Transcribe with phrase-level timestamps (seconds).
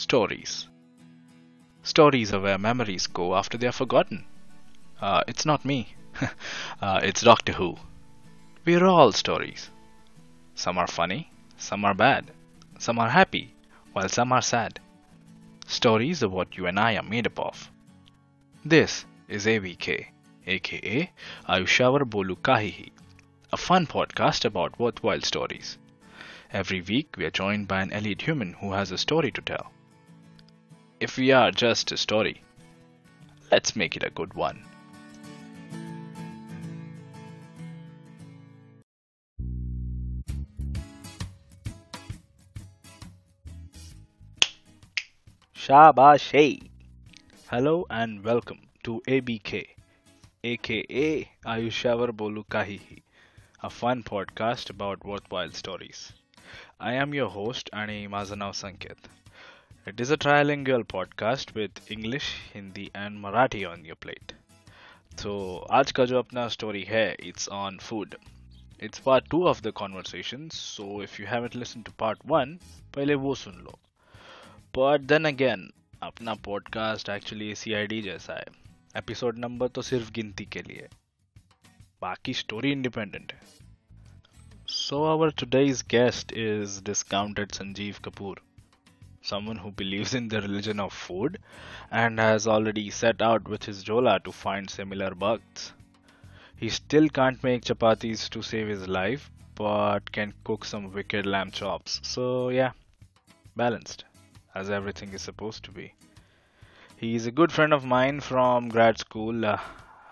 [0.00, 0.66] Stories.
[1.82, 4.24] Stories are where memories go after they are forgotten.
[4.98, 5.94] Uh, it's not me.
[6.80, 7.76] uh, it's Doctor Who.
[8.64, 9.70] We're all stories.
[10.54, 12.30] Some are funny, some are bad,
[12.78, 13.54] some are happy,
[13.92, 14.80] while some are sad.
[15.66, 17.70] Stories are what you and I are made up of.
[18.64, 20.06] This is AVK,
[20.46, 21.12] aka
[21.46, 22.90] Ayushavar Bolu Kahihi,
[23.52, 25.76] a fun podcast about worthwhile stories.
[26.50, 29.70] Every week, we are joined by an elite human who has a story to tell.
[31.00, 32.42] If we are just a story,
[33.50, 34.62] let's make it a good one.
[45.56, 46.68] Shabashi!
[47.48, 49.68] Hello and welcome to ABK,
[50.44, 53.02] aka Ayushavar Bolu Kahihi,
[53.62, 56.12] a fun podcast about worthwhile stories.
[56.78, 58.98] I am your host, Ani Mazanav Sanket.
[59.89, 64.33] It is a trilingual podcast with English, Hindi, and Marathi on your plate.
[65.21, 68.15] So, आज का जो अपना story है, it's on food.
[68.83, 72.57] It's part two of the conversation, so if you haven't listened to part one,
[72.95, 73.79] पहले वो सुन लो.
[74.77, 75.61] But then again,
[76.03, 78.45] अपना podcast actually CID जैसा है.
[78.97, 80.87] एपिसोड नंबर तो सिर्फ गिनती के लिए
[82.01, 83.65] बाकी स्टोरी इंडिपेंडेंट है
[84.69, 88.35] So, our today's guest is discounted Sanjeev Kapoor,
[89.22, 91.38] someone who believes in the religion of food
[91.90, 95.72] and has already set out with his Jola to find similar bugs.
[96.56, 101.50] He still can't make chapatis to save his life, but can cook some wicked lamb
[101.50, 102.00] chops.
[102.02, 102.72] So, yeah,
[103.56, 104.04] balanced,
[104.54, 105.94] as everything is supposed to be.
[106.96, 109.58] He is a good friend of mine from grad school, uh,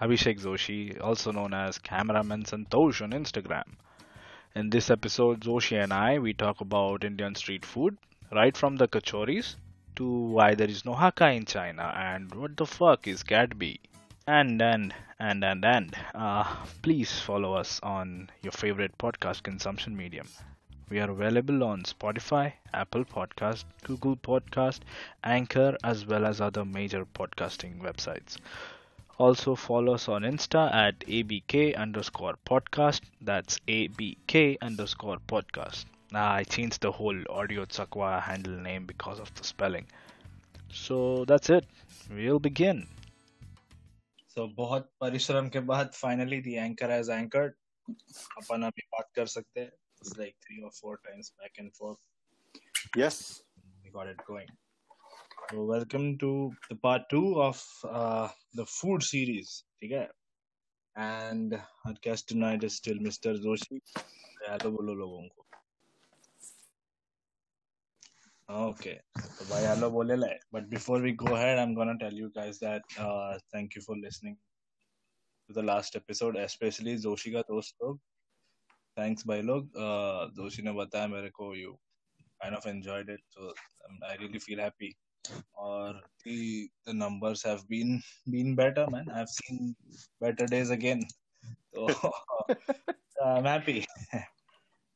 [0.00, 3.64] Abhishek Zoshi, also known as Cameraman Santosh on Instagram.
[4.54, 7.96] In this episode, Zoshi and I we talk about Indian street food,
[8.30, 9.56] right from the kachoris
[9.96, 13.80] to why there is no Hakka in China and what the fuck is Gadbi.
[14.26, 16.44] And and and and and uh,
[16.82, 20.28] please follow us on your favorite podcast consumption medium.
[20.90, 24.80] We are available on Spotify, Apple Podcast, Google Podcast,
[25.24, 28.36] Anchor, as well as other major podcasting websites.
[29.18, 33.00] Also follow us on Insta at abk underscore podcast.
[33.20, 35.86] That's abk underscore podcast.
[36.11, 39.87] Nah, I changed the whole audio Chakwa handle name because of the spelling.
[40.71, 41.65] So that's it.
[42.09, 42.87] We'll begin.
[44.27, 47.53] So बहुत परिश्रम के बाद finally the anchor has anchored.
[48.41, 49.71] अपन अभी बात कर सकते हैं.
[50.01, 51.99] It's like three or four times back and forth.
[52.95, 53.41] Yes.
[53.83, 54.47] We got it going.
[55.51, 59.63] So welcome to the part two of uh, the food series.
[59.81, 60.07] ठीक है?
[60.95, 61.53] And
[61.85, 63.35] our guest tonight is still Mr.
[63.47, 63.81] Joshi.
[64.49, 65.46] Hello बोलो लोगों को.
[68.48, 68.98] Okay.
[69.14, 70.28] So hello बोले ले.
[70.50, 73.96] But before we go ahead, I'm gonna tell you guys that uh, thank you for
[73.96, 74.38] listening
[75.48, 77.98] to the last episode, especially Joshi का दोस्त लोग.
[78.96, 79.68] Thanks भाई लोग.
[79.76, 81.76] Uh, जोशी ने बताया मेरे को you
[82.42, 83.52] kind of enjoyed it, so
[83.88, 84.96] um, I really feel happy.
[85.52, 89.10] Or the the numbers have been been better, man.
[89.14, 89.76] I've seen
[90.22, 91.02] better days again.
[91.74, 91.86] So
[93.22, 93.86] I'm happy.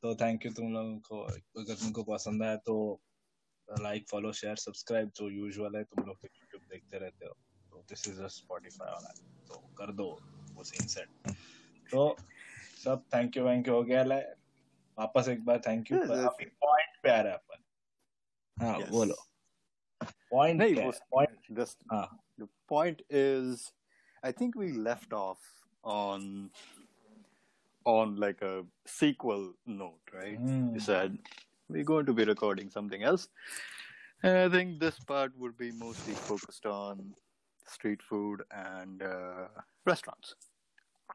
[0.02, 1.19] तो थैंक यू तुम लोगों को
[1.60, 3.00] अगर तुमको पसंद आया तो
[3.80, 7.32] लाइक फॉलो शेयर सब्सक्राइब जो यूजुअल है तुम लोग तो यूट्यूब देखते रहते हो।
[7.70, 9.04] तो this is just Spotify on
[9.48, 10.06] तो कर दो
[10.54, 11.34] वो सीन सेट
[11.90, 12.16] तो
[12.84, 14.22] सब थैंक यू थैंक यू हो गया है।
[14.98, 17.62] वापस एक बार थैंक यू अभी पॉइंट पे आ रहा है अपन।
[18.56, 18.80] हाँ.
[18.90, 19.14] बोलो।
[20.30, 22.08] पॉइंट नहीं पॉइंट just हाँ।
[22.40, 23.72] the point is
[24.22, 25.48] I think we left off
[25.84, 26.50] on
[27.86, 30.38] on like a sequel note, right?
[30.38, 30.68] Hmm.
[30.74, 31.16] You said
[31.71, 33.27] we're going to be recording something else.
[34.23, 37.13] And I think this part would be mostly focused on
[37.67, 39.47] street food and uh,
[39.85, 40.35] restaurants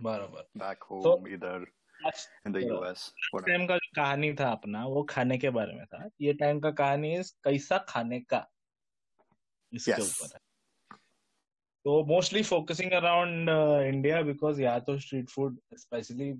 [0.02, 1.64] बराबर back home, So- either
[2.04, 2.72] Last in the Yeah.
[2.76, 3.02] US.
[3.30, 3.48] Whatever.
[3.48, 6.70] Time का जो कहानी था अपना वो खाने के बारे में था ये टाइम का
[6.80, 8.40] कहानी है कैसा खाने का
[9.72, 10.00] इसके Yes.
[10.08, 10.40] ऊपर है
[11.84, 13.48] तो mostly focusing around
[13.94, 16.32] India because यहाँ तो स्ट्रीट फूड स्पेशली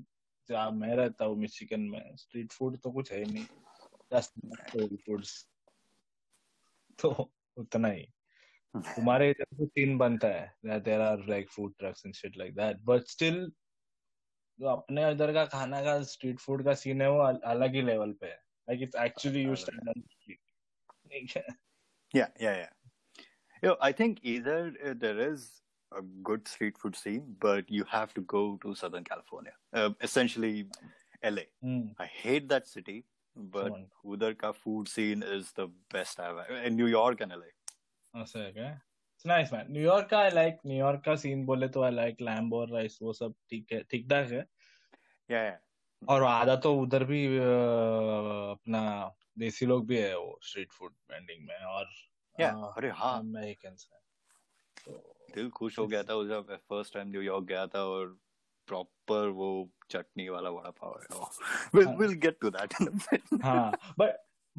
[0.49, 3.76] जहाँ मैं रहता हूँ मिशिगन में स्ट्रीट फूड तो कुछ है ही नहीं जस्ट
[4.14, 5.50] फूड्स
[7.00, 8.04] तो उतना ही
[8.76, 12.78] तुम्हारे इधर तो सीन बनता है there are like food trucks and shit like that
[12.78, 13.52] but still
[14.60, 17.82] जो अपने इधर का खाना का स्ट्रीट फ़ूड का सीन है वो अल- अलग ही
[17.82, 20.04] लेवल पे है like it's actually you stand on
[22.16, 22.70] Yeah, yeah, yeah.
[23.64, 25.62] You know, I think either uh, there is
[25.92, 30.70] a good street food scene, but you have to go to Southern California, uh, essentially
[31.24, 31.44] LA.
[32.00, 33.04] I hate that city.
[33.38, 33.72] But.
[34.06, 37.52] उधर का food scene is the best I've in New York and LA.
[38.14, 41.90] ऐसा है क्या it's nice man New York का I like New York का scene बोले तो
[41.90, 44.46] like Lambo और राइस वो सब ठीक है ठीक ठाक है
[45.30, 46.10] Yeah, yeah.
[46.10, 48.82] और आधा तो उधर भी अपना
[49.40, 51.86] देसी लोग भी है वो स्ट्रीट फ़ूड वेंडिंग में और
[52.40, 54.00] Yeah, अरे हाँ अमेरिकन है
[54.86, 56.32] तो दिल खुश हो गया था उस
[56.70, 58.18] फ़र्स्ट टाइम न्यूयॉर्क गया था और
[58.68, 59.50] प्रॉपर वो
[59.92, 61.20] चटनी वाला वड़ा पाव है
[61.76, 64.16] विल हाँ। Will get to that in a हाँ बट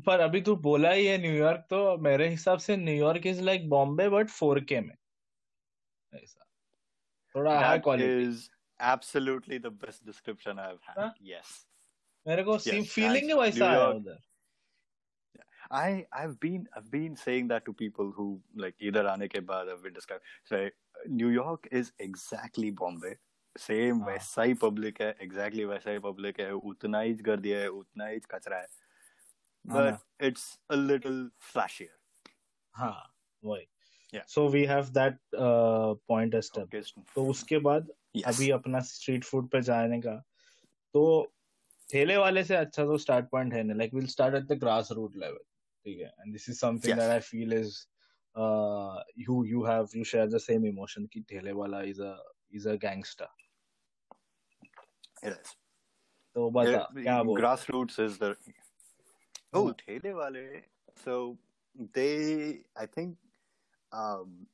[0.07, 4.09] पर अभी तू बोला ही है न्यूयॉर्क तो मेरे हिसाब से New York is like Bombay
[4.09, 4.95] but 4K में
[6.13, 6.45] ऐसा
[7.35, 8.49] थोड़ा high quality is
[8.81, 10.99] absolutely the best description I've had.
[10.99, 11.11] Huh?
[11.21, 11.67] Yes.
[12.27, 14.19] मेरे को Yes, फीलिंग ही वैसा उधर
[15.71, 19.69] I I've been I've been saying that to people who like इधर आने के बाद
[19.69, 20.23] have been described.
[20.45, 20.69] So
[21.09, 23.17] New York is exactly Bombay.
[23.59, 24.07] Same हाँ.
[24.07, 28.21] वैसा ही पब्लिक है exactly वैसा ही पब्लिक है उतना ही गर्दी है उतना ही
[28.31, 28.67] कचरा है
[29.65, 29.99] but ना?
[30.21, 31.19] it's a little
[32.75, 32.97] हाँ
[33.43, 33.67] वही.
[34.29, 36.83] So we have that point Okay.
[37.15, 38.27] तो उसके बाद Yes.
[38.27, 40.15] अभी अपना स्ट्रीट फ़ूड पे जाने का
[40.95, 41.03] तो
[41.89, 44.89] ठेले वाले से अच्छा तो स्टार्ट पॉइंट है ना like will start at the grass
[44.93, 45.39] root level
[45.87, 47.75] ठीक है and this is something that I feel is
[49.21, 52.17] you you have you share the same emotion कि ठेले वाला is a
[52.53, 53.29] is a gangster
[55.23, 55.57] It is.
[56.35, 58.37] So what the grassroots is the
[59.53, 60.63] oh thele wale.
[61.05, 61.39] So
[61.95, 63.17] they, I think,
[63.93, 64.47] um,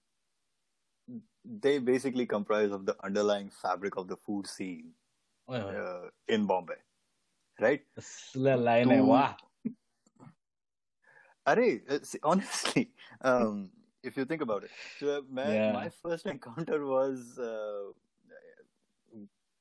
[1.44, 4.93] they basically comprise of the underlying fabric of the food scene
[5.49, 5.61] oh, yeah.
[5.62, 6.75] uh, in Bombay,
[7.60, 7.82] right?
[7.96, 8.02] To,
[11.46, 12.90] Array, uh, honestly,
[13.20, 13.70] um,
[14.02, 15.72] if you think about it, so my, yeah.
[15.72, 17.93] my first encounter was uh,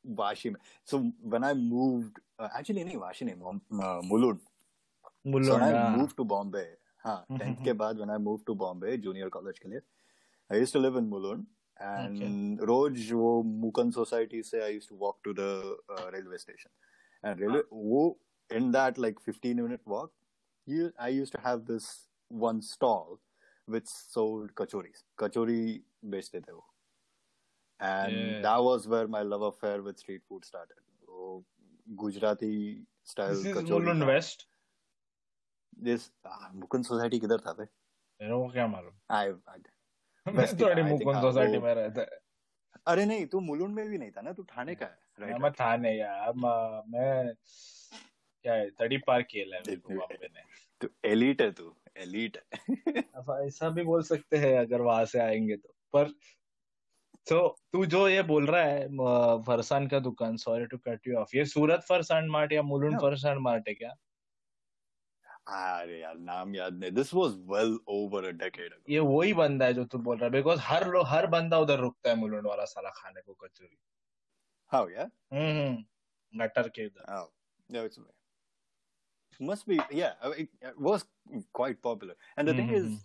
[0.07, 0.63] Vashi mein.
[0.85, 5.63] so when I moved uh, actually नहीं वाशी नहीं Mum- uh, Mulund So मुल्लो when
[5.63, 6.67] I ना moved to Bombay,
[7.05, 9.81] हाँ, tenth के बाद when I moved to Bombay junior college के लिए,
[10.51, 11.45] I used to live in Mulund
[11.81, 16.71] and रोज वो मुकन society से I used to walk to the uh, railway station
[17.23, 18.17] and railway वो
[18.51, 20.11] in that like 15 minute walk,
[20.67, 23.21] you I used to have this one stall
[23.67, 25.05] which sold kachoris.
[25.19, 26.65] Kachori बेचते थे वो.
[27.84, 28.46] And Yeah.
[28.46, 31.10] that was where my love affair with street food started.
[31.10, 31.46] वो
[31.90, 34.22] Gujarati style this is kachori Mulund
[35.84, 37.64] This ah, Mukund society किधर था बे?
[38.22, 38.94] मेरे को क्या मालूम?
[39.12, 39.62] I, I,
[40.36, 42.10] मैं West थोड़ी मुकुंद हाँ, सोसाइटी में रहता है।
[42.88, 44.34] अरे नहीं तू मुलुंड में भी नहीं था ना?
[44.34, 46.34] तू ठाणे का है राइट मैं था यार
[46.88, 47.34] मैं
[48.42, 50.42] क्या है तड़ी पार किया है बॉम्बे ने
[50.82, 52.38] तू एलिट है तू एलिट
[53.30, 56.08] ऐसा भी बोल सकते हैं अगर वहाँ से आएँगे तो। पर
[57.30, 58.88] तो तू जो ये बोल रहा है
[59.48, 63.38] फरसान का दुकान sorry to cut you off ये सूरत फरसान मार्ट या मुलुंड फरसान
[63.38, 63.94] मार्ट है क्या?
[65.48, 69.74] अरे यार नाम याद नहीं this was well over a decade ये वही बंदा है
[69.74, 72.66] जो तू बोल रहा है बिकॉज़ हर लो हर बंदा उधर रुकता है मुलुंड वाला
[72.66, 73.78] साला खाने को कचौरी।
[74.72, 77.32] हाउ या हम्म हम्म गटर के इधर
[77.70, 78.00] no, it's
[79.40, 80.14] must be yeah.
[80.22, 81.06] I mean, It was
[81.54, 82.98] quite popular, and the thing is,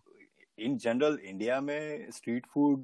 [0.59, 2.83] in general, India में street food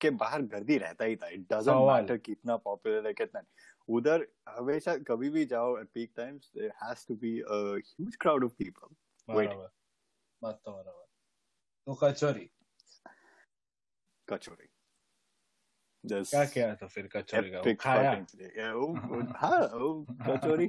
[0.00, 1.28] के बाहर गर्दी रहता ही था.
[1.28, 2.02] It doesn't सवाल.
[2.02, 3.42] matter कितना popular है कितना.
[3.88, 8.44] उधर हमेशा कभी भी जाओ at peak times, there has to be a huge crowd
[8.44, 8.88] of people.
[9.28, 9.48] Wait.
[9.48, 9.70] बराबर
[10.42, 11.06] बात तो बराबर
[11.86, 12.50] तो कचौरी
[14.28, 14.68] Kachori.
[16.04, 18.12] There's क्या किया तो फिर कचौरी का वो खाया
[18.74, 20.68] oh, oh, हाँ, oh, kachori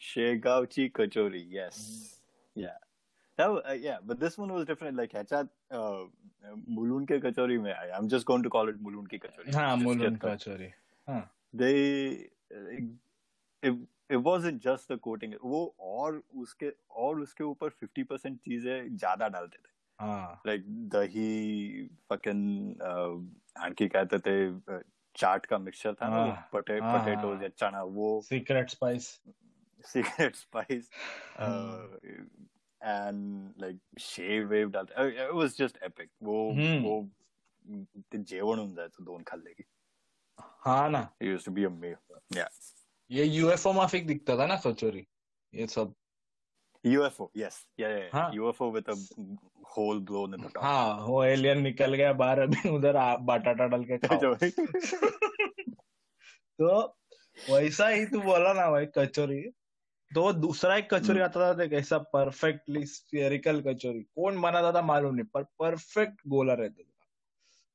[0.00, 1.78] शेगावची kachori yes
[2.56, 2.76] yeah
[3.38, 6.04] that was, uh, yeah but this one was different like ह्याच्यात uh,
[6.68, 8.78] मुलुंड के कचोरी में I, I'm just going to call it
[9.10, 11.22] की कचोरी हाँ Just Mulund get the-
[11.54, 12.80] they uh,
[13.62, 13.74] it,
[14.10, 16.72] it wasn't just the coating वो और उसके
[17.04, 22.42] और उसके ऊपर 50% चीज़ें ज़्यादा डालते थे हाँ like दही fucking
[22.90, 23.14] uh,
[23.64, 24.36] आणखी कहते थे
[24.76, 24.82] uh,
[25.16, 29.06] चाट का मिक्सचर था ना हाँ, पटे हाँ, पोटैटोज हाँ। या चना वो सीक्रेट स्पाइस
[29.84, 30.88] secret spice
[31.38, 32.22] हाँ। uh,
[32.80, 37.08] and like shave wave डालते uh, it was just epic वो हम्म। वो
[38.12, 39.64] ते जेवण होऊन जायचं दोन खाल्ले की
[40.66, 41.98] हाँ ना it used to be a meal
[42.36, 42.48] yeah
[43.10, 45.06] ये यूएफओ माफिक दिखता था ना कचोरी
[45.52, 45.94] ये सब
[46.84, 48.08] UFO, yes, yeah, yeah, yeah.
[48.12, 48.96] हाँ UFO with a
[49.64, 50.62] hole blown in the top.
[50.62, 52.96] हाँ वो एलियन निकल गया बाहर अभी उधर
[53.30, 54.34] बटाटा डाल के खाओ
[56.58, 56.80] तो
[57.50, 59.40] वैसा ही तू बोला ना भाई कचोरी
[60.10, 64.82] तो दूसरा एक कचोरी हम्म, आता था देख ऐसा परफेक्टली स्फेरिकल कचोरी। कौन बनाता था
[64.82, 66.90] मालूम नहीं पर परफेक्ट गोला रहता था।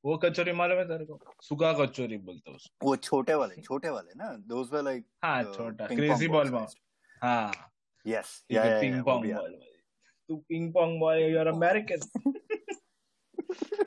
[0.05, 1.19] वो कचोरी मालूम है तेरे को?
[1.41, 4.29] सुखा कचोरी बोलते उसको। वो छोटे वाले छोटे वाले ना?
[4.47, 6.77] Those were like हाँ uh, छोटा क्रेजी बॉल sized.
[7.21, 7.51] हाँ।
[8.05, 9.59] Yeah, पिंग पोंग बॉल
[10.29, 12.31] तू ping pong boy your American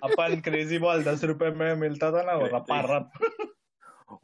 [0.03, 3.11] upon crazy ball दस रुपए में मिलता था ना वो रपा रप।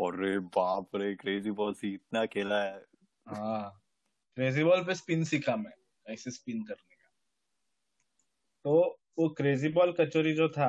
[0.00, 2.84] अरे बाप रे क्रेजी बॉल ही इतना खेला है।
[3.28, 3.77] हाँ।
[4.38, 5.72] क्रेजी बॉल पे स्पिन सीखा मैं
[6.06, 7.08] ऐसे स्पिन करने का।
[8.64, 10.68] तो वो क्रेजी बॉल कचोरी जो था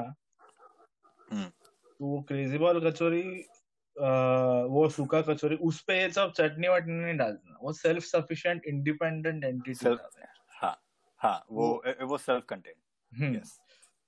[1.32, 1.50] हम्म,
[2.00, 3.22] तो वो क्रेजी बॉल कचोरी
[3.96, 4.10] आ,
[4.64, 9.44] वो सूखा कचोरी उस पे ये सब चटनी वटनी नहीं डालना। वो सेल्फ सफिशिएंट इंडिपेंडेंट
[9.44, 10.10] एंटिटी था
[10.50, 10.76] हाँ
[11.22, 11.70] हाँ वो
[12.02, 12.76] वो सेल्फ कंटेंट
[13.12, 13.60] हम्म। यस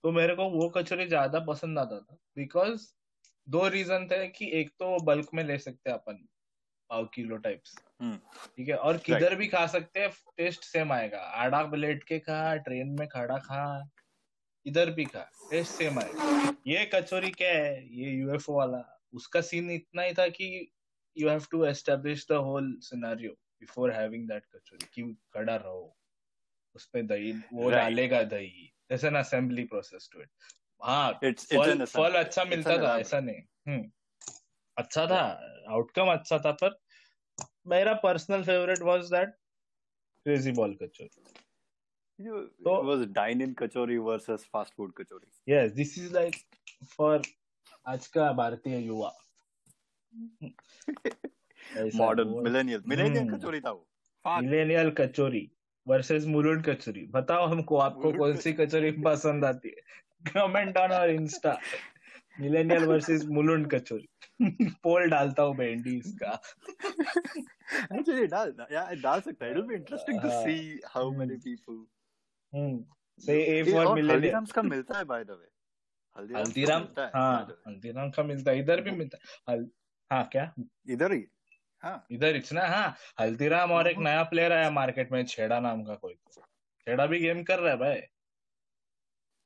[0.03, 2.88] तो मेरे को वो कचोरी ज़्यादा पसंद आता था बिकॉज़
[3.48, 6.27] दो रीजन थे कि एक तो बल्क में ले सकते अपन
[6.89, 11.62] पाव किलो टाइप्स ठीक है और किधर भी खा सकते हैं टेस्ट सेम आएगा। आड़ा
[11.75, 13.89] लेट के खा ट्रेन में खड़ा खा
[14.65, 17.88] इधर भी खा टेस्ट सेम आएगा। ये कचोरी क्या है?
[17.98, 20.72] ये यूएफओ वाला। उसका सीन इतना ही था कि
[21.17, 25.98] you have to establish the whole scenario before having that kachori कि खड़ा रहो।
[26.75, 30.29] उस पे दही वो डालेगा दही। There's an assembly process to it
[30.81, 31.20] हाँ
[31.86, 33.91] फल अच्छा मिलता था ऐसा नहीं। हम्म।
[34.77, 35.22] अच्छा था।
[35.70, 36.81] आउटकम अच्छा था पर
[37.68, 39.30] मेरा personal favourite was that
[40.25, 41.24] crazy ball kachori.
[42.20, 46.36] You तो it was dine in kachori versus fast food kachori yes this is like
[46.98, 47.22] for
[47.88, 49.12] आज का भारतीय युवा।
[51.96, 53.88] मॉडर्न मिलेनियल हम्म। kachori था वो।
[54.41, 55.51] Millennial kachori
[55.88, 57.06] versus Mulund kachori.
[57.08, 59.82] बताओ हमको आपको कौन सी कचोरी कचोरी। पसंद आती है।
[60.32, 61.58] कमेंट ऑन और Insta
[62.40, 64.08] millennial versus Mulund kachori.
[64.84, 66.42] Poll डालता हूँ मैं इंडीज का।
[67.96, 70.62] Actually डाल yeah डाल सकता है। It'll be interesting to हाँ। see
[70.96, 71.80] how many hmm. People
[72.54, 72.84] हम्म
[73.22, 75.50] से ए फॉर मिलेनियल हल्दीराम्स का मिलता है by the way
[76.18, 79.70] हल्दीराम्स का हल्दीराम हाँ। हल्दीराम का मिलता है। इधर भी मिलता है। हल
[80.12, 80.54] हाँ क्या?
[80.90, 81.26] इधर ही।
[81.84, 85.84] हाँ। इधर इतना हाँ। हल्दीराम और एक हाँ नया प्लेयर आया मार्केट में छेड़ा नाम
[85.84, 88.02] का कोई। छेड़ा भी गेम कर रहा है भाई।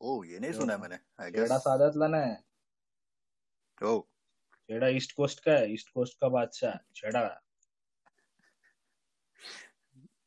[0.01, 0.98] ओ ये नहीं सुना मैंने
[1.32, 2.45] छेड़ा सादत लाना है।
[3.82, 4.00] ओ।
[4.70, 7.22] छेड़ा ईस्ट कोस्ट का है ईस्ट कोस्ट का बादशाह छेड़ा।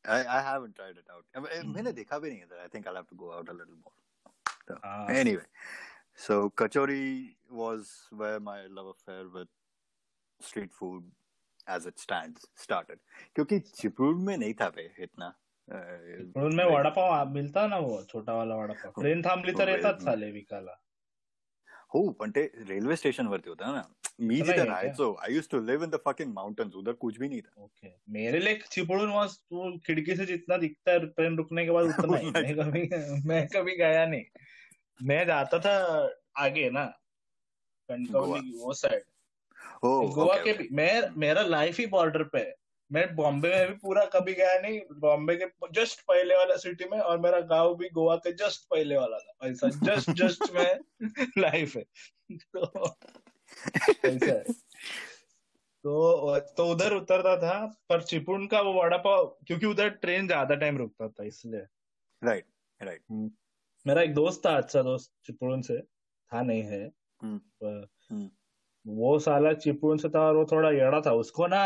[0.05, 2.93] I I haven't tried it out मैंने हम्म। देखा भी नहीं है I think I
[2.95, 5.43] have to go out a little more anyway
[6.25, 7.91] so kachori was
[8.21, 9.47] where my love affair with
[10.39, 11.11] street food
[11.69, 12.99] as it stands started
[13.35, 15.33] क्योंकि चिपरूल में नहीं था वे इतना
[15.67, 20.13] चिपरूल वड़ा पाव मिलता ना वो छोटा वाला वड़ा पाव। ट्रेन थाम लेता रहता था
[20.15, 20.41] लेवी
[21.93, 24.63] हो पण ते रेल्वे स्टेशन वरती होता ना। मी जिथे?
[24.63, 27.91] राहायचो I use to live in the fucking mountains उधर कुछ भी नहीं था। ओके।
[28.09, 32.17] मेरे लिए चिपळूण वॉज़ वो खिड़की से जितना दिखता है ट्रेन रुकने के बाद उतना
[32.17, 32.89] ही। मैं कभी
[33.27, 34.23] मैं कभी गया नहीं।
[35.03, 36.85] मैं जाता था आगे ना
[37.89, 39.01] कणकवली वो साइड
[39.83, 42.55] हो गोवा के मैं मेरा लाइफ ही बॉर्डर पे है।
[42.91, 46.99] मैं बॉम्बे में भी पूरा कभी गया नहीं बॉम्बे के जस्ट पहले वाला सिटी में
[46.99, 50.79] और मेरा गाँव भी गोवा के जस्ट पहले वाला था। ऐसा जस्ट जस्ट में
[51.37, 51.83] लाइफ है।
[52.31, 52.95] तो
[54.05, 54.43] ऐसा है।
[55.83, 60.55] तो तो उधर उतरता था पर चिपळूण का वो वड़ा पाव क्योंकि उधर ट्रेन ज़्यादा
[60.55, 61.61] टाइम रुकता था इसलिए।
[62.21, 62.45] राइट
[62.79, 63.31] राइट
[63.85, 66.83] मेरा एक दोस्त था अच्छा दोस्त चिपळूण से था नहीं है।
[67.21, 68.29] हम्म, पर हम्म.
[68.85, 71.61] वो साला चिपळूण से था और वो थोड़ा येड़ा था उसको ना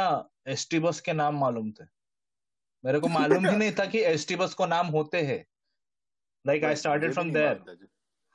[0.47, 1.85] एसटी बस के नाम मालूम थे।
[2.85, 5.45] मेरे को मालूम ही नहीं था कि एसटी बस को नाम होते हैं।
[6.47, 7.87] Like I started from there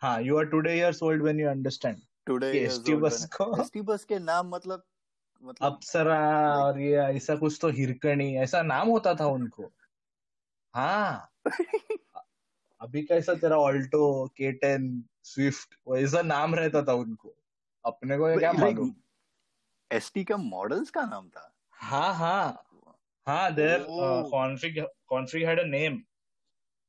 [0.03, 4.05] हाँ you are today years old when you understand today ST bus को एसटी बस
[4.05, 4.85] के नाम मतलब
[5.43, 9.73] मतलब अप्सरा और ये ऐसा कुछ तो हिरकणी ऐसा नाम होता था उनको।
[10.75, 11.33] हाँ।
[12.81, 17.35] अभी कैसा तेरा ऑल्टो के टेन स्विफ्ट वैसा नाम रहता था उनको।
[17.85, 18.95] अपने को क्या मालूम?
[19.93, 21.58] एसटी का मॉडल्स का नाम था?
[21.79, 22.65] हाँ हाँ।
[23.27, 23.87] हाँ there.
[24.31, 26.01] Config config had a name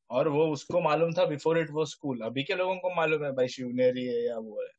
[0.10, 3.32] और वो उसको मालूम था बिफोर इट वाज स्कूल अभी के लोगों को मालूम है
[3.34, 4.70] भाई शिवनेरी है या वो है।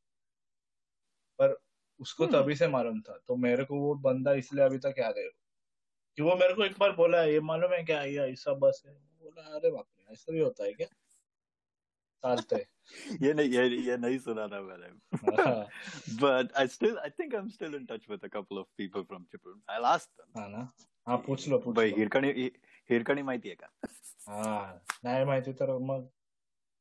[1.39, 1.55] पर
[1.99, 2.33] उसको Hmm.
[2.33, 5.27] तभी से मालूम था। तो मेरे को वो बंदा इसलिए अभी तक याद है।
[6.17, 8.03] कि वो मेरे को एक बार बोला ये मालूम है क्या?
[8.03, 8.93] ये ऐसा बस है?
[8.93, 10.87] बोला अरे बाप रे ऐसा भी होता है क्या?
[12.23, 12.55] चालते
[13.21, 14.89] ये नहीं ये ये नहीं सुना था मैंने
[15.43, 15.65] हाँ
[16.21, 19.25] but I still I think I'm still in touch with a couple of people from
[19.31, 19.53] Chipur.
[19.69, 20.27] I'll ask them.
[20.37, 20.71] हाँ ना
[21.07, 22.31] हाँ पूछ लो पूछ भाई लो हिरकणी
[22.89, 23.67] हिरकणी माहितीये का
[24.29, 26.07] हा नाही माहिती तर मग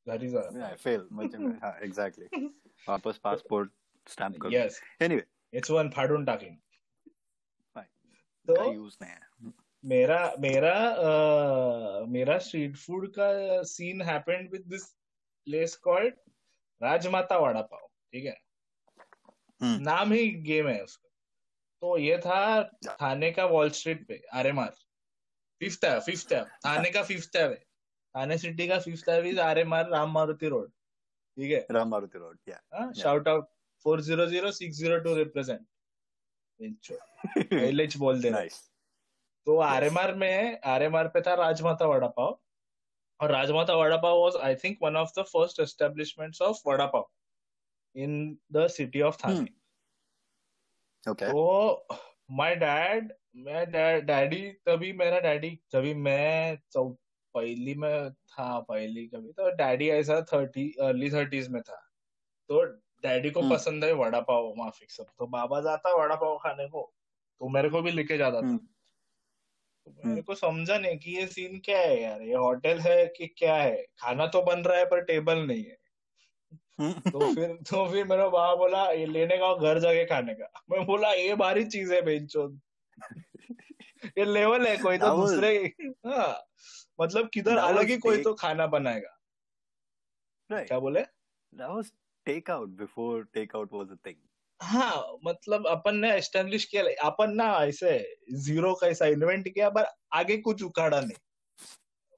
[0.06, 2.46] घरी जा फेल म्हणजे हा एक्झॅक्टली
[2.88, 3.70] वापस पासपोर्ट
[4.06, 6.54] स्टॅम्प कर येस एनिवे एच वन फाडून टाकेन
[7.76, 7.88] Fine.
[8.48, 9.50] तो काही यूज़ नाही
[9.84, 14.82] मेरा मेरा अ, मेरा स्ट्रीट फ़ूड का scene happened with this
[15.46, 16.14] place called
[16.80, 18.36] Rajmata vada pav ठीक है?
[19.60, 21.08] हम्म। नाम ही गेम है उसका।
[21.82, 24.70] तो ये था थाने का वॉल स्ट्रीट पे आरे मार
[25.60, 29.88] फिफ्थ है फिफ्थ है थाने का फिफ्थ है थाने सिटी का फिफ्थ है आरे मार
[29.90, 31.66] राम मारुति रोड ठीक है?
[31.70, 33.48] राम मारुति रोड या shout out
[33.84, 35.66] four zero zero six zero two represent
[36.60, 38.60] पहले ही बोल देना। नाइस
[39.46, 42.38] तो आरएमआर में आर आरएमआर पे था राजमाता वड़ा पाव।
[43.20, 47.10] और Rajmata vada pav was I think one of the first establishments of vada pav
[47.96, 49.18] in the city of
[51.06, 51.86] तो
[52.30, 53.66] माय डैड मैं
[54.06, 56.58] डैडी तभी मेरा डैडी जब मैं
[57.34, 61.76] पहली में था पहली कभी तो डैडी ऐसा थर्टी अर्ली थर्टीज में था।
[62.50, 62.64] तो
[63.04, 66.68] डैडी को हम्म। पसंद है वड़ा पाव माफिक सब। तो बाबा जाता वड़ा पाव खाने
[66.68, 66.82] को
[67.40, 68.64] तो मेरे को भी लेके जाता था। तो
[70.06, 72.22] मेरे को समझा नहीं कि ये सीन क्या है यार?
[72.22, 73.86] ये होटल है कि क्या है?
[73.98, 75.80] खाना तो बन रहा है पर टेबल नहीं है।
[77.10, 80.86] तो फिर तो फिर मेरा बाबा बोला ये लेने का घर जाके खाने का। मैं
[80.86, 82.60] बोला ये भारी चीज़ है बेंचोद
[84.18, 85.74] ये लेवल है कोई तो दूसरे
[86.06, 86.44] हाँ।
[87.00, 89.16] मतलब किधर अलग ही कोई तो खाना बनाएगा।
[90.52, 90.68] Right.
[90.68, 91.00] क्या बोले?
[91.58, 91.92] That was
[92.28, 94.29] takeout before takeout was a thing.
[94.60, 97.98] हाँ मतलब अपन ने एस्टेब्लिश किया अपन ना ऐसे
[98.32, 101.16] ज़ीरो का ऐसा इन्वेंट किया पर आगे कुछ उखाड़ा नहीं।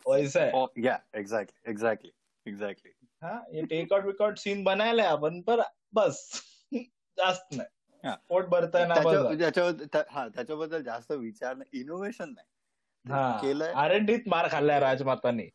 [0.06, 2.10] वैसा है। Yeah, exactly, exactly,
[2.46, 2.90] exactly.
[3.22, 5.62] हाँ ये टेक आउट विकआउट सीन बनायला आपण पर
[5.94, 6.42] बस
[6.74, 7.56] जास्त हा.
[7.56, 13.12] नाही पोट भरताय ना बस। त्याच्याबद्दल हा त्याच्याबद्दल जास्त विचार नाही इनोव्हेशन नाही.
[13.12, 13.72] हा केलंय.
[13.72, 15.48] आर डीत मार खाल्लाय राजमाताने।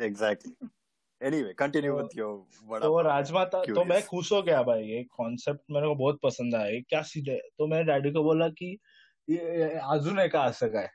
[0.00, 0.54] एक्झॅक्टली
[1.24, 5.04] एनीवे कंटिन्यू तो- विथ योर तो वडा राजमाता तो मैं खुश हो गया भाई ये
[5.04, 7.38] कॉन्सेप्ट मेरे को बहुत पसंद आया क्या सीन है?
[7.38, 8.78] तो मैंने डैडी को बोला कि
[9.30, 10.90] ये- ये अजून आहे का असं काय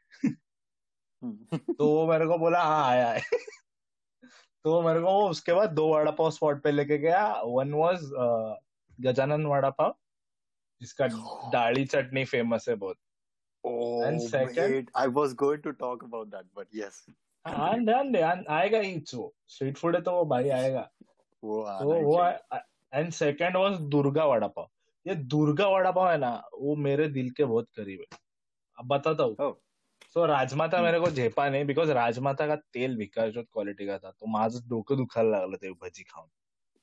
[1.73, 3.21] तो वो मेरे को बोला हाँ आया है।
[4.63, 7.99] तो मेरे को उसके बाद दो वड़ा पाव स्पॉट पे लेके गया। वन वाज
[9.01, 9.95] गजानन वड़ा पाव
[10.81, 11.07] जिसका
[11.49, 12.97] दाढ़ी चटनी फ़ेमस है बहुत।
[13.67, 16.93] Oh, And second- wait, I was going to talk about that, but yes.
[17.45, 20.89] हाँ ध्यान दे आन- आएगा ही वो स्ट्रीट फ़ूड है तो वो भाई आएगा।
[21.43, 22.23] वो तो वो
[22.93, 24.69] and second was Durga vada pav
[25.07, 28.17] ये दुर्गा वड़ा पाव है ना वो मेरे दिल के बहुत करीब है।
[28.77, 29.53] अब बताता हूँ। Oh.
[30.13, 34.25] सो राजमाता मेरे को झेपा नाही बिकॉज़ राजमाता का तेल विकासजोत क्वालिटी का था तो
[34.25, 36.29] माझं डोकं दुखायला लागलं ते भजी खाऊन।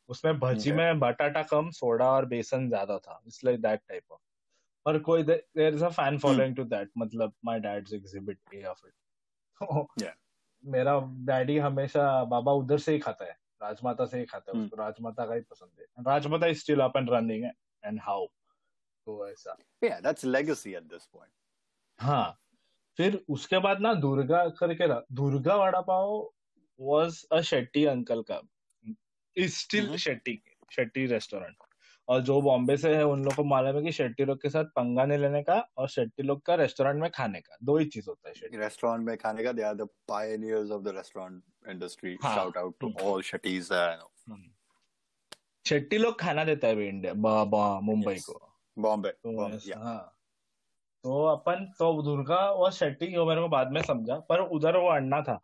[0.09, 0.73] उसमें भजी.
[0.73, 4.21] में बटाटा कम सोडा और बेसन ज़्यादा था it's like that type of
[4.85, 8.87] पर कोई there is a fan following to that मतलब my dad's exhibit A of
[8.87, 8.93] it.
[10.65, 14.65] मेरा डैडी हमेशा बाबा उधर से ही खाता है राजमाता से ही खाता है Hmm.
[14.65, 17.45] उसको राजमाता का ही पसंद है Rajmata is still up and running
[17.85, 18.27] and how
[19.07, 21.33] तो ऐसा Yeah, that's legacy at this point.
[21.99, 22.39] हाँ
[22.99, 26.13] फिर उसके बाद ना दुर्गा करके Durga vada pav
[26.81, 28.41] was a Shetty uncle का
[29.37, 29.97] is still Mhm.
[29.99, 30.41] Shetty
[30.73, 31.57] Shetty restaurant
[32.09, 34.65] और जो बॉम्बे से है उन लोग को मालूम है कि शेट्टी लोग के साथ
[34.65, 38.07] पंगा नहीं लेने का और शेट्टी लोग का रेस्टोरेंट में खाने का दो ही चीज़
[38.09, 39.53] होता है शेट्टी Restaurant में खाने का,
[40.11, 41.41] pioneers of the restaurant
[41.75, 42.17] industry.
[42.23, 42.37] हाँ.
[42.37, 43.07] Shout out to Hmm.
[43.07, 43.73] all Shattis.
[43.73, 44.37] Uh,
[45.67, 47.15] Shetty लोग खाना देता है इंडिया
[47.81, 48.25] मुंबई Yes.
[48.25, 49.77] को बॉम्बे तो yeah.
[49.77, 50.13] हाँ
[51.05, 54.89] तो अपन तो दुर्गा और शेट्टी वो मेरे को बाद में समझा पर उधर वो
[54.89, 55.41] अंडा था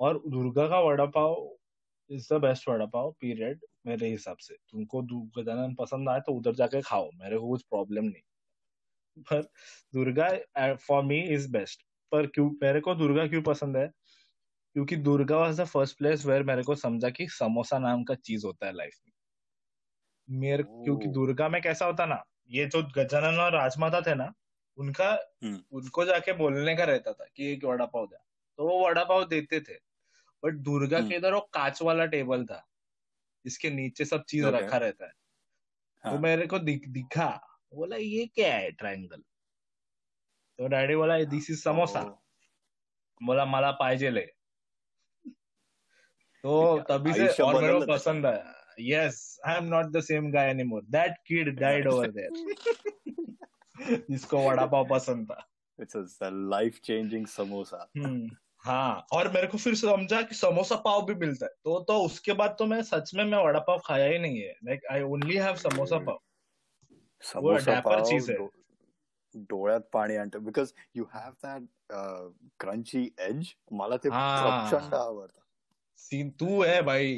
[0.00, 1.56] और दुर्गा का vada pav
[2.10, 5.02] is the best vada pav period मेरे हिसाब से। तुमको
[5.38, 8.22] गजानन पसंद आए तो उधर जाके खाओ मेरे को कुछ प्रॉब्लम नहीं।
[9.30, 9.42] पर
[9.94, 13.86] Durga for me is best पर क्यों मेरे को दुर्गा क्यों पसंद है?
[14.76, 18.46] क्योंकि Durga was the first place where मेरे को समझा कि समोसा नाम का चीज़
[18.46, 19.12] होता है लाइफ में।
[20.28, 24.32] मेरे क्योंकि दुर्गा में कैसा होता ना ये जो गजानन और राजमाता थे ना
[24.78, 25.10] उनका
[25.44, 28.16] हम्म। उनको जाके बोलने का रहता था कि एक वड़ा पाव दे।
[28.58, 29.74] तो वो वड़ा पाव देते थे।
[30.42, 32.64] बट दुर्गा हम्म। के इधर वो कांच वाला टेबल था।
[33.44, 34.60] जिसके नीचे सब चीज़ Okay.
[34.62, 36.18] रखा रहता है। तो हाँ.
[36.18, 37.28] मेरे को दिख, दिखा।
[37.74, 39.22] बोला ये क्या है ट्रायंगल
[40.58, 42.02] तो डैडी बोला दिस इज़ समोसा.
[43.22, 44.26] बोला मला पाहिजे ले.
[46.44, 50.50] तो तभी से और मेरे को पसंद आया। Yes I am not the same guy
[50.50, 52.30] anymore that kid died over there
[54.10, 57.80] जिसको वड़ा पाव पसंद था। It's a, a life-changing samosa.
[58.64, 62.32] हाँ और मेरे को फिर समझा कि समोसा पाव भी मिलता है। तो तो उसके
[62.32, 65.36] बाद तो मैं सच में मैं वड़ा पाव खाया ही नहीं है। Like I only
[65.36, 66.18] have samosa pav.
[67.34, 68.36] Samosa dapper pav, cheese है।
[69.36, 71.62] डोळ्यात पाणी आणतं। Because you have that
[72.60, 74.70] crunchy edge मला ते हाँ.
[74.70, 75.40] प्रचंड आवडतं.
[75.96, 77.16] सीन तू है भाई।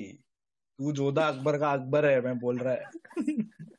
[0.79, 2.85] तू जोधा अकबर का अकबर है मैं बोल रहा है।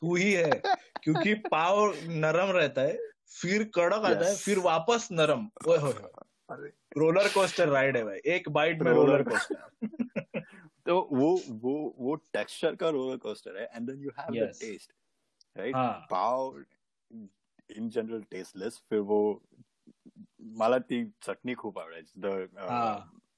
[0.00, 0.62] तू ही है।
[1.02, 2.98] क्योंकि पाव नरम रहता है
[3.42, 8.20] फिर कड़क आता है फिर वापस नरम। ओए होए। अरे रोलर कोस्टर राइड है भाई।
[8.34, 9.66] एक बाइट में रोलर कोस्टर
[10.86, 11.30] तो वो
[11.62, 14.92] वो वो टेक्सचर का रोलर कोस्टर है and then you have the taste
[15.56, 15.74] right
[16.10, 16.62] pav
[17.70, 19.20] in general tasteless फिर वो
[20.58, 22.48] मला ती चटणी खूप आवडायची द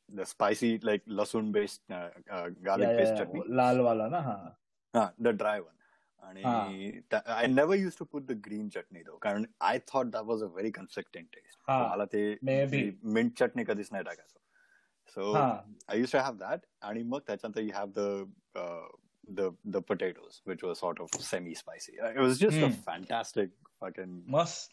[0.08, 4.38] द स्पाइसी लाइक लसूण बेस्ड गार्लिक बेस्ड या, चटणी लाल वाला ना हाँ।
[4.94, 5.74] हा द ड्राय वन
[6.22, 6.42] आणि
[7.26, 10.46] I never use to put the green chutney though कारण I thought that was a
[10.46, 12.34] very consistent taste मला ते.
[13.04, 14.38] मिंट चटणी कधीच नाही टाकायचो.
[15.14, 15.76] सो हाँ.
[15.92, 18.08] I used to have that, आणि मग त्याच्यानंतर you have the
[18.62, 18.88] uh,
[19.38, 21.94] the the potatoes, which was sort of semi-spicy.
[22.00, 22.76] Uh, It was just a Hmm.
[22.84, 24.14] fantastic fucking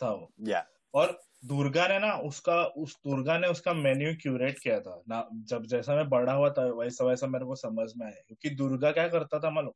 [0.02, 0.64] था वो yeah.
[0.94, 5.02] और दुर्गा ने ना उसका उस दुर्गा ने उसका मेन्यू क्यूरेट किया था.
[5.10, 8.22] ना जब जैसा मैं बड़ा हुआ था वैसा वैसा मेरे को समझ में आया.
[8.28, 9.74] क्योंकि दुर्गा क्या करता था मालूम?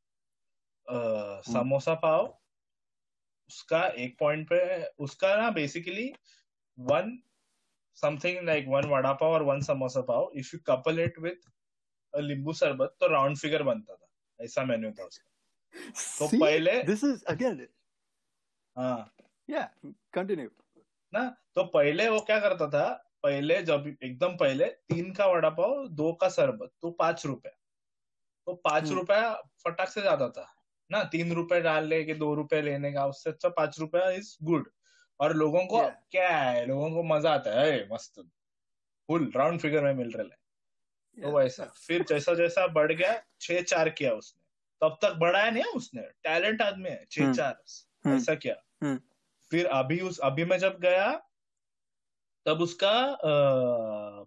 [0.88, 2.26] समोसा पाव
[3.50, 4.62] उसका एक पॉइंट पे
[5.00, 6.12] उसका ना basically
[6.78, 7.18] one
[7.98, 11.50] something like one vada pav और one samosa pav if you couple it with
[12.14, 14.08] nimbu sharbat तो राउंड फिगर बनता था
[14.40, 15.30] ऐसा मेन्यू था उसका
[16.20, 17.68] तो See, पहले दिस इज़ अगेन
[18.76, 19.14] हाँ
[19.50, 19.68] yeah.
[20.14, 20.50] Continue.
[21.14, 22.90] ना तो पहले वो क्या करता था
[23.24, 27.52] पहले जब एकदम पहले तीन का वड़ा पाव दो का शरबत तो पाँच रुपया
[28.48, 29.34] तो पाँच हम्म। रुपया
[29.66, 30.48] फटाक से ज़्यादा था
[30.92, 34.36] ना तीन रुपए डाल ले के दो रुपए लेने का उससे अच्छा पाँच रुपया इज़
[34.44, 34.70] गुड
[35.20, 35.96] और लोगों को Yeah.
[36.12, 38.20] क्या है लोगों को मज़ा आता है मस्त
[39.10, 41.36] फुल राउंड फिगर में मिल रहे तो Yeah.
[41.36, 44.40] वैसा फिर जैसा जैसा बढ़ गया छह चार किया उसने
[44.82, 47.64] तब तक बढ़ाया नहीं उसने टैलेंट आदमी है छह हम्म। चार
[48.06, 49.00] हम्म। ऐसा किया हम्म।
[49.52, 51.12] फिर अभी उस अभी मैं जब गया
[52.46, 52.94] तब उसका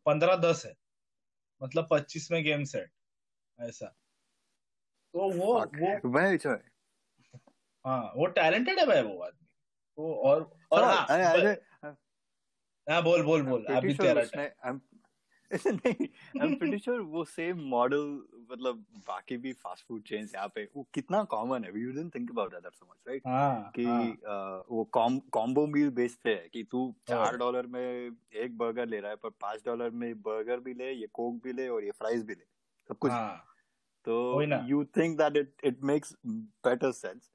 [0.06, 0.74] पंद्रह दस है
[1.60, 2.90] मतलब पच्चीस में गेम सेट
[3.58, 3.94] ऐसा
[5.14, 5.52] तो वो.
[5.54, 6.58] वो Very true.
[7.84, 9.46] हाँ वो टैलेंटेड है भाई वो आदमी।
[9.98, 11.92] वो और और हाँ, हाँ अरे, अरे,
[12.92, 14.22] हाँ बोल बोल बोल अभी तेरा
[15.66, 16.06] नहीं
[16.40, 20.86] I'm pretty sure वो सेम मॉडल मतलब बाकी भी फास्ट फ़ूड चेन्स यहाँ पे वो
[20.94, 21.80] कितना कॉमन है?
[21.80, 24.84] You didn't think about that so much right हाँ कि हाँ। वो
[25.32, 29.16] कॉम्बो मील बेचते हैं कि तू चार हाँ। डॉलर में एक बर्गर ले रहा है
[29.16, 32.34] पर पाँच डॉलर में बर्गर भी ले ये कोक भी ले और ये फ्राइज भी
[32.34, 32.44] ले
[32.88, 33.12] सब कुछ।
[34.06, 37.30] हाँ तो ना। You think that it it makes better sense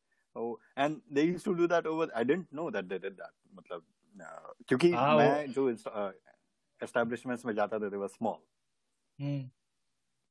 [0.77, 3.86] and they used to do that over I didn't know that they did that मतलब
[4.15, 8.38] अ, क्योंकि हाँ, मैं जो एस्टेब्लिशमेंट्स में जाता था they were small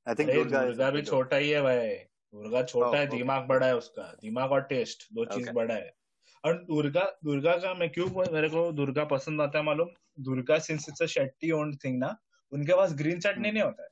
[0.06, 1.88] I think Durga भी छोटा ही है भाई।
[2.34, 3.16] दुर्गा छोटा Oh, है okay.
[3.18, 5.50] दिमाग बड़ा है उसका। दिमाग और टेस्ट दो चीज़.
[5.50, 5.92] बड़ा है।
[6.44, 9.88] और दुर्गा दुर्गा का मैं क्यों मेरे को दुर्गा पसंद आता है मालूम?
[10.20, 12.16] Durga since it's a Shetty owned thing ना
[12.52, 13.88] उनके पास ग्रीन चटनी हम्म। नहीं होता है।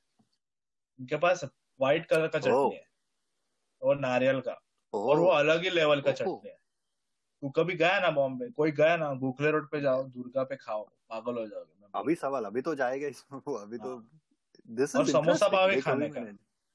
[0.99, 1.45] उनके पास
[1.81, 2.39] व्हाइट कलर का.
[2.39, 2.87] चटनी है
[3.83, 4.63] और नारियल का।
[4.95, 6.59] और वो अलग ही लेवल का चटनी है।
[7.43, 8.49] तू कभी गया ना बॉम्बे?
[8.51, 9.15] कोई गया ना?
[9.15, 13.09] गोखले रोड पे जाओ दुर्गा पे खाओ। पागल हो जाओगे। अभी सवाल अभी तो जाएगा
[13.09, 14.11] इसमें अभी तो हाँ।
[14.71, 16.21] दिस और समोसा पाव खाने का।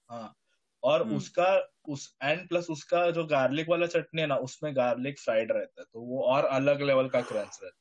[0.10, 0.38] हाँ।
[0.84, 5.20] और हम्म। उसका उस एंड प्लस उसका जो गार्लिक वाला चटनी है ना उसमें गार्लिक
[5.20, 7.81] फ्राइड रहता है। तो वो और अलग लेवल का क्रंच रहता है।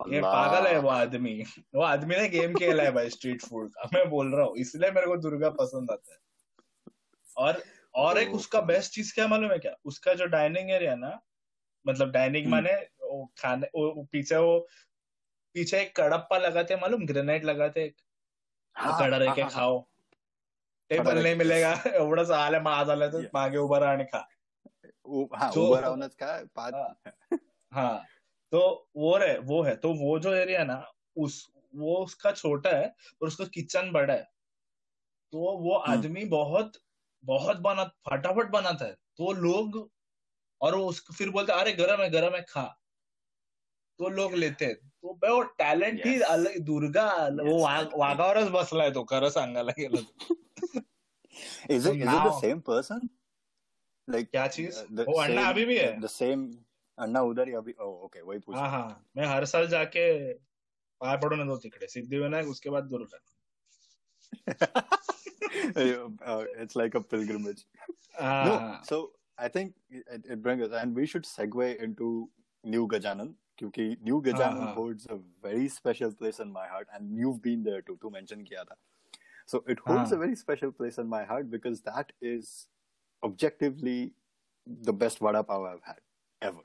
[0.00, 3.88] ये पागल है वो आदमी। वो आदमी ने गेम खेला है भाई स्ट्रीट फ़ूड का।
[3.94, 6.18] मैं बोल रहा हूँ इसलिए मेरे को दुर्गा पसंद आता है।
[7.36, 7.62] और
[7.94, 9.74] और एक उसका बेस्ट चीज़ क्या मालूम है क्या?
[9.84, 11.18] उसका जो डाइनिंग एरिया ना
[11.86, 14.58] मतलब डाइनिंग हम्म। माने वो खाने वो पीछे वो
[15.54, 17.06] पीछे एक कड़प्पा लगाते हैं मालूम?
[17.06, 17.92] ग्रेनाइट लगाते हैं।
[18.76, 19.86] हाँ, कड़ा रह के खाओ।
[20.90, 21.34] टेबल नहीं.
[21.36, 23.30] मिलेगा। एवढं आलं माझ आलं तर.
[23.34, 24.28] मागे उभं राहा आणि खा
[25.34, 26.74] हाँ उबर राहूनच काय पाच
[27.72, 28.04] हाँ.
[28.52, 30.84] हाँ तो वो रे वो है तो वो जो एरिया ना
[31.16, 32.86] उस वो उसका छोटा है
[33.22, 34.22] और उसका किचन बड़ा है
[35.32, 36.72] तो वो हम्म। आदमी बहुत
[37.24, 39.90] बहुत बना फटाफट बनाता है तो लोग
[40.60, 42.62] और वो उसको फिर बोलते अरे गरम है गरम है खा
[43.98, 46.22] तो लोग लेते हैं तो बे वो टॅलेंट ही Yes.
[46.22, 47.62] अलग दुर्गा वो Yes.
[47.62, 50.34] वाघ वाघावरच बसलाय तो खरं सांगायला गेलं तर.
[51.68, 53.08] Is it is it the now- same person?
[54.08, 56.46] Like क्या चीज़ uh, अभी भी है The same
[56.98, 60.06] अण्णा उधर अभी ओ, ओके वही पूछ हाँ हाँ मैं हर साल जाके
[61.00, 63.08] पाए पड़ो ना दो तिकड़े सिद्धि बनाए उसके बाद ज़रूर
[66.62, 67.64] it's like a pilgrimage
[68.88, 69.02] so
[69.40, 72.08] I think it bring and we should segue into
[72.64, 77.30] new Gajanan क्योंकि new Gajanan holds a very special place in my heart and you
[77.30, 78.76] have been there to to mention किया था।
[79.48, 82.50] So it holds a very special place in my heart because that is
[83.22, 84.00] objectively
[84.66, 86.00] the best vada pav I have had
[86.42, 86.64] ever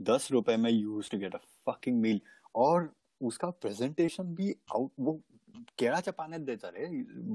[0.00, 2.20] दस रुपए में use to get a fucking meal
[2.54, 2.88] और
[3.20, 5.20] उसका presentation भी out वो
[5.78, 6.88] केड़ा चपाने देता रे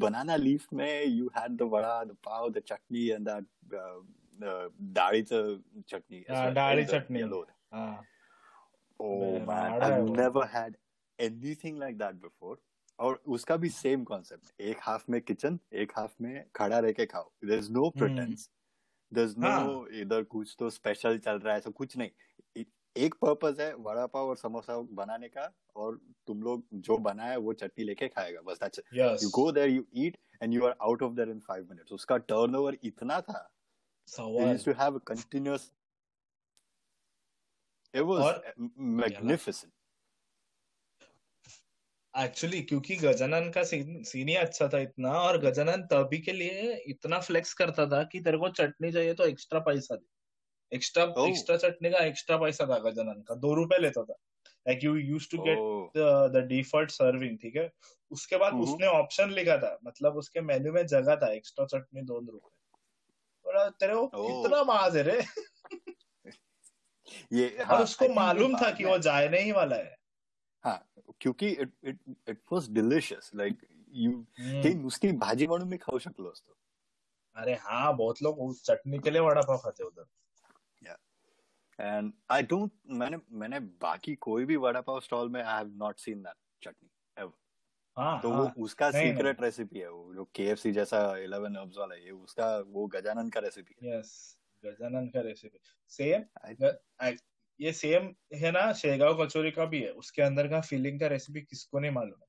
[0.04, 3.45] बनाना लीफ में you had the vada the pav the chutney and that
[4.95, 5.58] डाळीचं
[5.89, 6.23] चटनी
[6.54, 7.21] डाळी चटनी.
[8.99, 10.75] Oh man, I've never had
[11.19, 12.56] anything like that before.
[12.99, 17.06] और उसका भी सेम कॉन्सेप्ट एक हाफ़ में किचन एक हाफ़ में खड़ा रह के
[17.06, 17.30] खाओ.
[17.45, 18.49] There is no pretence
[19.17, 22.63] is no हाँ। इधर कुछ तो स्पेशल चल रहा है ऐसा कुछ नहीं।
[22.95, 27.54] एक पर्पज है वड़ा पाव और समोसा बनाने का और तुम लोग जो बनाया वो
[27.54, 28.86] चटनी लेके खाएगा बस that's it
[29.23, 32.17] you go there you eat and you are out of there in five minutes उसका
[32.17, 33.49] टर्नओवर इतना था।
[34.08, 35.63] सवाल। used to have a continuous
[37.93, 38.69] it was और-
[39.01, 39.74] magnificent
[42.15, 46.73] एक्चुअली क्योंकि गजानन का सीन सीन ही अच्छा था इतना और गजानन तभी के लिए
[46.88, 51.04] इतना फ्लेक्स करता था कि तेरे को चटनी चाहिए तो एक्स्ट्रा पैसा दे। एक्स्ट्रा.
[51.28, 54.15] एक्स्ट्रा चटनी का एक्स्ट्रा पैसा था गजानन का। दो रुपए लेता था।
[54.67, 55.97] Like you use to get
[56.34, 57.69] the default serving ठीक है?
[58.12, 62.01] उसके बाद हम्म। उसने ऑप्शन लिखा था। मतलब उसके मेन्यू में जगह था एक्स्ट्रा चटनी
[62.01, 64.08] दो रुपए। तेरे को.
[64.08, 65.19] कितना माज है रे
[67.34, 69.95] ये और हाँ, उसको मालूम था कि वो जाने ही वाला है।
[70.65, 70.78] हाँ
[71.21, 71.99] क्योंकि it it
[72.30, 74.12] it was delicious like you.
[74.75, 76.58] नुसती भाजी म्हणून मी खाऊ शकलो असतो.
[77.36, 80.06] अरे हाँ बहुत लोग उस चटनी के लिए वड़ा पाव खाते उधर
[81.80, 85.99] एंड आई डोंट मैंने मैंने बाकी कोई भी वड़ा पाव स्टॉल में I have not
[85.99, 87.32] seen that chutney ever
[87.97, 91.95] हाँ तो हाँ। वो उसका सीक्रेट रेसिपी है वो जो केएफसी जैसा 11 हर्ब्स वाला
[91.95, 94.13] ये उसका वो गजानन का रेसिपी है। यस
[94.63, 95.60] गजानन का रेसिपी
[95.91, 96.23] सेम
[97.61, 101.41] ये सेम है ना शेगाव कचौरी का भी है। उसके अंदर का फिलिंग का रेसिपी
[101.41, 102.27] किसको नहीं मालूम है।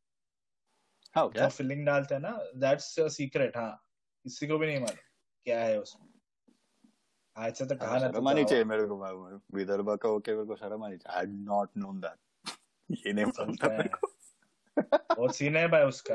[1.14, 3.82] हाउ जो फिलिंग डालते हैं ना दैट्स सीक्रेट हाँ।
[4.24, 4.98] किसी को भी नहीं मालूम
[5.44, 6.16] क्या है उसमें।
[7.52, 8.96] से तो कहा ना शर्म आनी चाहिए मेरे को
[9.54, 12.50] विदर्भ का होके मेरे को शर्म आनी चाहिए। आई नॉट नोन दैट
[13.06, 14.12] ये नहीं मालूम मेरे को।
[15.16, 16.14] बहुत सीन है भाई उसका।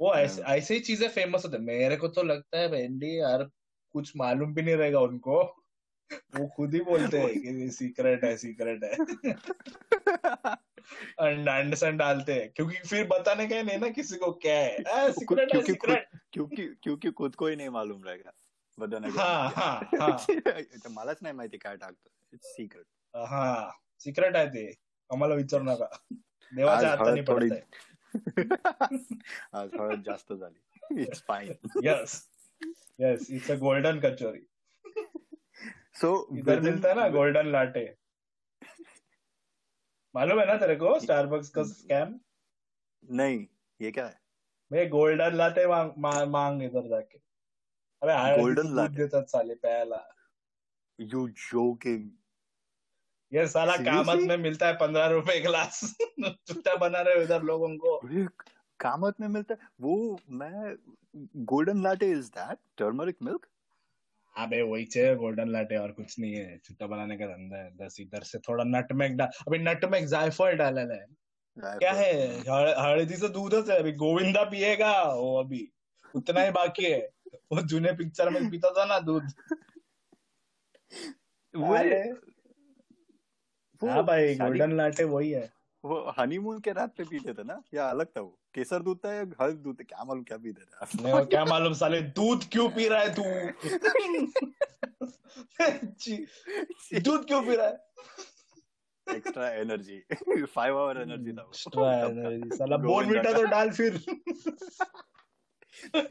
[0.00, 3.50] वो ऐसे ऐसे ही चीज़ें फ़ेमस होते मेरे को तो लगता है भेंडी यार
[3.92, 5.64] कुछ मालूम भी नहीं रहेगा उनको।
[6.12, 8.98] वो खुद ही बोलते हैं कि सीक्रेट है सीक्रेट है।
[11.92, 16.08] डालते हैं। क्योंकि फिर बताने का नहीं ना किसी को क्या है। सीक्रेट है सीक्रेट
[16.32, 18.32] क्योंकि क्योंकि खुद को ही नहीं मालूम रहेगा।
[18.78, 20.26] बदन हाँ, हाँ, हाँ.
[20.90, 22.84] मलाच नाही माहिती काय टाकतो इट्स सिक्रेट
[23.16, 24.76] हा सिक्रेट आहे ते।
[25.12, 25.98] आम्हाला विचारू नका
[26.54, 27.52] देवाच्या हाताने थोडी-
[29.54, 31.02] आज हळद जास्त झाली.
[31.02, 32.28] It's fine yes
[33.00, 34.46] yes it's a golden kachori.
[36.00, 37.84] So इधर मिलता है ना गोल्डन लाटे
[40.14, 40.98] मालूम है ना तेरे को?
[41.04, 42.18] स्टारबक्स का स्कैम
[43.02, 43.46] नहीं
[43.80, 44.20] ये क्या है?
[44.70, 47.18] मैं गोल्डन लाटे मांग मा, मांग इधर जाके।
[48.02, 48.96] अबे दूध latte?
[48.96, 50.00] देतात साले प्यायला
[50.98, 52.08] यू जोकिंग
[53.32, 55.80] ये साला कामत में मिलता है पंद्रह रुपए गिलास
[56.20, 57.96] चुट्टा बना रहे इधर लोगों को
[58.80, 59.68] कामत में मिलता है?
[59.80, 60.76] वो मैं
[61.52, 63.46] golden latte is that turmeric milk
[64.38, 67.96] अबे वही चाहिए गोल्डन लाटे और कुछ नहीं है। चुट्टा बनाने का धंधा है। बस
[68.00, 71.06] इधर से थोड़ा नटमेग डाल अभी नटमेग जायफल डालेला है।
[71.78, 72.40] क्या है?
[72.40, 75.68] हळ- हळदीचं दूधच है अभी गोविंदा पिएगा वो अभी।
[76.14, 79.22] उतना ही बाकी है। वो जूने पिक्चर में पीता था ना दूध।
[83.82, 85.50] वो हाँ भाई गोल्डन लाटे वही है।
[85.84, 87.62] वो हनीमून के रात पे पीते थे ना?
[87.74, 88.38] या अलग था वो?
[88.54, 91.72] केसर दूध था या हल्द दूध क्या मालूम क्या पीते थे मैं वो क्या मालूम
[91.80, 93.22] साले दूध क्यों पी रहा है तू?
[97.00, 97.86] दूध क्यों पी रहा है?
[99.06, 99.98] Extra energy
[100.54, 104.00] five hour energy था एक्स्ट्रा एनर्जी साला बोर्नविटा का। तो डाल फिर।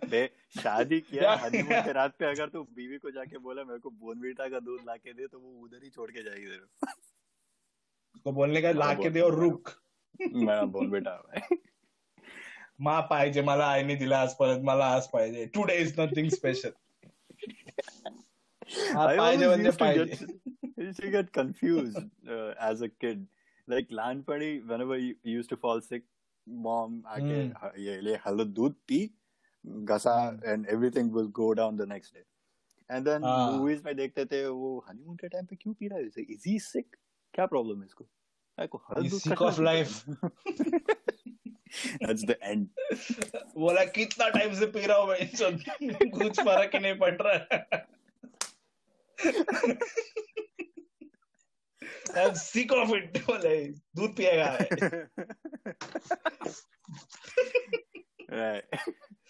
[0.09, 0.25] बे
[0.59, 4.47] शादी किया हनीमून के रात पे अगर तू बीवी को जाके बोला मेरे को बोनवीटा
[4.49, 6.87] का दूध लाके दे तो वो उधर ही छोड़ के जाएगी तेरे को।
[8.15, 9.69] उसको बोलने का ला के दे और रुक।
[10.21, 11.47] मला बोनवीटा हवाय
[12.79, 16.69] मा पाहिजे मला आईने दिला आज परत मला आज पाहिजे टुडे इज़ नथिंग स्पेशल
[18.95, 20.25] पाहिजे म्हणजे पाहिजे
[21.33, 23.25] confused uh, as a kid.
[23.67, 26.03] Like लहानपणी whenever you, you used to fall sick,
[26.47, 27.53] mom आके हम्म.
[27.63, 28.99] "ह- ये ले हल्द दूध पी
[29.65, 30.65] घसा हम्म.
[30.75, 32.25] everything will go down the next day.
[32.89, 33.59] And then हाँ.
[33.59, 36.59] movies में देखते थे वो हनीमून के टाइम पे क्यों पी रहा है इज़ ही
[36.59, 36.95] सिक
[37.33, 38.03] क्या प्रॉब्लम है इसको
[38.57, 39.01] काय को हर
[42.00, 42.68] That's the end.
[43.56, 45.50] बोला कितना टाइम से पी रहा हूँ मैं जो
[46.18, 47.60] कुछ फर्क ही नहीं पड़ रहा है
[52.14, 53.56] I'm sick of it बोले
[53.96, 54.48] दूध पिएगा
[58.28, 58.64] right.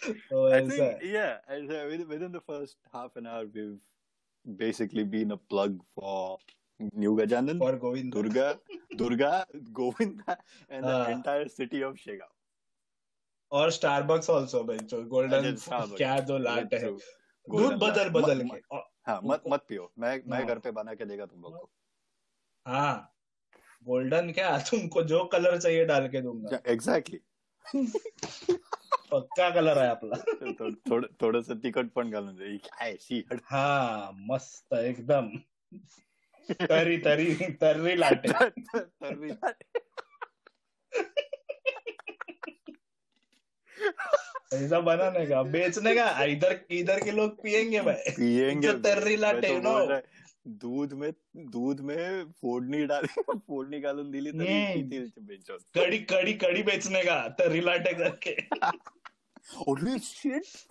[0.02, 3.46] तो I ऐसा think, है yeah, and, uh, within, within the first half an hour,
[3.54, 3.78] we've
[4.56, 6.38] basically been a plug for
[6.79, 8.59] New Gajanan, for Govind Durga,
[8.97, 10.37] Durga, Govinda,
[10.69, 11.09] and the हाँ.
[11.09, 11.97] entire city of.
[13.51, 15.97] और Starbucks also जो golden Starbucks.
[15.97, 17.01] क्या दो लाट है। दूध
[17.47, 18.09] Golden बदल.
[18.09, 20.47] बदल के। हाँ मत मत पियो। मैं मैं हाँ.
[20.47, 21.69] घर पे बना के देगा तुम लोग को।
[22.67, 23.13] हाँ।
[23.83, 24.57] गोल्डन क्या?
[24.71, 27.19] तुमको जो कलर चाहिए डाल के दूँगा। एक्झॅक्टली
[29.11, 30.15] पक्का कलर आहे आपला।
[30.89, 35.29] थोडं थोडस तिखट पण घालून दे। ही काय शिहड हा मस्त एकदम।
[36.51, 38.31] तरी तरी तर्री लाटे.
[38.31, 39.31] तर्री
[44.53, 48.11] ऐसा बनाने का बेचने का इधर इधर के लोग पियेंगे भाई.
[48.17, 50.01] पियेंगे जो तर्री लाटे तो नो है,
[50.47, 51.11] दूध में
[51.51, 55.59] दूध में फोडणी डाली फोडणी घालून दिली तरी ते बेचोत.
[55.75, 58.35] कड़ी कड़ी कड़ी बेचने का तर्री लाटे करके!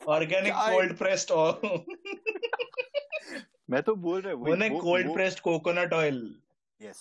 [0.09, 1.31] ऑर्गेनिक कोल्ड प्रेस्ड
[3.69, 6.43] मैं तो बोल रहा हूँ वो- cold pressed coconut oil
[6.81, 6.99] Yes.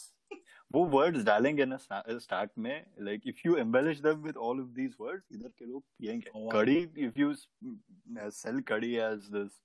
[0.72, 4.96] वो वर्ड्स डालेंगे ना स्टार्ट में like if you embellish them with all of these
[5.00, 7.34] words इधर के लोग पिएँगे कड़ी if you
[8.32, 9.60] sell kadhi as this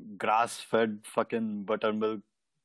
[0.00, 2.22] grass fed fucking buttermilk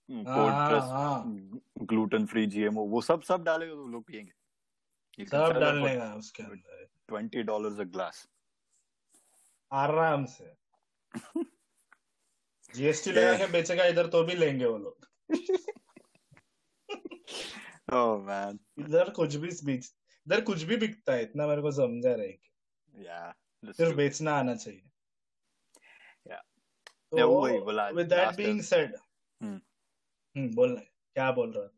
[0.09, 1.85] cold press.
[1.89, 6.87] Gluten free GMO वो सब सब डालेंगे तो लोग पिएँगे सब डालने का उसके अंदर।
[7.07, 8.27] ट्वेंटी डॉलर अ ग्लास
[9.71, 10.53] आराम से।
[12.73, 15.07] जीएसटी लगा के बेचेगा इधर तो भी लेंगे वो लोग।
[17.93, 19.93] ओह मैन इधर कुछ भी बीच
[20.27, 24.55] इधर कुछ भी बिकता है इतना मेरे को समझा रहे कि या सिर्फ़ बेचना आना
[24.55, 24.83] चाहिए।
[26.27, 26.41] Yeah.
[27.11, 28.95] तो वही बोला विद दैट बीइंग सेड
[29.41, 29.61] हम्म।
[30.77, 31.69] है। क्या बोल रहा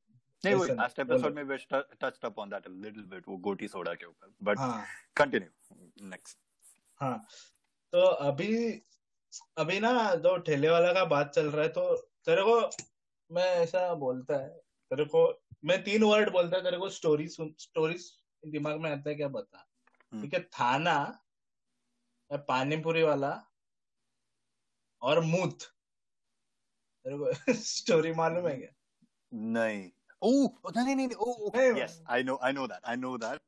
[0.43, 3.67] नहीं वही लास्ट एपिसोड में we touched up on that a little bit वो गोटी
[3.67, 4.58] सोडा के ऊपर बट
[5.15, 6.38] कंटिन्यू नेक्स्ट
[7.02, 7.17] हाँ
[7.93, 8.82] तो अभी
[9.58, 11.95] अभी ना जो ठेले वाला का बात चल रहा है तो
[12.26, 12.60] तेरे को
[13.32, 14.50] मैं ऐसा बोलता है
[14.91, 15.23] तेरे को
[15.65, 17.97] मैं तीन वर्ड बोलता है तेरे को स्टोरी सुन स्टोरी
[18.43, 19.67] दिमाग में आता है क्या बता
[20.13, 20.97] हम्म। ठीक है थाना
[22.47, 23.32] पानीपुरी वाला
[25.02, 25.63] और मूत।
[27.06, 28.69] तेरे को स्टोरी मालूम है क्या?
[29.32, 29.89] नहीं।
[30.21, 33.41] ओह नहीं नहीं नहीं ओह नहीं, yes I know I know that I know that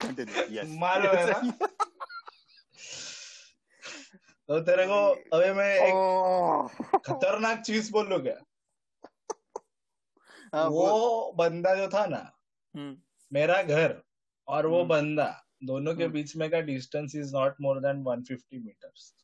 [0.00, 1.38] continue yes मालूम है ना?
[4.48, 4.98] तो तेरे को
[5.36, 7.00] अभी मैं एक.
[7.06, 8.36] खतरनाक चीज़ बोलूँ क्या
[10.54, 12.32] हाँ, वो बंदा जो था ना
[12.74, 12.96] हम्म,
[13.32, 14.02] मेरा घर
[14.48, 18.04] और वो हम्म। बंदा दोनों के हम्म। बीच में का distance is not more than
[18.04, 19.14] 150 metres.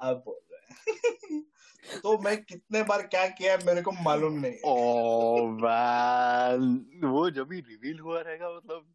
[0.00, 0.60] आप बोल रहे
[2.02, 5.42] तो मैं कितने बार क्या किया मेरे को मालूम नहीं है। Oh
[7.10, 8.94] वो जब भी रिवील हुआ रहेगा मतलब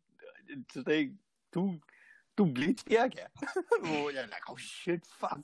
[1.54, 1.80] तू
[2.38, 3.28] तू ब्लीच किया क्या?
[3.84, 5.42] वो यार like oh shit fuck.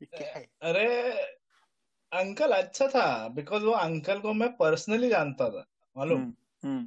[0.00, 0.86] ये क्या है अरे
[2.12, 5.64] अंकल अच्छा था बिकॉज़ वो अंकल को मैं पर्सनली जानता था
[5.96, 6.20] मालूम?
[6.20, 6.86] हम्म, हम्म,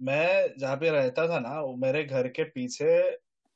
[0.00, 2.90] मैं जहाँ पे रहता था ना वो मेरे घर के पीछे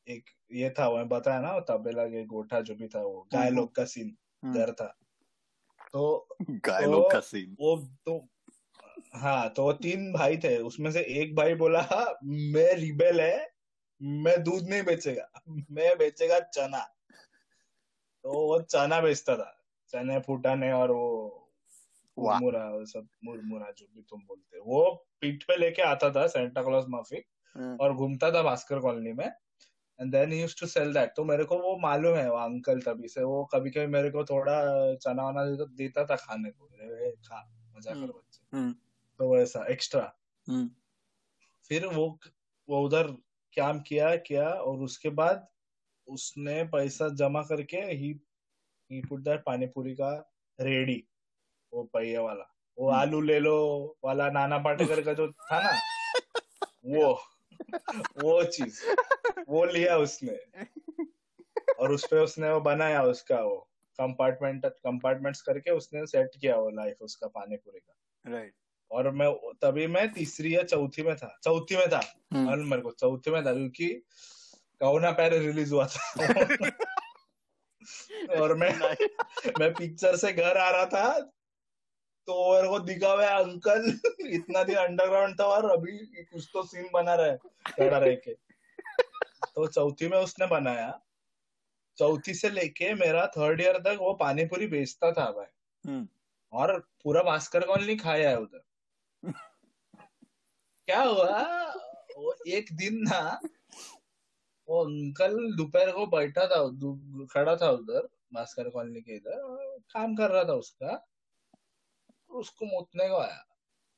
[0.07, 3.46] एक ये था वो मैं बताया ना तबेला के गोठा जो भी था वो गाय
[3.46, 4.87] हम्म। लोग का सीन। घर था।
[5.92, 8.29] तो गाय तो- लोग का सीन वो तो
[9.14, 11.81] हाँ तो वो तीन भाई थे उसमें से एक भाई बोला
[12.25, 13.52] मैं रिबेल है
[14.03, 15.29] मैं दूध नहीं बेचेगा
[15.71, 16.79] मैं बेचेगा चना।
[18.25, 19.51] तो वो चना बेचता था
[19.93, 21.51] चने फुटाने और वो
[22.19, 24.85] मुरमुरा वो सब मुरमुरा जो भी तुम बोलते वो
[25.21, 29.27] पीठ पे लेके आता था सेंटा क्लॉज माफिक हम्म, और घूमता था भास्कर कॉलोनी में।
[29.27, 33.09] And then use to sell that तो मेरे को वो मालूम है वो अंकल तभी
[33.09, 36.67] से वो कभी कभी मेरे को थोड़ा चना वना देता, देता था खाने को।
[37.29, 38.73] खा मज़ा कर हम्म। बच्चे। हम्म,
[39.19, 40.13] तो वैसा एक्स्ट्रा
[40.46, 40.71] हम्म,
[41.69, 42.19] फिर वो
[42.69, 43.17] वो उधर
[43.57, 45.46] काम किया किया और उसके बाद
[46.09, 48.13] उसने पैसा जमा करके ही
[48.90, 50.13] ही पुट दैट पानीपुरी का
[50.59, 51.03] रेडी
[51.73, 52.48] वो पहिए वाला
[52.79, 53.57] वो हम्म। आलू ले लो
[54.05, 55.79] वाला नाना पाटेकर का जो था ना
[56.87, 57.13] वो
[58.23, 58.81] वो चीज़
[59.48, 60.37] वो लिया उसने
[61.75, 63.57] और उस पे उसने वो बनाया उसका वो
[63.98, 67.94] कंपार्टमेंट कंपार्टमेंट्स करके उसने सेट किया वो लाइफ उसका पानीपुरी का
[68.25, 68.53] right.
[68.93, 72.01] और मैं तभी मैं तीसरी या चौथी में था चौथी में था।
[72.33, 73.88] हम्म, मालूम मेरे को चौथी में था क्योंकि
[74.81, 76.15] कौना पैर रिलीज़ हुआ था?
[78.40, 78.79] और मैं
[79.61, 81.21] मैं पिक्चर से घर आ रहा था
[82.27, 86.90] तो मेरे को दिखा हुआ अंकल इतना दिन अंडरग्राउंड था और अभी कुछ तो सीन
[86.95, 87.37] बना रहा है।
[87.67, 88.35] खड़ा रह के
[89.55, 91.01] तो चौथी में उसने बनाया।
[91.99, 96.09] चौथी से लेके मेरा थर्ड ईयर तक वो पानीपुरी बेचता था भाई। हम्म।
[96.53, 98.63] और पूरा भास्कर कॉलोनी खाया है उधर।
[100.89, 101.41] क्या हुआ?
[102.17, 103.41] वो एक दिन ना
[104.69, 106.57] वो अंकल दोपहर को बैठा था
[107.33, 111.09] खड़ा था उधर भास्कर कॉलोनी के इधर काम कर रहा था उसका
[112.31, 113.45] उसको मुतने को आया।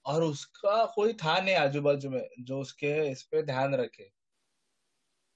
[0.05, 4.11] और उसका कोई था नहीं आजू बाजू में जो उसके इस पे ध्यान रखे।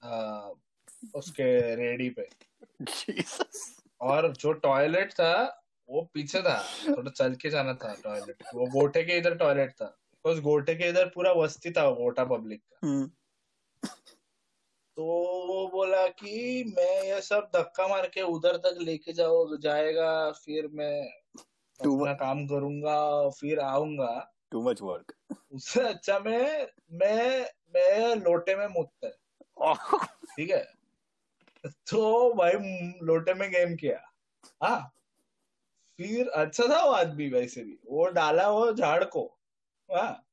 [0.02, 0.50] आ,
[1.14, 2.28] उसके रेडी पे।
[4.00, 9.02] और जो टॉयलेट था वो पीछे था थोड़ा चल के जाना था टॉयलेट वो गोटे
[9.02, 13.10] के इधर टॉयलेट था। उस गोटे के इधर पूरा वस्ती था गोटा पब्लिक का। हम्म।
[14.96, 15.04] तो
[15.46, 20.68] वो बोला कि मैं ये सब धक्का मार के उधर तक लेके जाओ जाएगा फिर
[20.68, 21.06] मैं
[21.80, 25.12] अपना काम करूँगा फिर आऊँगा। टू मच वर्क
[25.52, 27.42] उससे अच्छा मैं मैं
[27.74, 29.14] मैं लोटे में मुतता है।
[30.36, 30.72] ठीक है?
[31.66, 32.52] तो भाई
[33.02, 34.14] लोटे में गेम किया।
[34.62, 34.94] हाँ।
[35.96, 39.37] फिर अच्छा था वो आदमी वैसे भी। वो डाला वो झाड़ को।
[39.92, 40.24] हाँ।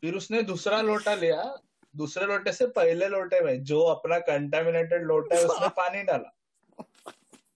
[0.00, 1.58] फिर उसने दूसरा लोटा लिया।
[1.96, 6.36] दूसरे लोटे से पहले लोटे में जो अपना कंटामिनेटेड लोटा है उसमें पानी डाला।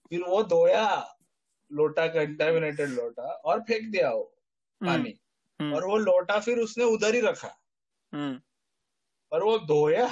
[0.09, 1.17] फिर वो धोया
[1.71, 4.23] लोटा कंटामिनेटेड लोटा और फेंक दिया वो
[4.83, 5.19] पानी।
[5.73, 7.61] और वो लोटा फिर उसने उधर ही रखा।
[8.13, 8.41] हम्म।
[9.31, 10.07] और वो धोया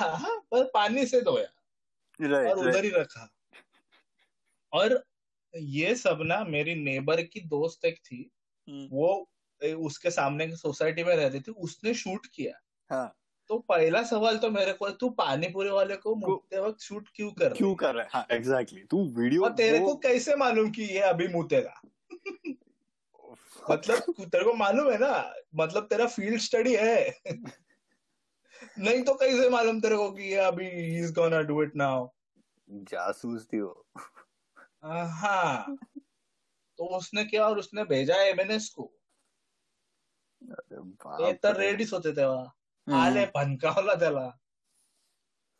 [0.51, 1.47] पर पानी से धोया।
[2.49, 3.33] और उधर ही रखा।
[4.73, 5.05] और
[5.55, 8.31] ये सब ना मेरी नेबर की दोस्त एक थी।
[8.91, 9.29] वो
[9.63, 12.53] उसके सामने की सोसाइटी में रहती थी उसने शूट किया।
[12.89, 17.09] हाँ। तो पहला सवाल तो मेरे को तू पानी पूरी वाले को मुतते वक्त शूट
[17.15, 18.09] क्यों कर क्यों कर रहा है?
[18.13, 21.81] हाँ एग्जैक्टली तू वीडियो और तेरे वो- को कैसे मालूम कि ये अभी मुतेगा
[23.71, 25.33] मतलब तेरे को मालूम है ना?
[25.55, 27.19] मतलब तेरा फ़ील्ड स्टडी है।
[28.79, 30.67] नहीं तो कैसे मालूम तेरे को कि ये अभी
[30.99, 32.07] is gonna do it now
[32.69, 33.87] जासूस थी वो।
[35.05, 35.77] हाँ।
[36.77, 38.93] तो उसने क्या और उसने भेजा एमएनएस को।
[40.41, 42.41] ते तर रेडीच होते तेव्हा
[42.87, 42.95] हम्म.
[42.95, 44.29] आले भनकावला त्याला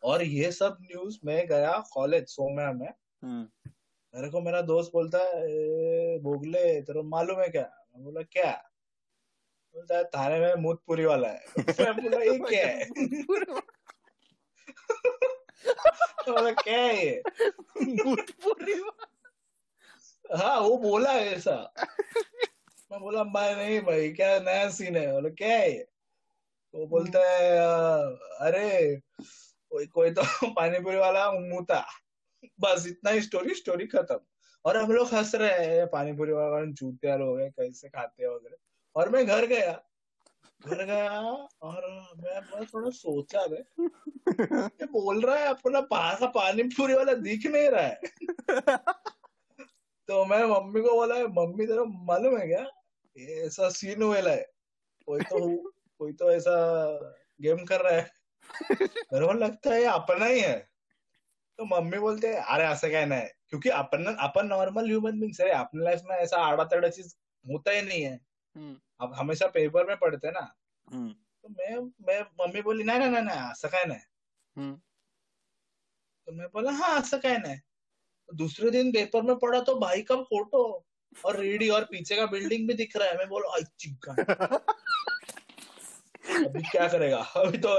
[0.04, 3.48] और ये सब न्यूज़ मैं गया कॉलेज सोम्या में। हम्म.
[4.14, 7.64] मेरे को मेरा दोस्त बोलता है "ए, बोगले तेरे मालूम है क्या?
[7.96, 8.52] मैं बोला क्या?
[9.76, 11.46] बोलता है थाने में मूतपुरी वाला है।
[11.92, 12.86] मैं बोला ये क्या है?
[16.30, 17.22] बोला क्या है ये?
[18.04, 18.74] भूतपूरी
[20.38, 21.74] हाँ वो बोला है ऐसा।
[22.92, 25.12] मैं बोला भाई नहीं भाई क्या नया सीन है?
[25.14, 25.88] बोला क्या है ये?
[26.74, 27.60] तो वो बोलता है
[28.40, 28.96] अरे
[29.72, 30.22] कोई कोई तो
[30.54, 31.86] पानी पूरी वाला मुता।
[32.60, 34.20] बस इतना ही स्टोरी स्टोरी खत्म।
[34.66, 38.30] और हम लोग हंस रहे हैं पानी पूरी वाला चूतिया लोग हैं कैसे खाते हैं
[38.30, 38.58] वगैरह?
[38.96, 39.84] और मैं घर गया।
[40.68, 41.22] घर गया
[41.62, 43.64] और मैं मैं थोड़ा सोचा रे
[44.60, 45.82] ये बोल रहा है अपना
[46.16, 48.02] का पानी पूरी वाला दिख नहीं रहा है।
[50.08, 52.66] तो मैं मम्मी को बोला मम्मी तेरा मालूम है क्या
[53.18, 54.52] ऐसा सीन हुएला है
[55.06, 55.58] कोई तो
[56.00, 56.54] कोई तो ऐसा
[57.42, 58.12] गेम कर रहा है
[59.14, 60.70] मेरे को लगता है ये अपना ही है
[61.58, 65.50] तो मम्मी बोलते हैं अरे असं काय नाही क्योंकि अपन अपन नॉर्मल ह्यूमन बींग्स है
[65.50, 67.16] अपने लाइफ में ऐसा आड़ा तड़ा चीज़
[67.52, 68.20] होता ही नहीं है.
[69.00, 70.42] अब हमेशा पेपर में पढ़ते ना.
[71.44, 71.76] तो मैं
[72.08, 74.00] मैं मम्मी बोली नाही नाही नाही नाही असं काय नाही
[74.56, 74.76] हम्म.
[76.26, 77.58] तो मैं बोला हाँ असं काय नाही
[78.28, 80.87] तो दूसरे दिन पेपर में पढ़ा तो भाई का फ़ोटो
[81.26, 84.14] और रेडी और पीछे का बिल्डिंग भी दिख रहा है। मैं बोला चिक्का।
[86.46, 87.18] अभी क्या करेगा?
[87.18, 87.70] अभी तो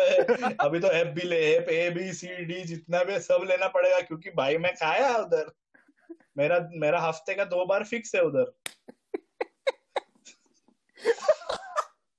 [0.65, 4.01] अभी तो एफ़ भी ले F A B C D जितना भी सब लेना पड़ेगा
[4.01, 5.53] क्योंकि भाई मैं खाया उधर।
[6.39, 8.45] मेरा मेरा हफ़्ते का दो बार फिक्स है उधर।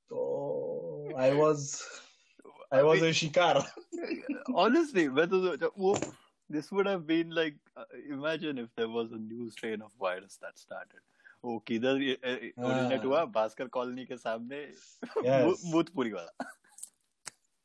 [0.09, 1.81] तो I was
[2.73, 3.59] I was a शिकार।
[4.51, 5.93] Honestly, मैं तो वो
[6.49, 10.37] this would have been like uh, imagine if there was a new strain of virus
[10.45, 11.01] that started.
[11.45, 14.57] वो किधर ओरिजिनेट हुआ भास्कर कॉलोनी के सामने
[15.71, 16.47] भूतपुरी वाला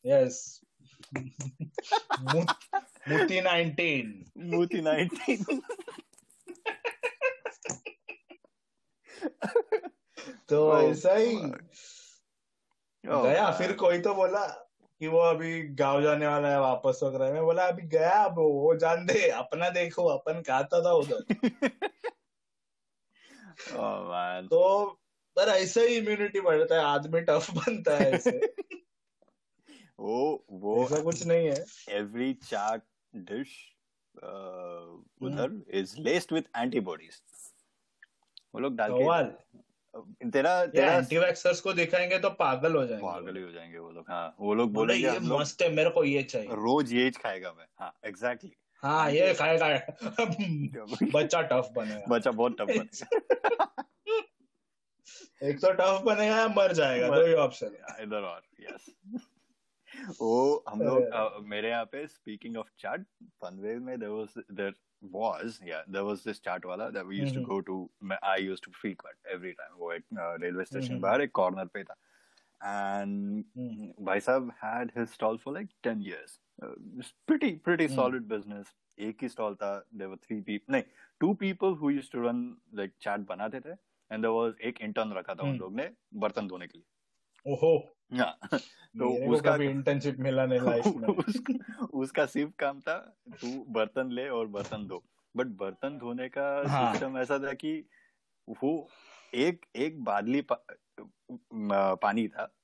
[0.05, 0.37] यस
[3.09, 4.13] मुती 19
[4.53, 5.61] मूती 19
[10.49, 11.35] तो Oh, ऐसा ही
[13.05, 14.47] Oh, गया फिर कोई तो बोला
[15.05, 18.77] कि वो अभी गाँव जाने वाला है वापस वगैरह मैं। बोला अभी गया अब वो
[18.77, 21.25] जान दे अपना देखो अपन खाता था उधर।
[23.69, 24.89] oh तो
[25.37, 28.55] पर ऐसे ही इम्यूनिटी बढ़ता है आदमी टफ बनता है ऐसे।
[30.01, 33.55] वो वो ऐसा कुछ नहीं है। एवरी dish
[34.17, 37.23] uh, उधर इज़ laced with एंटीबॉडीज
[38.55, 39.05] वो लोग डाल के
[39.95, 43.91] तेरा तेरा एंटी वैक्सर्स को दिखाएँगे तो पागल हो जाएँगे पागल ही हो जाएँगे वो
[43.91, 47.11] लोग हाँ वो लोग बोले बोलेंगे ये मस्त है मेरे को ये चाहिए। रोज ये
[47.11, 49.69] खाएगा मैं हाँ एग्जैक्टली हाँ ये खाएगा।
[51.15, 53.85] बच्चा टफ बनेगा। बच्चा बहुत टफ बनेगा।
[55.49, 58.95] एक तो टफ बनेगा या मर जाएगा दो ही ऑप्शन है। इधर और यस
[60.21, 63.05] वो हम लोग मेरे यहाँ पे स्पीकिंग ऑफ़ चाट
[63.43, 64.75] पनवेल में there was there
[65.13, 67.41] was yeah there was this chaat वाला that we used mm-hmm.
[67.41, 67.49] to Mhm.
[67.49, 67.77] go to
[68.31, 70.05] I used to frequent every time वो एक
[70.43, 71.03] रेलवे स्टेशन Mhm.
[71.03, 71.97] बाहर एक कॉर्नर पे था
[72.61, 76.75] and हम्म, भाई साहब had his stall for like 10 years uh,
[77.31, 77.95] pretty pretty Hmm.
[77.97, 78.73] solid business
[79.09, 80.85] एक ही stall था there were three people नहीं
[81.25, 82.43] two people who used to run
[82.81, 83.77] like चाट बनाते थे
[84.11, 85.61] and there was एक intern रखा था उन Hmm.
[85.61, 85.91] लोग ने
[86.27, 86.87] बर्तन धोने के लिए
[87.47, 87.94] ओहो हाँ
[88.99, 92.99] तो उसका इंटर्नशिप मिला नहीं लाइफ में। उसका, उसका सिर्फ़ काम था
[93.41, 95.05] तू बर्तन ले और बर्तन धो।
[95.37, 97.85] बट बर्तन धोने का हाँ। सिस्टम ऐसा था कि
[98.63, 98.89] वो
[99.35, 100.67] एक एक बादली पा,
[101.95, 102.55] पानी था।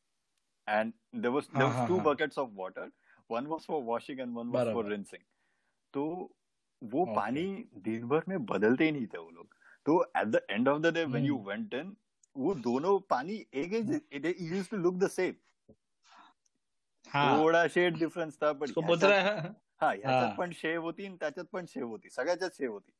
[0.68, 2.90] एंड देयर वाज देयर हाँ, वाज टू हाँ, buckets of water
[3.30, 5.22] one was for washing and one was for rinsing
[5.94, 6.36] तो
[6.82, 7.16] वो Okay.
[7.16, 7.42] पानी
[7.76, 9.54] दिन भर में बदलते ही नहीं थे वो लोग।
[9.86, 11.36] तो at the end of the day when you.
[11.38, 11.96] Went in
[12.36, 13.72] वो दोनों पानी एक
[14.40, 15.32] used to look the same
[17.08, 18.66] हाँ। थोडा शेड डिफरन्स था पण
[19.82, 22.92] हा ह्याच्यात पण शेव होती आणि त्याच्यात पण शेव होती सगळ्याच्यात शेव होती.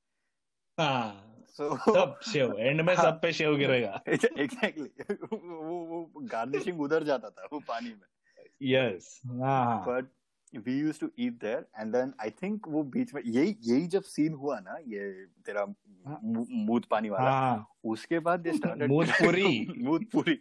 [0.78, 1.36] हाँ।
[1.76, 3.04] सब शेव एंड में हाँ.
[3.04, 3.98] सब पे शेव गिरेगा।
[4.38, 8.08] एग्जैक्टली वो वो गार्निशिंग उधर जाता था वो पानी में।
[8.60, 10.04] यस हाँ हाँ। But
[10.54, 14.02] we use to eat there and then I think वो बीच में यही यही जब
[14.02, 15.10] सीन हुआ ना ये
[15.46, 15.62] तेरा
[16.06, 16.18] हाँ.
[16.22, 20.38] मूत पानी वाला हाँ। उसके बाद दे स्टार्टेड मूत पूरी। मूत पूरी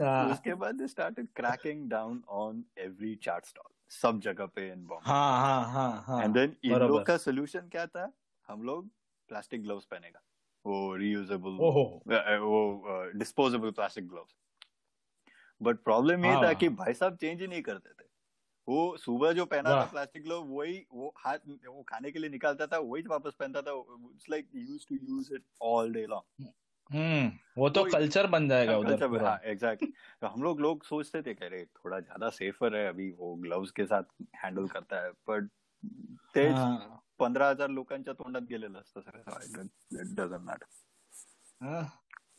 [0.00, 3.68] हाँ। उसके बाद they started cracking down on every chaat stall
[4.00, 7.68] सब जगह पे इन बॉम्बे हाँ हाँ हाँ हाँ। एंड देन इन लोग। का सोल्यूशन
[7.72, 8.12] क्या था?
[8.48, 8.88] हम लोग
[9.28, 10.20] प्लास्टिक ग्लव्स पहनेगा।
[10.64, 11.56] वो रियूजेबल
[12.40, 14.34] वो disposable plastic gloves
[15.60, 18.08] but problem ये था हाँ। कि भाई साहब चेंज ही नहीं करते थे
[18.70, 22.66] वो सुबह जो पहना था प्लास्टिक ग्लव वही वो हाथ वो खाने के लिए निकालता
[22.66, 23.72] था वही वापस पहनता था
[24.14, 26.48] it's like use to use it all day long
[26.90, 31.22] हम्म वो तो तो- कल्चर बन जाएगा उधर हाँ एग्जैक्टली तो हम लोग लोग सोचते
[31.22, 34.02] थे कह रहे थोड़ा ज़्यादा सेफर है अभी वो ग्लव्स के साथ
[34.44, 35.48] हँडल करता है बट
[36.36, 39.66] हाँ। पंधरा हज़ार लोकांच्या तोंडात गेलेलं असतं सगळं.
[40.00, 41.82] It doesn't matter.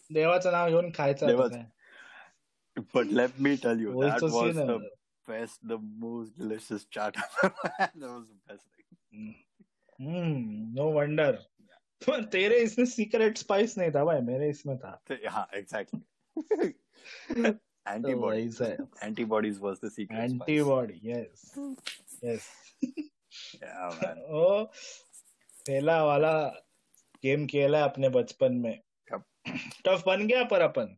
[0.09, 1.55] देवाचं नाव घेऊन खायचं देवाचं.
[1.55, 1.69] आता काय.
[2.93, 3.93] But let me tell you,
[5.31, 7.91] तो है best, the most delicious chat I've ever had.
[7.95, 9.33] That was the best thing.
[10.01, 11.31] Hmm no wonder
[12.07, 16.01] पर तेरे इसमें सीक्रेट स्पाइस नहीं था भाई मेरे इसमें था yeah, exactly.
[17.31, 17.53] तो
[17.85, 18.61] Antibodies.
[19.01, 21.05] Antibodies was the secret antibody spice.
[21.05, 21.53] Yes
[22.23, 22.49] yes
[23.63, 24.17] Yeah, man.
[24.17, 24.63] ओ
[25.67, 26.33] पहला वाला
[27.23, 28.81] गेम खेला अपने बचपन में
[29.85, 30.97] टफ बन गया पर अपन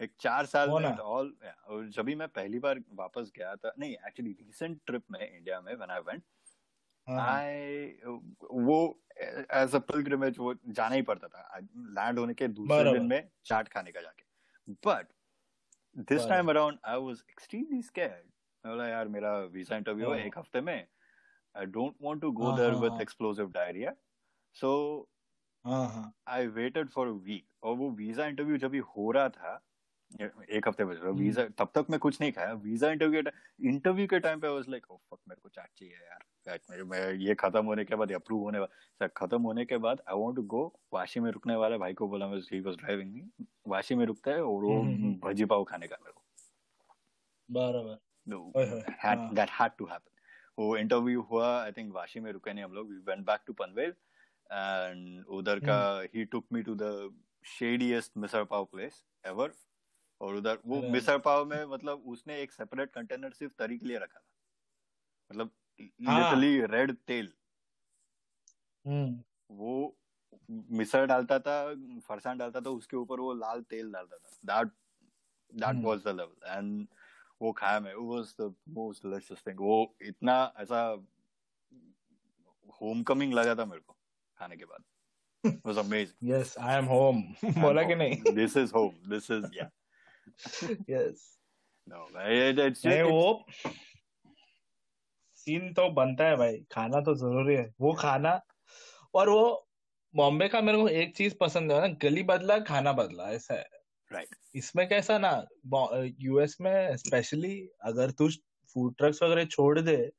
[0.00, 1.32] एक चार साल में ऑल
[1.66, 5.60] और जब भी मैं पहली बार वापस गया था नहीं एक्चुअली रिसेंट ट्रिप में इंडिया
[5.60, 6.22] में व्हेन आई वेंट
[7.06, 7.84] आई
[8.64, 8.78] वो
[9.18, 11.58] एज अ पिलग्रिमेज वो जाना ही पड़ता था
[11.98, 14.24] लैंड होने के दूसरे। दिन में चाट खाने का जाके।
[14.86, 15.06] But
[16.08, 18.26] this time around I was extremely scared
[18.64, 20.86] मैं बोला यार मेरा वीज़ा इंटरव्यू है। एक हफ़्ते में।
[21.54, 23.00] I don't want to go there with.
[23.02, 23.94] Explosive diarrhoea
[24.56, 24.70] so
[25.64, 29.60] I waited for a week और वो वीज़ा इंटरव्यू जब भी हो रहा था
[30.10, 33.30] एक हफ़्ते। बचे वीज़ा तब तक मैं कुछ नहीं खाया। वीज़ा इंटरव्यू के
[33.68, 36.84] इंटरव्यू के टाइम पे वाज लाइक ओ फक मेरे को चाट चाहिए यार। यार, मेरे
[36.84, 40.36] मैं ये खत्म होने के बाद अप्रूव होने वाला खत्म होने के बाद I want
[40.36, 40.62] to go
[40.94, 44.30] Vashi में रुकने वाले भाई को बोला मैं ही वाज ड्राइविंग मी वाशी में रुकता
[44.30, 46.22] है और वो हम्म, हम्म। भजी पाव खाने का मेरे को।
[47.48, 47.98] बराबर।
[49.00, 50.08] हाँ। that had to happen.
[50.58, 53.52] वो इंटरव्यू हुआ आई थिंक वाशी में रुके नहीं हम लोग। We went back to
[53.52, 53.94] Panvel
[54.50, 55.80] and उधर का
[56.14, 56.92] ही took me to the
[57.44, 59.52] shadiest misal pav place ever
[60.20, 63.98] और उधर वो। मिसळ पाव में मतलब उसने एक सेपरेट कंटेनर सिर्फ़ तरी के लिए
[63.98, 64.28] रखा था।
[65.30, 65.50] मतलब
[66.06, 67.32] हाँ। लिटरली रेड तेल।
[68.86, 69.96] हम्म। वो
[70.50, 74.72] मिसळ डालता था फरसान डालता था उसके ऊपर वो लाल तेल डालता था। That
[75.54, 75.84] that.
[75.84, 76.86] Was the level and
[77.42, 78.48] वो खाया मैं। Was the
[78.78, 79.56] most delicious thing.
[79.60, 81.06] वो इतना ऐसा
[82.80, 83.96] होम कमिंग लगा था मेरे को
[84.38, 84.84] खाने के बाद।
[85.66, 86.16] Was amazing.
[86.24, 87.22] Yes I am home
[87.62, 88.20] बोला कि नहीं?
[88.22, 88.96] This is home.
[89.12, 89.70] This is yeah.
[90.90, 91.36] Yes
[91.88, 93.46] No, it, it's, नहीं it's, वो
[95.34, 98.40] सीन तो बनता है भाई। खाना तो ज़रूरी है। वो खाना
[99.14, 99.68] और वो
[100.16, 103.68] बॉम्बे का मेरे को एक चीज़ पसंद है ना गली बदला खाना बदला ऐसा है।
[104.12, 104.40] Right right.
[104.54, 105.46] इसमें कैसा ना
[106.20, 108.28] यूएस में स्पेशली अगर तू
[108.74, 110.12] फ़ूड ट्रक्स वगैरह छोड़ दे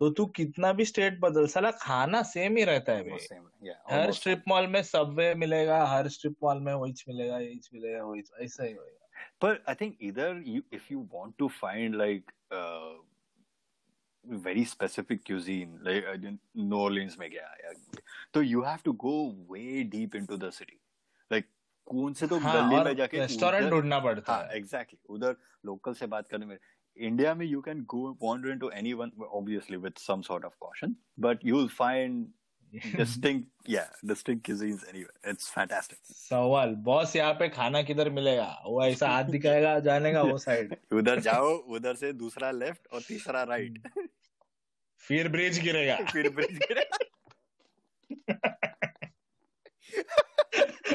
[0.00, 3.38] तो तू कितना भी स्टेट बदल साला खाना सेम ही रहता है भाई.
[3.68, 8.04] Yeah, हर स्ट्रिप मॉल में सबवे मिलेगा हर स्ट्रिप मॉल में वही मिलेगा यही मिलेगा
[8.04, 9.05] वही ऐसा ही होगा
[9.39, 12.93] But I think either you, if you want to find like uh,
[14.25, 16.17] very specific cuisine, like uh,
[16.55, 17.73] New Orleans में गया या
[18.33, 20.79] तो you have to go way deep into the city.
[21.29, 21.47] Like
[21.87, 24.99] कौन से तो हाँ गली और में जाके रेस्टोरेंट उधर ढूंढना पड़ता हाँ है exactly
[25.09, 25.35] उधर
[25.65, 26.57] लोकल से बात करने में
[26.97, 31.43] इंडिया में you can go wander into anyone obviously with some sort of caution, but
[31.43, 32.27] you'll find
[32.72, 35.14] distinct yeah distinct cuisines anyway.
[35.24, 35.98] It's fantastic.
[36.04, 38.62] सवाल बॉस यहाँ पे खाना किधर मिलेगा?
[38.66, 43.00] वो ऐसा हाथ दिखाएगा जाने का वो साइड उधर जाओ उधर से दूसरा लेफ़्ट और
[43.00, 43.88] तीसरा राइट
[44.98, 45.96] फिर ब्रिज गिरेगा.
[46.12, 46.98] फिर ब्रिज गिरेगा.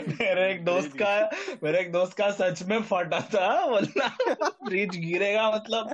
[0.08, 1.30] मेरे एक दोस्त का
[1.64, 3.68] मेरे एक दोस्त का सच में फटा था.
[3.68, 4.08] बोला
[4.66, 5.90] ब्रिज गिरेगा मतलब.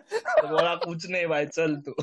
[0.46, 1.96] बोला कुछ नहीं भाई चल तू.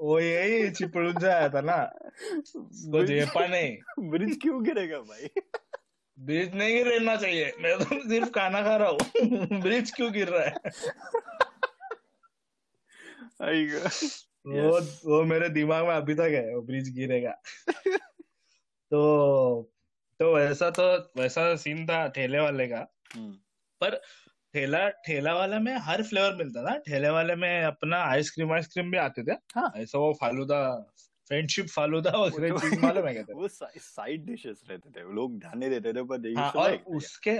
[0.00, 1.92] वो यही चिपड़ून से आया था ना।
[2.34, 5.28] उसको जेपा नहीं। ब्रिज क्यों गिरेगा भाई?
[6.18, 10.44] ब्रिज नहीं गिरना चाहिए। मैं तो सिर्फ़ खाना खा रहा हूँ। ब्रिज क्यों गिर रहा
[10.44, 10.54] है?
[13.42, 13.88] आएगा
[14.46, 17.30] वो वो मेरे दिमाग में अभी तक है वो ब्रिज गिरेगा।
[18.90, 19.72] तो
[20.20, 22.80] तो वैसा तो वैसा सीन था ठेले वाले का।
[23.80, 24.00] पर
[24.58, 28.98] ठेला ठेला वाले में हर फ्लेवर मिलता था। ठेले वाले में अपना आइसक्रीम आइसक्रीम भी
[28.98, 30.60] आते थे। हाँ। ऐसा वो फालूदा
[31.28, 35.38] फ्रेंडशिप फालूदा वगैरह वो तो- चीज़ मालूम है क्या वो साइड डिशेस रहते थे। लोग
[35.38, 37.30] ध्यान नहीं देते थे पर हाँ और उसके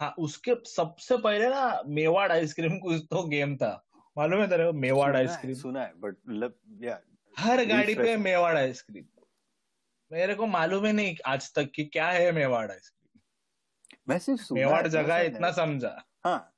[0.00, 3.72] हाँ उसके सबसे पहले ना मेवाड़ आइसक्रीम कुछ तो गेम था।
[4.16, 4.72] मालूम है तेरे को?
[4.72, 6.16] मेवाड़ आइसक्रीम सुना है बट
[6.82, 7.00] या
[7.38, 9.04] हर गाड़ी पे मेवाड़ आइसक्रीम
[10.10, 12.97] मेरे को मालूम ही नहीं आज तक कि क्या है मेवाड़ आइसक्रीम
[14.08, 16.54] मैं सिर्फ़ मेवाड़ जगह इतना समझा। हाँ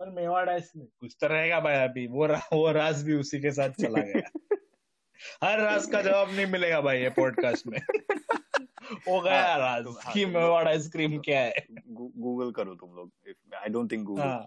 [0.00, 3.70] पर मेवाड़ कुछ तो रहेगा भाई अभी वो रा, वो राज भी उसी के साथ
[3.70, 4.30] चला गया।
[5.44, 7.78] हर राज का जवाब नहीं मिलेगा भाई ये पॉडकास्ट में।
[9.08, 11.66] हो गया हाँ, राज तो हाँ, कि तो- मेवाड़ आइसक्रीम क्या है?
[11.88, 13.12] गूगल करो तुम लोग
[13.54, 14.46] I don't think Google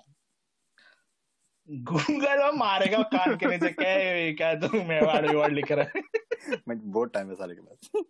[1.69, 6.03] Google मारेगा कान के नीचे क्या है क्या तू मेवाड़ मेवाड़ लिख रहा है?
[6.67, 8.03] मैं बहुत टाइम है सारे के बाद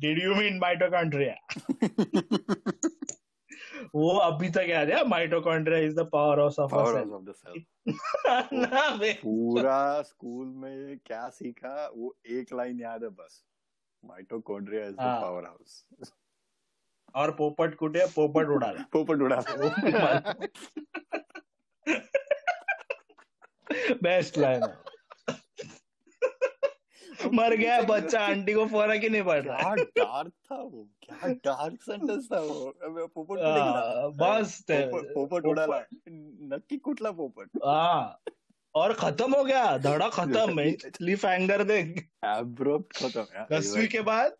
[0.00, 1.34] डिड यू मीन माइटोकॉन्ड्रिया
[3.94, 6.08] वो अभी तक याद है mitochondria is the
[6.40, 7.64] powerhouse of powerhouse of the cell
[8.54, 13.44] ना पूरा स्कूल में क्या सीखा वो एक लाइन याद है बस।
[14.04, 15.84] माइटोकॉन्ड्रिया इज़ द हाँ। पावर हाउस
[17.14, 19.42] और पोपट कुटे पोपट उड़ाला पोपट उड़ा
[24.02, 24.62] बेस्ट लाइन
[27.32, 31.28] मर गया बच्चा आंटी को फ़र्क ही नहीं पड़ रहा। क्या डार्क था वो क्या
[31.28, 32.72] डार्क सेंटेंस था वो।
[33.06, 33.38] पोपट
[34.16, 38.20] बस पोपट उडाला नक्की कुठला पोपट। हाँ
[38.74, 44.36] और खत्म हो गया धड़ा खत्म क्लिफ हैंगर देख। एब्रप्ट खत्म दसवीं के बाद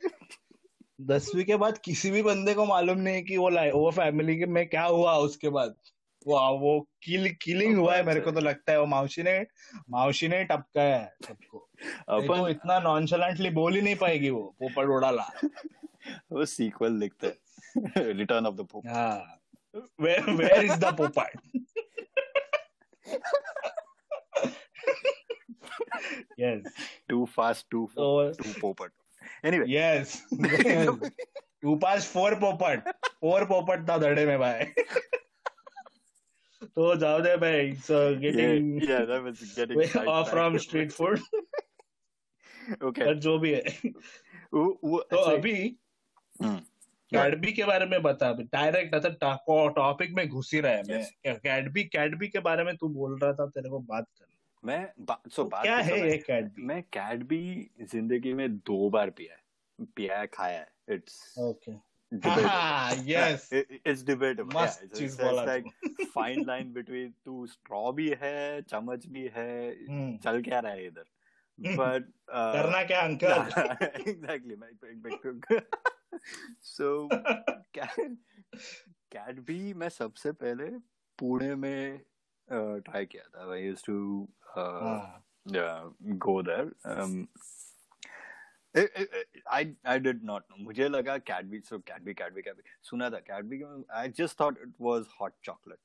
[1.00, 4.46] दसवीं के बाद किसी भी बंदे को मालूम नहीं कि वो लाए वो फैमिली के
[4.46, 5.74] में क्या हुआ उसके बाद।
[6.26, 9.38] वो वो किल किलिंग हुआ है मेरे को तो लगता है वो मावशी ने
[9.90, 11.68] मावशी ने टपकाया है सबको।
[12.10, 15.30] नहीं तो इतना नॉनचलेंटली बोल ही नहीं पाएगी वो पोपट उड़ाला।
[16.32, 17.34] वो सीक्वल लिखते हैं।
[18.14, 19.40] रिटर्न ऑफ़ द पोप हाँ।
[20.00, 21.30] वेयर वेयर इज़ द पोपट
[26.40, 26.62] यस
[27.08, 28.90] टू फास्ट टू तो टू पोपट
[29.46, 30.22] anyway yes
[31.62, 32.88] two pass four पोपट
[33.20, 34.64] फोर पोपट था धड़े में भाई।
[36.64, 40.30] तो जाओ दे भाई so getting yeah that was getting of sidetracked.
[40.30, 43.04] From street food okay.
[43.04, 43.62] पर जो भी है.
[44.54, 45.76] वो वो तो अभी
[46.42, 46.56] हम्म,
[47.10, 49.36] कैडबी के बारे में बता अभी डायरेक्ट अच्छा
[49.68, 53.32] टॉपिक में घुस ही रहा है मैं। कैडबी कैडबी के बारे में तू बोल रहा
[53.32, 54.26] था तेरे को बात कर
[54.64, 56.84] मैं बा, so बात क्या तो है ये कैडबी मैं
[57.18, 59.42] भी ज़िंदगी में दो बार पिया है
[59.96, 61.85] पिया है खाया है it's okay
[63.08, 65.64] yes it's debatable मस्त चीज़ बोला लाइक
[66.14, 70.86] फाइन लाइन बिटवीन तू स्ट्रॉ भी है चम्मच भी है हम्म। चल क्या रहा है
[70.86, 71.04] इधर?
[71.58, 73.30] बट करना क्या अंकल?
[74.10, 74.56] एग्जैक्टली
[76.62, 77.08] सो
[79.12, 80.66] कैट भी मैं सबसे पहले
[81.18, 82.00] पुणे में
[82.50, 86.18] ट्राई किया था। आई यूज्ड टू हाँ, yeah,
[88.76, 88.84] Um,
[89.86, 90.56] I did not know.
[90.64, 93.64] मुझे लगा Cadbury so Cadbury Cadbury Cadbury सुना था Cadbury
[93.94, 95.80] I just thought it was hot chocolate.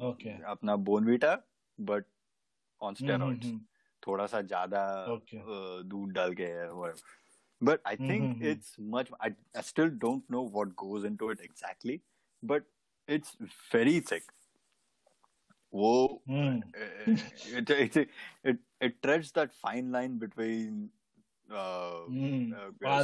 [0.00, 0.40] Okay.
[0.46, 1.42] अपना Bournvita
[1.78, 2.04] but
[2.80, 3.44] on hmm, steroids.
[3.46, 3.60] हम्म,
[4.06, 7.02] थोड़ा सा ज़्यादा uh, दूध डाल के whatever.
[7.60, 8.42] But I think Mhm.
[8.42, 9.08] it's much.
[9.20, 12.02] I, I still don't know what goes into it exactly,
[12.42, 12.62] but
[13.08, 13.36] it's
[13.72, 14.22] very thick.
[15.70, 16.62] Whoa, hmm.
[17.56, 18.08] it, it,
[18.44, 19.02] it, it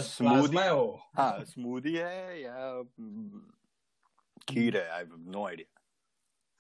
[0.01, 0.59] smoothie.
[0.59, 0.71] है
[1.17, 2.83] हाँ smoothie है या
[4.49, 5.81] खीर है आई नो आइडिया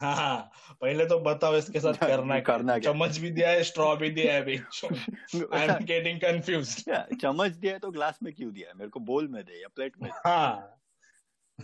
[0.00, 2.92] हाँ हाँ पहले तो बताओ इसके साथ करना क्या करना क्या?
[2.92, 6.84] चम्मच भी दिया है स्ट्रॉ भी दिया है आई एम गेटिंग कंफ्यूज
[7.20, 8.74] चम्मच दिया है तो ग्लास में क्यों दिया है?
[8.74, 10.80] मेरे को बोल में दे या प्लेट में हाँ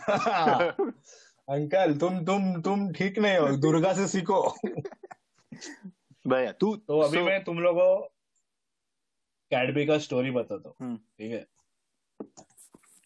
[0.08, 0.58] हाँ।
[1.48, 3.48] अंकल तुम तुम तुम ठीक नहीं हो.
[3.48, 4.56] दुर्गा से सीखो.
[6.26, 8.19] भैया तू तो अभी so- मैं तुम लोगों
[9.51, 11.46] कैडबी का स्टोरी बताता हूँ। हम्म। ठीक है?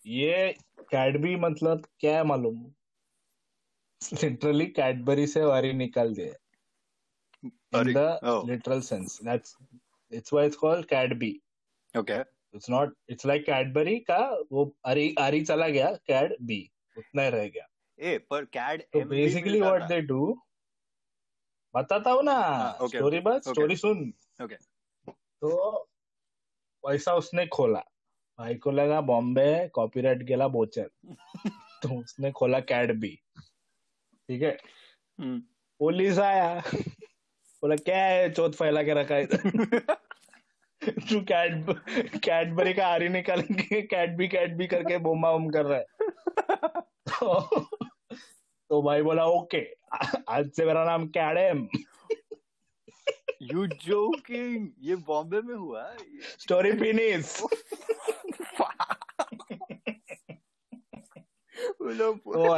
[0.07, 0.53] ये
[0.91, 2.65] कैडबी मतलब क्या है मालूम?
[4.01, 6.35] लिटरली कैडबरी से वारी निकाल दिए
[7.43, 8.49] इन अरे, the oh.
[8.49, 9.57] Literal sense that's
[10.13, 11.31] it's why it's called Cad B
[11.95, 12.19] okay
[12.57, 14.19] it's not it's like Cadbury का
[14.53, 16.59] वो अरी अरी चला गया कैड बी
[16.97, 17.67] उतना ही रह गया।
[17.99, 20.21] ए पर कैड तो बेसिकली व्हाट दे डू
[21.75, 24.61] बताता हूँ ना हाँ, स्टोरी बस स्टोरी सुन। Okay.
[25.09, 25.89] तो
[26.87, 27.83] पैसा उसने खोला।
[28.39, 30.91] भाई को लगा बॉम्बे कॉपीराइट गेला बोचर
[31.83, 33.19] तो उसने खोला कैडबी।
[34.29, 34.59] ठीक है?
[35.21, 35.43] हम्म।
[35.79, 36.63] पुलिस आया।
[37.63, 38.33] बोला क्या है?
[38.33, 39.27] चौथ फैला के रखा है
[40.85, 41.65] तू कैड
[42.19, 45.87] कैडबरी का आरी निकाल के कैट बी कैट बी करके बोमा बम कर रहा है।
[47.09, 47.61] तो,
[48.71, 49.65] तो भाई बोला ओके
[50.29, 51.69] आज से मेरा नाम कैडेम।
[53.43, 57.43] यू जोकिंग ये बॉम्बे में हुआ स्टोरी फिनिश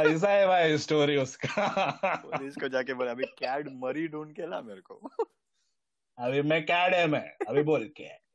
[0.07, 4.61] ऐसा है भाई स्टोरी उसका। पुलिस को जाके बोला अभी कैड मरी ढूंढ के ला
[4.61, 4.95] मेरे को।
[6.17, 8.27] अभी मैं कैड है मैं अभी बोल के।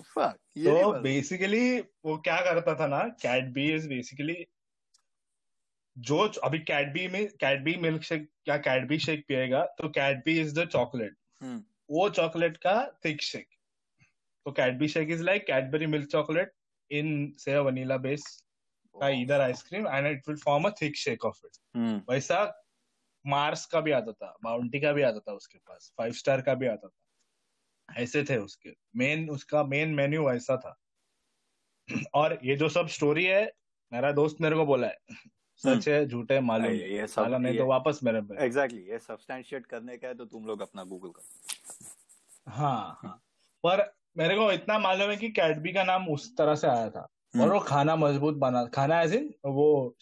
[0.00, 4.46] फक तो बेसिकली वो क्या करता था ना कैट बी इज़ बेसिकली
[5.98, 10.66] जो अभी कैडबी में कैडबी मिल्क शेक या कैडबी शेक पिएगा तो Cad B is the
[10.68, 11.16] chocolate
[11.90, 13.48] वो चॉकलेट का थिक शेक
[14.46, 16.52] तो Cad B shake is like Cadbury milk chocolate
[16.90, 18.44] in से वनीला बेस
[18.94, 21.56] का इधर ice cream and it will form a thick shake of it
[22.10, 22.64] वैसा
[23.26, 26.54] Mars का भी आता था बाउंटी का भी आता था उसके पास फाइव स्टार का
[26.54, 30.78] भी आता था। ऐसे थे उसके। मेन उसका मेन मेन्यू वैसा था।
[32.14, 33.52] और ये जो सब स्टोरी है
[33.92, 34.96] मेरा दोस्त मेरे को बोला है।
[35.58, 38.82] सच है झूठ है मालूम ये- ये सब- मालूम नहीं तो वापस मेरे पे। एग्जैक्टली
[38.82, 41.24] ये सब्सटैंशिएट करने का है तो तुम लोग अपना गूगल करो।
[42.50, 43.22] हाँ हाँ।
[43.66, 47.00] पर मेरे को इतना मालूम है कि कैडबी का नाम उस तरह से आया था
[47.00, 49.96] और हम्म। वो खाना मज़बूत बना खाना एज इन वो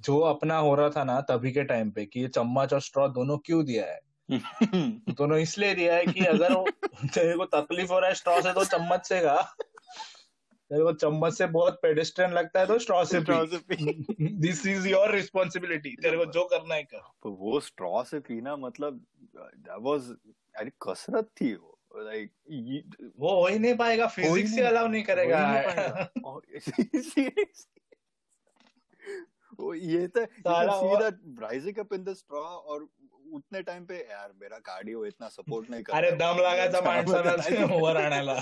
[0.00, 3.08] जो अपना हो रहा था ना तभी के टाइम पे कि ये चम्मच और स्ट्रॉ
[3.08, 4.00] दोनों क्यों दिया है।
[5.14, 6.54] दोनों इसलिए दिया है कि अगर
[7.04, 9.54] तेरे को तकलीफ़ हो रहा है स्ट्रॉ से तो चम्मच से गा
[10.70, 14.66] तेरे को चम्मच से बहुत पेडेस्ट्रियन लगता है तो स्ट्रॉ से Straw से पी। दिस
[14.66, 19.04] इज़ योर रिस्पॉन्सिबिलिटी तेरे को जो करना है कर। तो वो स्ट्रॉ से पीना मतलब
[19.38, 20.02] that was
[20.56, 22.32] अरे कसरत थी वो। लाइक
[23.18, 25.62] वो हो ही नहीं पाएगा। फिजिक्स से अलाउ नहीं करेगा।
[29.60, 32.88] ये तो साला सी वो- that rising up in the straw और
[33.32, 37.96] उतने टाइम पे यार मेरा कार्डियो इतना सपोर्ट नाही अरे दम लागायचा माणसाला ते वर
[37.96, 38.36] आणायला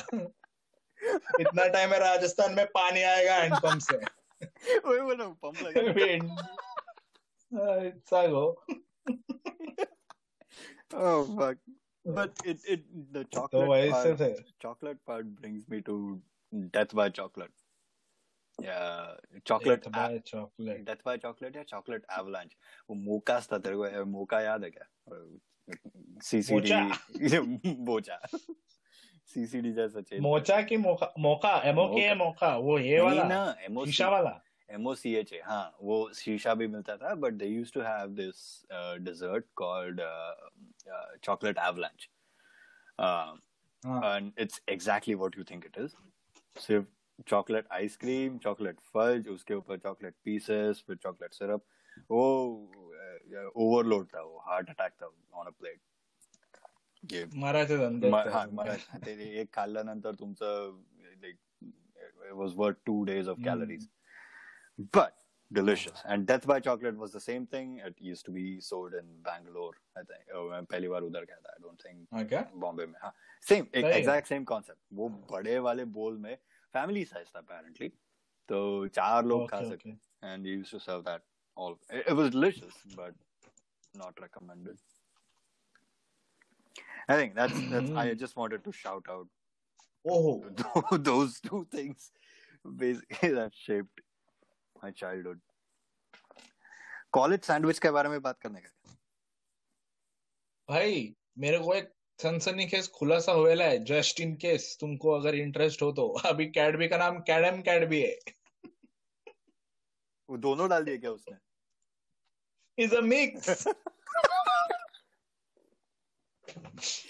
[1.40, 3.96] इतना टाइम है राजस्थान में पानी आएगा हैंडपंप से।
[4.78, 5.82] वही बोला पंप लगा।
[8.10, 8.44] चागो
[10.96, 11.58] oh fuck
[12.04, 15.96] but it it the तो chocolate वैसे part, थे chocolate part brings me to
[16.76, 17.65] death by chocolate
[18.62, 22.56] yeah chocolate by chocolate death by chocolate या चॉकलेट एवलांच
[22.90, 24.86] वो मोकास था तेरे को मोका याद है क्या?
[26.22, 28.18] सीसीडी बोचा
[29.34, 34.08] सीसीडी जैसा चेंज मोचा की मोका मोका एमओके मोका वो ये वाला ना एमओ शीशा
[34.08, 34.40] वाला।
[34.70, 38.38] एमओसीएच हाँ वो शीशा भी मिलता था but they used to have this
[38.72, 40.00] dessert called
[41.24, 42.08] chocolate avalanche
[44.06, 45.92] and it's exactly what you think it is.
[46.56, 46.86] सिर्फ़
[47.28, 51.64] chocolate ice cream chocolate fudge उसके ऊपर चॉकलेट पीसेस फिर चॉकलेट सिरप
[52.10, 52.22] वो
[53.56, 55.10] ओवरलोड था वो हार्ट अटैक था
[55.40, 55.80] ऑन अ प्लेट
[57.12, 57.22] ये
[58.32, 58.44] हा,
[59.40, 60.80] एक खाल्ल्यानंतर तुमचं
[61.22, 63.44] like was worth two days of.
[63.44, 63.88] Calories
[64.94, 65.12] but
[65.50, 66.00] delicious.
[66.04, 67.68] And Death by Chocolate was the same thing.
[67.84, 70.24] It used to be sold in Bangalore, I think.
[70.34, 71.54] Oh, मैं पहली बार उधर गया था.
[71.54, 73.12] I don't think हाँ क्या बॉम्बे में हाँ।
[73.74, 76.36] एग्जैक्ट सेम कॉन्सेप्ट वो बड़े वाले बोल में
[76.72, 77.90] फैमिली साइज़ था apparently
[78.48, 78.58] तो
[78.98, 79.60] चार लोग खा
[80.46, 81.22] you used to serve that
[81.56, 83.14] all it, it was delicious but
[83.94, 84.78] not recommended
[87.08, 88.18] I think that's that's I Mm.
[88.20, 89.28] just wanted to shout out
[90.14, 92.10] ओहो those two things
[92.82, 94.02] basically that shaped
[94.82, 95.40] my childhood
[97.12, 98.94] college sandwich के बारे में बात करने का
[100.68, 101.14] भाई
[101.44, 106.06] मेरे को एक सनसनीखेज खुलासा हुएला है जस्ट इन केस तुमको अगर इंटरेस्ट हो तो।
[106.26, 108.16] अभी कैडबी का नाम कैडम कैडबी है।
[110.28, 111.36] वो दोनों डाल दिए क्या उसने?
[112.78, 113.66] इज़ अ मिक्स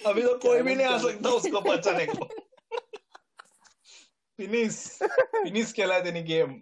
[0.07, 2.25] अभी तो कोई भी नहीं आ सकता उसको बचाने को।
[4.39, 6.53] फिनिश फिनिश केला है त्यांनी गेम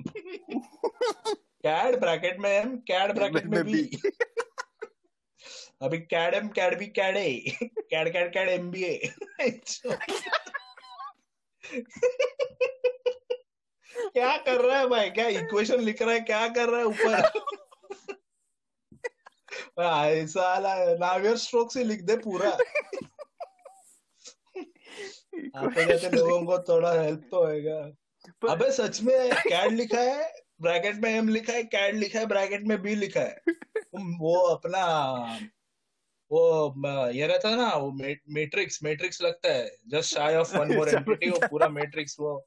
[1.66, 3.82] कैड ब्रैकेट में एम कैड ब्रैकेट में बी.
[5.80, 7.16] अभी Cad M, Cad B, Cad
[7.90, 9.12] Cad Cad Cad M B A.
[14.12, 15.10] क्या कर रहा है भाई?
[15.10, 16.20] क्या इक्वेशन लिख रहा है?
[16.20, 17.14] क्या कर रहा है ऊपर?
[19.80, 20.58] ऐसा
[21.00, 22.50] नावियर स्ट्रोक से लिख दे पूरा।
[25.56, 27.78] आते जाते लोगों को थोड़ा हेल्प तो होएगा।
[28.50, 32.62] अबे, सच में कैड लिखा है, ब्रैकेट में एम लिखा है, कैड लिखा है, ब्रैकेट
[32.62, 33.42] में बी लिखा है।
[34.20, 34.84] वो अपना
[36.32, 36.74] वो
[37.10, 37.92] ये रहता है ना वो
[38.28, 42.46] मैट्रिक्स मैट्रिक्स लगता है। Just shy of one more entity वो पूरा मैट्रिक्स वो।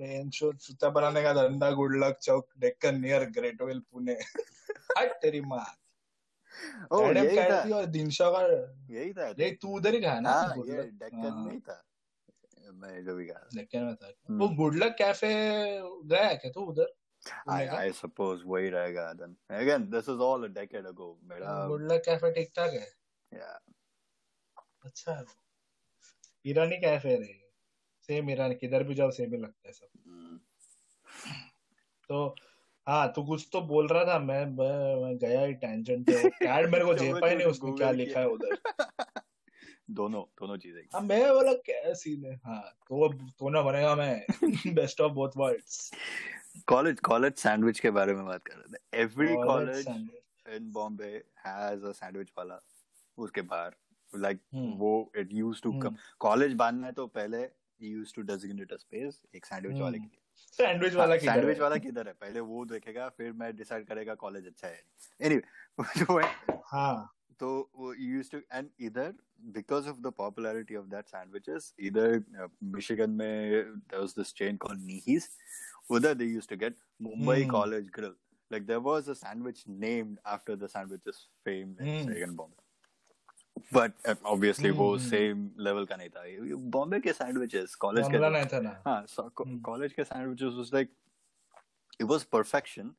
[0.00, 4.12] सुता बनाने का धंधा Good Luck Chowk Deccan near great well Pune.
[4.98, 5.74] हट तेरी माँ।
[6.92, 8.40] ओ यही था। और दिनशा का
[8.90, 10.30] यही था नहीं तू उधर ही था ना?
[10.30, 11.84] हाँ ये डेक्कन हाँ। में ही था।
[12.74, 15.34] मैं जो भी गया डेक्कन में था। हम्म। वो गुड लक कैफ़े
[16.04, 16.97] गया क्या तू उधर?
[17.30, 19.36] I, I suppose वही रहेगा then.
[19.60, 22.92] Again this is all a decade ago मेरा गुड लक कैफ़े ठीक ठाक है।
[23.34, 23.74] yeah.
[24.84, 25.24] अच्छा। है।
[26.46, 27.48] ईरानी कैफ़े रे
[28.02, 30.38] सेम ईरानी किधर भी जाओ सेम ही लगता है सब। Mm.
[32.08, 32.34] तो
[32.88, 36.84] हाँ तू कुछ तो बोल रहा था मैं मैं, गया ही टेंजेंट पे। कैड मेरे
[36.84, 38.56] को झेपा ही नहीं तो उसने क्या लिखा है उधर।
[39.90, 42.40] दोनों दोनों चीज़ें हाँ मैं बोला क्या सीन है?
[42.44, 44.26] हाँ तो तो ना बनेगा मैं।
[44.74, 45.90] Best of both worlds
[46.68, 51.12] college college sandwich के बारे में बात कर रहे थे। Every college in Bombay
[51.46, 52.60] has a sandwich वाला
[53.18, 53.76] उसके बाहर।
[54.10, 57.42] Like hmm. वो इट यूज्ड टू हम्म। कम कॉलेज बांधना है तो पहले
[57.80, 60.22] used to designate a space एक सैंडविच वाले के लिए।
[60.56, 62.12] सैंडविच वाला किधर सैंडविच वाला किधर है?
[62.12, 64.82] पहले वो देखेगा फिर मैं डिसाइड करेगा कॉलेज अच्छा है
[65.20, 65.42] एनीवे
[66.72, 69.02] हाँ। तो वो used to and either
[69.56, 72.06] because of the popularity of that sandwiches either
[72.42, 75.28] uh, Michigan में there was this chain called Nihi's
[75.90, 77.50] either they used to get Mumbai Hmm.
[77.50, 78.14] College Grill
[78.50, 82.08] like there was a sandwich named after the sandwiches famed in Hmm.
[82.10, 82.64] Michigan Bombay
[83.76, 85.08] but uh, obviously वो Hmm.
[85.10, 86.22] same level का नहीं था
[86.76, 89.60] बॉम्बे के sandwiches college के नहीं था ना हाँ Hmm.
[89.70, 90.94] college के sandwiches was like
[92.00, 92.90] it was perfection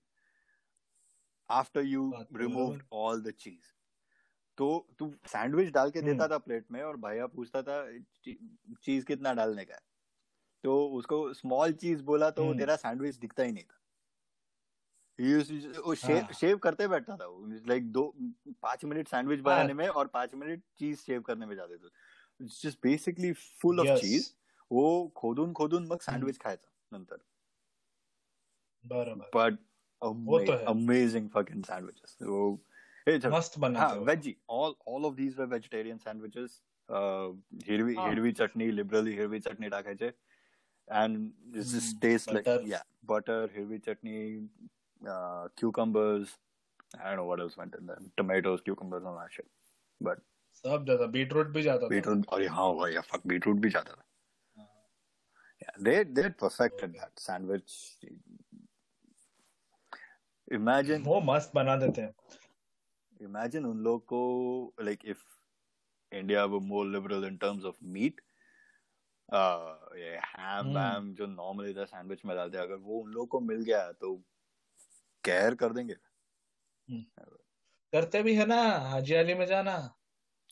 [1.49, 3.75] after you बात तो removed बराबर। all the cheese
[4.57, 4.65] तो
[4.99, 7.75] तू सैंडविच डाल के हम्म। देता था प्लेट में और भैया पूछता था
[8.83, 9.79] चीज़ कितना डालने का है
[10.64, 13.76] तो उसको स्मॉल चीज़ बोला तो हम्म। तेरा सैंडविच दिखता ही नहीं था।
[15.82, 17.26] वो शेव हाँ। शेव करते बैठता था
[17.68, 18.14] लाइक दो
[18.47, 21.89] पाँच मिनट सैंडविच। बनाने में और पाँच मिनट चीज़ शेव करने में जाते थे।
[22.41, 24.34] Just basically full of cheese
[24.72, 27.18] वो खोदून खोदून मग सैंडविच खायचा नंतर।
[30.45, 32.64] तो है। amazing fucking sandwiches वो
[33.10, 34.05] a- मस्त बना हाँ
[34.51, 36.51] all all of these were vegetarian sandwiches
[36.89, 37.36] uh,
[37.70, 37.95] हिरवी.
[37.99, 40.28] हिरवी चटणी liberally हिरवी चटणी टाकायचे
[40.88, 42.62] and this just Hmm, tastes like butter.
[42.72, 42.82] yeah
[43.12, 44.18] butter हिरवी चटणी
[45.14, 46.34] uh, cucumbers
[46.96, 49.48] I don't know what else went in there tomatoes cucumbers and that shit
[50.00, 50.20] but
[50.64, 54.05] सब जाता beetroot भी जाता था beetroot अरे हाँ भाई fuck beetroot भी जाता था
[55.62, 57.74] yeah they they had perfected that sandwich
[60.59, 62.14] imagine वो मस्त बना देते हैं
[63.30, 64.22] imagine उन लोग को
[64.90, 65.24] like if
[66.12, 68.20] India were more liberal in terms of meat
[69.34, 70.25] yeah,
[70.61, 70.75] Hmm.
[70.75, 73.91] वैम जो normally the sandwich में डालते हैं अगर वो उन लोग को मिल गया
[73.91, 74.15] तो
[75.23, 75.95] कहर कर देंगे।
[77.93, 79.75] करते भी है ना हाजी अली में जाना।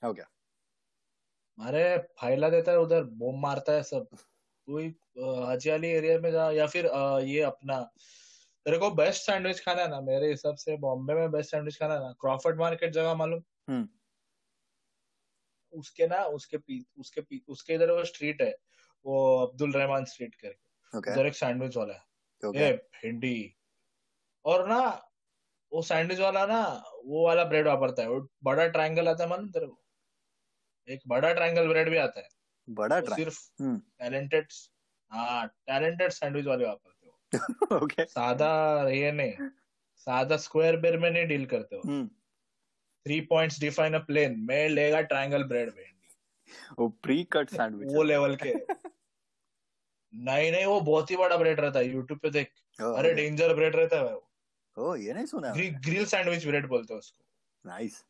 [0.04, 0.26] हो क्या
[1.68, 4.08] अरे फाइला देता है उधर बम मारता है सब।
[4.66, 4.88] कोई
[5.20, 6.86] हाजी अली एरिया में जा या फिर
[7.24, 7.82] ये अपना
[8.66, 11.94] तेरे को बेस्ट सैंडविच खाना है ना मेरे हिसाब से बॉम्बे में बेस्ट सैंडविच खाना
[11.94, 13.44] है ना क्रॉफर्ड मार्केट जगह मालूम?
[13.70, 13.90] हम्म।
[15.72, 18.56] उसके ना उसके पी, उसके पी, उसके इधर वो स्ट्रीट है
[19.06, 22.04] वो अब्दुल रहमान स्ट्रीट करके। उधर एक सैंडविच वाला है।
[22.50, 23.56] ओके ए भिंडी।
[24.46, 25.12] और ना
[25.74, 29.50] वो सैंडविच वाला ना वो वाला ब्रेड वापरता है। वो बड़ा ट्रायंगल आता है मालूम
[29.50, 29.84] तेरे को।
[30.88, 32.30] एक बड़ा ट्रायंगल ब्रेड भी आता है।
[32.70, 34.48] बड़ा ट्राई सिर्फ़ हम्म। टैलेंटेड
[35.12, 37.20] हाँ टैलेंटेड सैंडविच वाले वापरते हो।
[37.84, 39.34] ओके सादा ये नहीं
[39.96, 42.10] सादा स्क्वायर बेर में नहीं डील करते हो। हम्म।
[43.08, 45.94] Three points define a plane मैं लेगा ट्रायंगल ब्रेड भेंडी
[46.80, 48.54] वो प्री कट सैंडविच वो लेवल के.
[50.14, 51.88] नहीं नहीं वो बहुत ही बड़ा ब्रेड रहता है.
[51.88, 52.52] यूट्यूब पे देख.
[52.80, 54.24] अरे डेंजर ब्रेड रहता है वो.
[54.78, 57.26] ओ ये नहीं सुना ग्रि, ग्रिल सैंडविच ब्रेड बोलते हैं उसको.
[57.66, 58.04] नाइस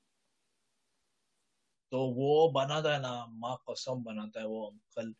[1.91, 5.13] तो वो बनाता है ना माँ कसम बनाता है वो अंकल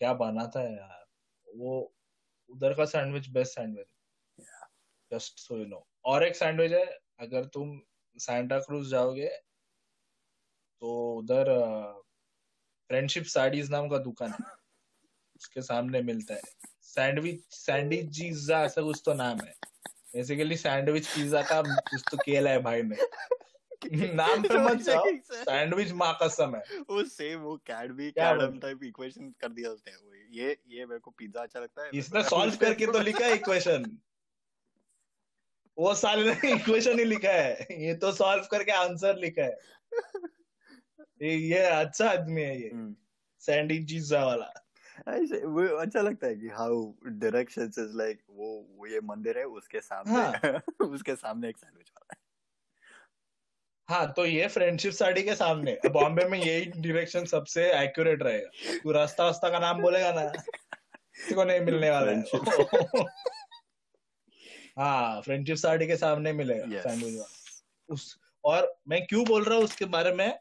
[0.00, 1.04] क्या बनाता है यार?
[1.46, 1.94] वो
[2.50, 3.86] उधर का sandwich best sandwich
[5.10, 6.86] just so you know और एक सैंडविच है
[7.20, 7.76] अगर तुम
[8.18, 9.28] सैंटा क्रूज जाओगे
[10.80, 11.44] तो उधर
[12.88, 14.54] फ्रेंडशिप साड़ीज नाम का दुकान है।
[15.36, 16.40] उसके सामने मिलता है।
[16.82, 19.54] सैंडविच सैंडविच जीजा ऐसा कुछ तो नाम है।
[20.14, 22.96] बेसिकली सैंडविच पिज्जा का कुछ तो किया है भाई ने
[24.14, 29.34] नाम पे मत जाओ। सैंडविच माँ कसम है। वो सेम वो कैडबी कैडम टाइप इक्वेशन
[29.40, 29.92] कर दिया उसने।
[30.38, 33.98] ये ये मेरे को पिज्जा अच्छा लगता है। इसने सॉल्व करके तो लिखा है इक्वेशन
[35.78, 39.56] वो साल ने इक्वेशन ही लिखा है। ये तो सॉल्व करके आंसर लिखा है।
[41.22, 42.96] ये ये अच्छा आदमी है ये। हम्म।
[43.40, 44.52] सैंडी जीजा वाला।
[45.08, 49.44] ऐसे वो अच्छा लगता है कि हाउ डायरेक्शंस इज़ लाइक वो वो ये मंदिर है
[49.44, 50.62] उसके सामने हाँ.
[50.80, 52.24] उसके सामने एक सैंडविच वाला है।
[53.88, 58.92] हाँ तो ये फ्रेंडशिप साड़ी के सामने। बॉम्बे में यही डायरेक्शन सबसे एक्यूरेट रहेगा तू
[58.92, 60.32] रास्ता वास्ता का नाम बोलेगा ना
[61.34, 62.22] को नहीं मिलने वाला है।
[64.78, 69.64] हाँ फ्रेंडशिप साड़ी के सामने मिलेगा सैंडविच वाला। उस और मैं क्यों बोल रहा हूँ
[69.64, 70.38] उसके बारे में?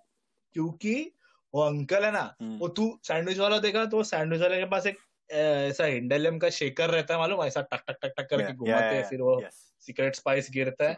[0.53, 1.11] क्योंकि
[1.53, 4.85] वो अंकल है ना हम्म। वो तू सैंडविच वाला देखा तो सैंडविच वाले के पास
[4.87, 4.97] एक
[5.31, 7.43] ऐसा हिंडेलियम का शेकर रहता है मालूम?
[7.43, 9.41] ऐसा टक टक टक टक करके घुमाते हैं फिर वो
[9.79, 10.95] सीक्रेट स्पाइस गिरता है।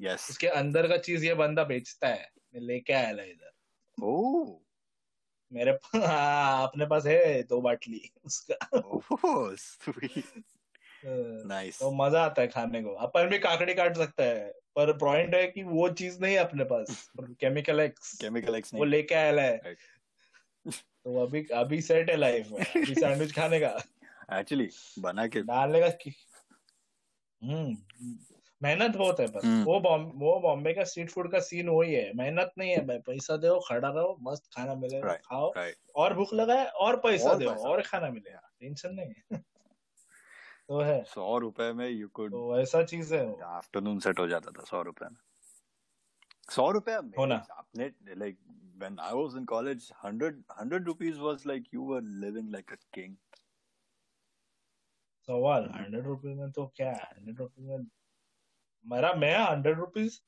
[0.00, 3.50] यस उसके अंदर का चीज़ ये बंदा बेचता है। लेके आया था इधर।
[4.02, 4.58] ओह।
[5.52, 8.80] मेरे पा- हाँ, अपने पास है दो बाटली उसका। अ,
[11.04, 15.34] नाइस तो मज़ा आता है खाने को। अपन भी काकड़ी काट सकता है पर पॉइंट
[15.34, 19.42] है कि वो चीज़ नहीं है अपने पास केमिकल एक्स केमिकल एक्स वो लेके आया
[19.42, 19.74] है।
[20.66, 23.76] तो अभी अभी सेट है लाइफ में अभी सैंडविच खाने का।
[24.32, 24.68] एक्चुअली
[24.98, 25.88] बना के डालने का
[27.42, 27.76] हम्म
[28.62, 31.94] मेहनत बहुत है पर। हम्म। वो बॉम वो बॉम्बे का स्ट्रीट फ़ूड का सीन वही
[31.94, 35.52] है। मेहनत नहीं है भाई पैसा दो खड़ा रहो मस्त खाना मिलेगा खाओ।
[35.96, 39.42] और भूख लगाए और पैसा दो और खाना मिलेगा टेंशन नहीं है।
[40.68, 44.50] तो है। सौ रुपए में यू कुड तो ऐसा चीज़ है आफ्टरनून सेट हो जाता
[44.50, 45.16] था सौ रुपए में।
[46.50, 48.38] सौ रुपए हो ना। आपने like
[48.78, 52.78] when I was in college, 100, 100 rupees was like you were living like a
[52.96, 53.16] king.
[55.28, 56.92] सवाल हंड्रेड रुपीज़ में तो क्या?
[56.92, 57.86] हंड्रेड रुपीज़ में
[58.86, 60.20] मेरा मैं हंड्रेड रुपीज़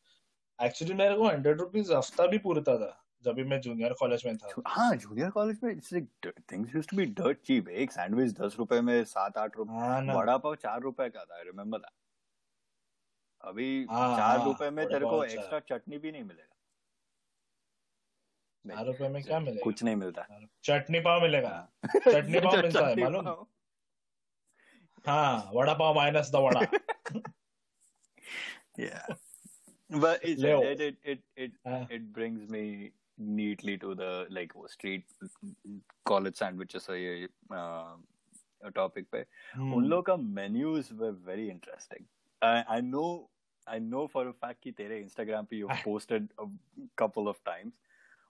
[0.64, 4.36] एक्चुअली मेरे को हंड्रेड रुपीज़ हफ़्ता भी पूरता था। जब भी मैं जूनियर कॉलेज में
[4.36, 6.06] था। हाँ जूनियर कॉलेज में it's like
[6.48, 7.68] things used to be dirt cheap.
[7.68, 11.42] एक सैंडविच दस रुपए में सात आठ रुपए हाँ वड़ा पाव चार रुपए का था
[11.42, 11.92] रिमेम्बर दैट
[13.44, 16.56] अभी हाँ, चार हाँ, रुपए में तेरे को एक्स्ट्रा चटनी भी नहीं मिलेगा।
[18.64, 19.64] चार रुपए में क्या मिलेगा?
[19.64, 20.26] कुछ नहीं मिलता।
[20.64, 23.46] चटनी पाव मिलेगा। हाँ। चटनी पाव मिलता है मालूम।
[25.06, 26.60] हाँ vada pav minus the vada.
[28.78, 29.06] Yeah.
[29.90, 34.67] But it's, it, it it it हाँ, it brings me neatly to the like वो
[34.69, 35.03] street
[36.09, 37.95] college sandwiches है ये uh,
[38.77, 39.25] topic पे
[39.55, 42.05] हम्म, उन लोग का menus were very interesting
[42.41, 43.07] I I know
[43.67, 46.47] I know for a fact कि तेरे Instagram पे you've posted a
[47.03, 47.73] couple of times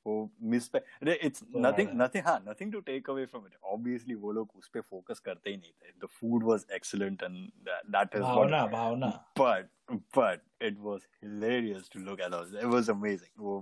[0.07, 4.15] वो मिस पे अरे इट्स नथिंग नथिंग हाँ। Nothing to take away from it obviously
[4.15, 5.93] वो लोग उस पे फोकस करते ही नहीं थे.
[6.03, 7.37] The food was excellent and
[7.67, 9.69] that is Bhavna Bhavna. But
[10.17, 13.61] but it was hilarious to look at it was amazing वो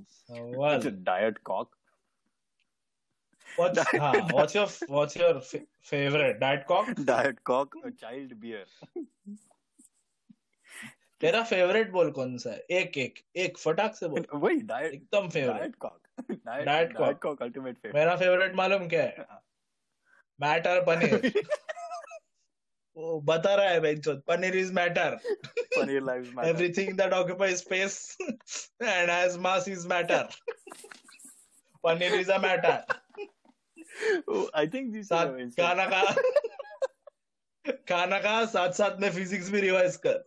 [0.75, 1.77] it's a diet Coke
[3.47, 5.39] what's your what's your
[5.91, 8.67] favourite diet Coke diet Coke a child beer
[11.21, 12.59] तेरा favourite बोल कौन सा है?
[12.71, 16.03] एक एक एक फटाक से बोल। वही डाइट एकदम favourite Coke
[16.47, 16.93] diet
[17.23, 19.27] Coke ultimate favourite मेरा फेवरेट मालूम क्या है?
[20.41, 21.33] मैटर पनीर।
[22.97, 25.19] वो बता रहा है भाई चोद paneer is matter
[25.77, 30.29] paneer life matter everything that occupy space and has mass is matter
[31.85, 32.97] paneer is a matter
[34.55, 36.03] I think this is खाना का
[37.89, 40.25] खाना का साथ साथ में फिजिक्स भी रिवाइज कर।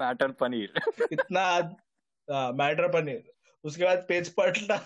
[0.00, 0.70] Matter paneer.
[1.12, 1.44] इतना
[2.58, 3.22] मैटर पनीर।
[3.64, 4.76] उसके बाद पेज पलटा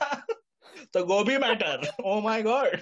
[0.94, 2.80] तो गोभी मैटर। ओ माय गॉड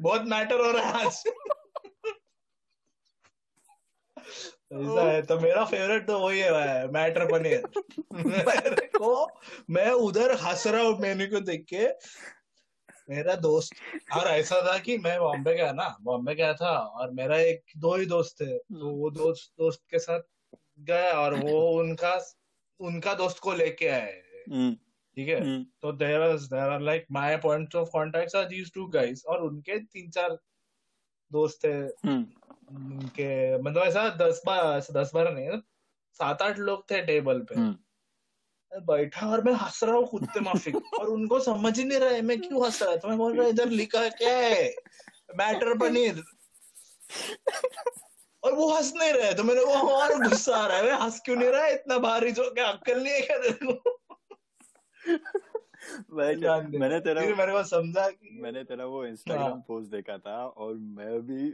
[0.00, 1.22] बहुत मैटर हो रहा है आज।
[4.72, 7.62] ऐसा है तो मेरा फेवरेट तो वही है मैटर पनीर।
[8.26, 9.10] मेरे को
[9.70, 11.86] मैं उधर हंस रहा हूँ मेन्यू को देख के।
[13.10, 13.74] मेरा दोस्त
[14.12, 17.94] और ऐसा था कि मैं बॉम्बे गया ना बॉम्बे गया था और मेरा एक दो
[17.94, 20.20] ही दोस्त थे तो वो दोस्त दोस्त के साथ
[20.80, 22.34] गया और वो उनका
[22.80, 24.74] उनका दोस्त को लेके आए। हम्म,
[25.16, 25.40] ठीक है?
[25.40, 29.42] हम्म, तो there there are like my points of contact are these two guys और
[29.42, 30.38] उनके तीन चार
[31.32, 32.26] दोस्त थे। हम्म,
[32.70, 35.60] उनके मतलब ऐसा दस बार दस बार नहीं
[36.12, 37.76] सात आठ लोग थे टेबल पे। हम्म।
[38.74, 42.10] बैठा और मैं हंस रहा हूँ खुद पे माफ़ी। और उनको समझ ही नहीं रहा
[42.10, 44.68] है मैं क्यों हंस रहा था मैं बोल रहा इधर लिखा क्या है?
[45.36, 46.22] मैटर पनीर।
[48.42, 51.20] और वो हंस नहीं रहे तो मेरे को और गुस्सा आ रहा है। मैं हंस
[51.24, 51.74] क्यों नहीं रहा है?
[51.74, 54.00] इतना भारी जो क्या अक्कल नहीं है क्या तेरे को?
[56.10, 60.74] मैंने तेरा मेरे को समझा कि मैंने तेरा वो इंस्टाग्राम हाँ। पोस्ट देखा था और
[60.74, 61.50] मैं भी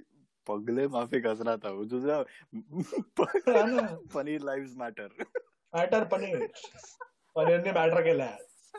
[0.46, 2.16] पगले माफ़ी हंस रहा था। सा
[3.48, 5.24] हाँ। Paneer lives matter
[5.74, 6.48] matter paneer.
[7.42, 8.26] Paneer ने मैटर केला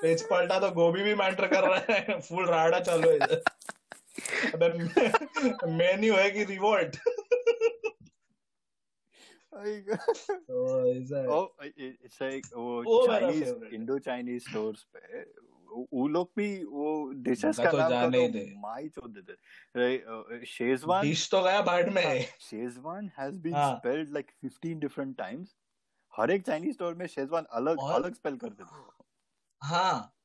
[0.01, 4.69] पेज पलटा तो गोभी भी मैटर कर रहा है। फुल राडा चालू है अबे
[5.67, 6.95] मेन्यू है कि रिवोल्ट
[13.45, 15.21] तो। इंडो चाइनीज़ स्टोर्स पे
[15.93, 20.45] वो- लोग भी वो डिशेस का तो नाम जाने का ही तो दे। माई देते
[20.45, 23.53] शेजवान डिश तो गया बाट में। Schezwan has been.
[23.75, 25.55] Spelled like 15 different times
[26.17, 28.75] हर एक चाइनीज़ स्टोर में शेजवान अलग और- अलग स्पेल कर देते
[29.61, 30.15] हाँ।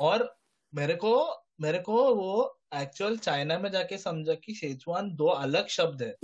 [0.00, 0.36] और
[0.74, 1.14] मेरे को
[1.60, 6.16] मेरे को वो एक्चुअल चाइना में जाके समझा कि शेजवान दो अलग शब्द है।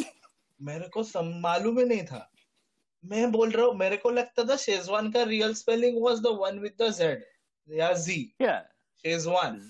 [0.61, 2.31] मेरे को सम- मालूम ही नहीं था।
[3.05, 6.59] मैं बोल रहा हूँ मेरे को लगता था शेजवान का real spelling was the one
[6.59, 7.25] with the Z
[7.69, 8.35] या जी
[9.05, 9.61] शेजवान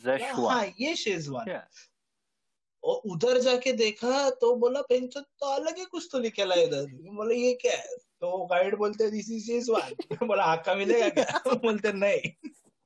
[0.51, 1.69] हाँ ये शेजवान या
[2.83, 7.35] और उधर जाके देखा तो बोला पेंशन तो अलग ही कुछ तो निकला इधर। बोला
[7.35, 7.97] ये क्या है?
[8.23, 11.55] तो गाइड बोलते दिस इज़ शेजवान बोला आका मिलेगा क्या?
[11.65, 12.33] बोलते नहीं.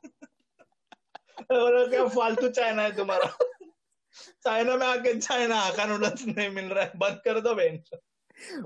[1.51, 3.26] बोला क्या फालतू चाइना है तुम्हारा?
[4.45, 7.91] चाइना में आके चाइना आका नूडल्स नहीं मिल रहा है। बंद कर दो बेंच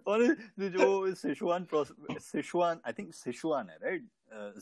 [0.07, 0.25] और
[0.59, 4.09] जो Sichuan Sichuan I think Sichuan है राइट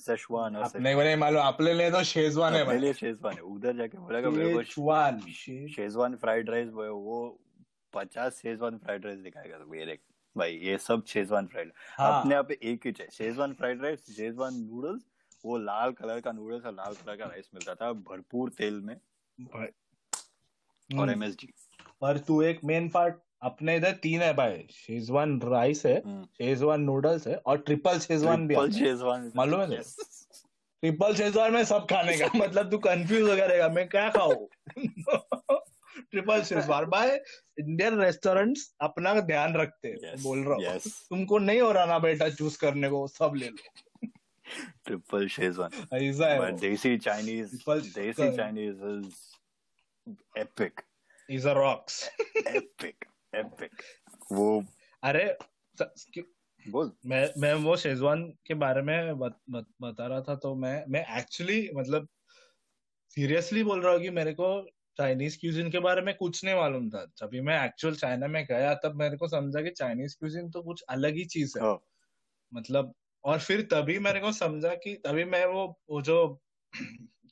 [0.01, 2.79] सेशवान और नहीं मालूम अपने लिए तो शेजवान है भाई.
[2.79, 5.21] लिए शेजवान है। उधर जाके बोलेगा मेरे को शेजवान
[5.77, 7.19] शेजवान फ्राइड राइस वो
[7.95, 10.01] पचास शेजवान फ्राइड राइस दिखाएगा तो ये देख
[10.37, 14.55] भाई ये सब शेजवान फ्राइड हाँ। अपने आप एक ही है Schezwan fried rice Schezwan
[14.55, 15.03] noodles
[15.45, 18.95] वो लाल कलर का नूडल्स और लाल कलर का राइस मिलता था भरपूर तेल में।
[19.39, 19.69] और
[20.91, 21.53] हम्म। एमएसजी
[22.01, 27.27] पर तू एक मेन पार्ट अपने इधर तीन है भाई। शेजवान राइस है शेजवान नूडल्स
[27.29, 29.83] है और ट्रिपल शेजवान भी ट्रिपल। शेजवान मालूम है
[30.83, 34.47] ट्रिपल शेजवान में सब खाने का। मतलब तू कंफ्यूज हो करेगा मैं क्या खाऊं?
[36.01, 37.15] Triple Schezwan by
[37.61, 40.89] Indian restaurants अपना ध्यान रखते हैं Yes, बोल रहा हूँ। yes.
[41.11, 44.09] तुमको नहीं हो रहा ना बेटा चूज़ करने को सब ले लो।
[44.85, 49.11] ट्रिपल शेजवान ऐसा है desi Chinese desi Chinese is
[50.39, 50.81] epic
[51.29, 52.03] is a rocks
[52.47, 53.83] epic epic
[54.33, 54.65] वो
[55.03, 55.25] अरे
[56.67, 60.85] बोल। मैं मैं वो शेजवान के बारे में बत, बत, बता रहा था तो मैं
[60.89, 62.09] मैं एक्चुअली मतलब
[63.17, 64.49] सीरियसली बोल रहा हूँ कि मेरे को
[64.99, 68.75] चाइनीज़ क्यूजिन के बारे में कुछ नहीं मालूम था जब मैं एक्चुअल चाइना में गया
[68.75, 71.79] तब मेरे को समझा कि चाइनीज़ क्यूजिन तो कुछ अलग ही चीज़ है हाँ
[72.53, 72.95] मतलब
[73.25, 76.19] और फिर तभी मेरे को समझा कि तभी मैं वो वो जो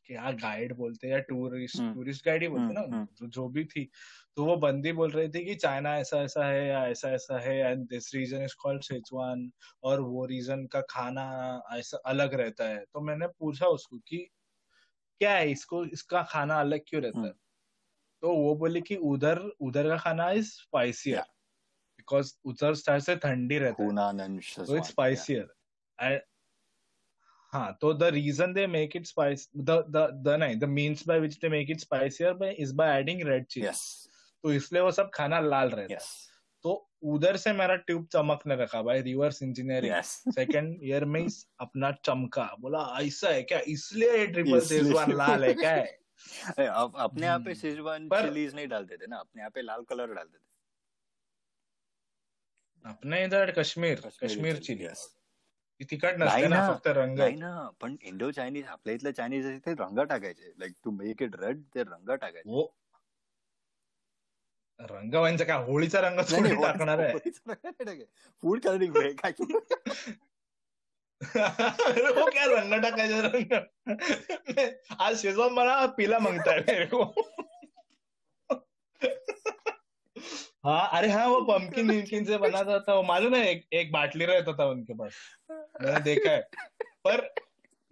[0.07, 3.27] क्या गाइड बोलते या टूरिस्ट हम्म। टूरिस्ट गाइड ही बोलते हैं हम्म, ना हम्म। जो,
[3.27, 3.89] जो भी थी
[4.37, 7.57] तो वो बंदी बोल रही थी कि चाइना ऐसा ऐसा है या ऐसा ऐसा है
[7.61, 9.51] and this region is called Sichuan
[9.83, 11.27] और वो रीजन का खाना
[11.73, 14.27] ऐसा अलग रहता है तो मैंने पूछा उसको कि
[15.21, 17.44] क्या है इसको इसका खाना अलग क्यों रहता है हम्म।
[18.25, 21.21] तो वो बोले कि उधर उधर का खाना इज़ स्पाइसियर
[21.99, 25.51] बिकॉज़ उधर स्टाइल से ठंडी रहती है। एंड
[26.03, 26.21] and
[27.53, 31.19] हाँ तो the reason they make it spice the the the नहीं the means by
[31.25, 34.09] which they make it spicier by is by adding red chili yes
[34.43, 36.01] तो इसलिए वो सब खाना लाल रहता है।
[36.63, 39.95] तो उधर से मेरा ट्यूब चमकने रखा भाई रिवर्स इंजीनियरिंग
[40.33, 41.27] सेकंड ईयर में
[41.61, 43.59] अपना चमका। बोला ऐसा है क्या?
[43.59, 45.71] इसलिए ट्रिपल शेजवान लाल है क्या?
[45.71, 45.99] है
[46.59, 49.83] अब अपने यहाँ पे हम्म। शेजवान चिलीज नहीं डालते थे ना अपने यहाँ पे लाल
[49.89, 50.43] कलर डालते थे।
[52.85, 54.89] अपने इधर कश्मीर कश्मीर चिली
[55.91, 60.53] तिखट नसते ना फक्त रंग। नाही ना पण इंडो चायनीज आपल्या चायनीज ते रंग टाकायचे.
[60.59, 62.67] Like to make it red ते रंग टाकायचे.
[64.81, 66.21] रंग म्हणजे काय होळीचा रंग
[66.63, 68.05] टाकणार आहे.
[68.43, 68.93] फ़ूड कलरिंग
[69.23, 69.33] काय?
[71.37, 73.53] मेरे को क्या रंग टाकायचे रंग
[75.01, 77.05] आज शेजवान मला पीला मागताय मेरे को
[80.65, 83.93] हाँ अरे हाँ वो पंपकिन विम्किन से बना था, था वो मालूम है एक एक
[83.93, 85.13] बाटली रहता था उनके पास
[85.51, 86.41] मैंने देखा है
[87.05, 87.35] पर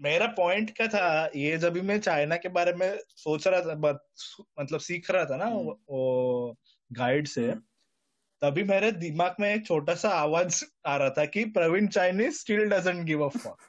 [0.01, 3.75] मेरा पॉइंट क्या था ये जब भी मैं चाइना के बारे में सोच रहा था
[4.61, 6.57] मतलब सीख रहा था ना हम्म। वो,
[6.93, 7.55] गाइड से।
[8.43, 12.65] तभी मेरे दिमाग में एक छोटा सा आवाज़ आ रहा था कि Praveen Chinese still
[12.71, 13.69] doesn't give a fuck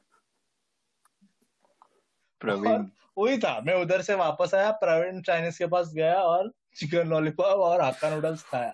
[2.42, 2.86] Praveen.
[3.18, 7.60] वही था मैं उधर से वापस आया प्रवीण चाइनीज़ के पास गया और चिकन लॉलीपॉप
[7.60, 8.72] और हाक्का नूडल्स खाया।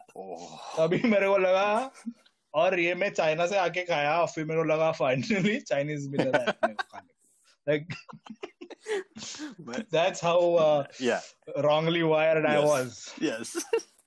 [0.78, 1.92] तभी मेरे को लगा
[2.54, 6.28] और ये मैं चाइना से आके खाया और फिर मेरे को लगा फाइनली चाइनीज़ मिल
[6.28, 7.14] रहा है खाने
[7.68, 7.88] like
[9.94, 11.22] that's how yeah
[11.58, 12.70] wrongly wired I Yes.
[12.70, 13.54] Was yes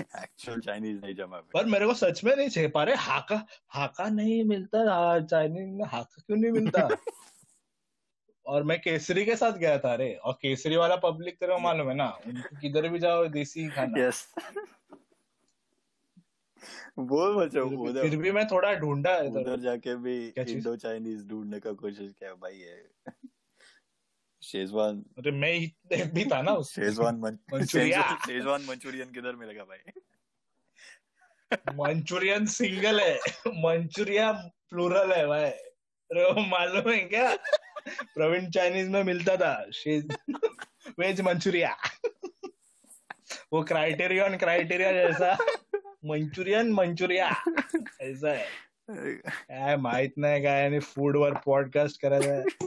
[0.00, 4.44] actual Chinese नहीं जमा। पर मेरे को सच में नहीं चाहिए पारे हाका हाका नहीं
[4.44, 6.88] मिलता चाइनीज़ में हाका क्यों नहीं मिलता?
[8.46, 11.88] और मैं केसरी के साथ गया था अरे और केसरी वाला पब्लिक तेरे को मालूम
[11.88, 12.18] है ना?
[12.26, 14.34] उनको किधर भी जाओ देसी खाना। यस
[16.98, 21.72] बोल भी- उधर फिर भी मैं थोड़ा ढूंढा उधर जाके भी इंडो चाइनीज़ ढूँढने का
[21.72, 22.88] कोशिश किया भाई ये।
[24.46, 25.74] शेजवान अरे मैं ही
[26.06, 29.78] भी था ना उस शेजवान मन- मंचूरिया। शेजवान मंचूरियन किधर मिलेगा भाई?
[31.74, 34.32] मंचूरियन सिंगल है। मंचूरिया
[34.70, 37.36] प्लूरल है भाई। अरे वो मालूम है क्या?
[37.88, 40.16] प्रवीण चाइनीज़ में मिलता था। शेज
[40.98, 41.76] वेज मंचूरिया।
[43.52, 45.36] वो क्राइटेरियन क्राइटेरिया जैसा।
[46.04, 47.44] Manchurian Manchuria.
[48.00, 48.46] ऐसा है।
[49.30, 50.64] काय माहित नाही काय?
[50.64, 52.66] आणि फ़ूड वर पॉडकास्ट करायचा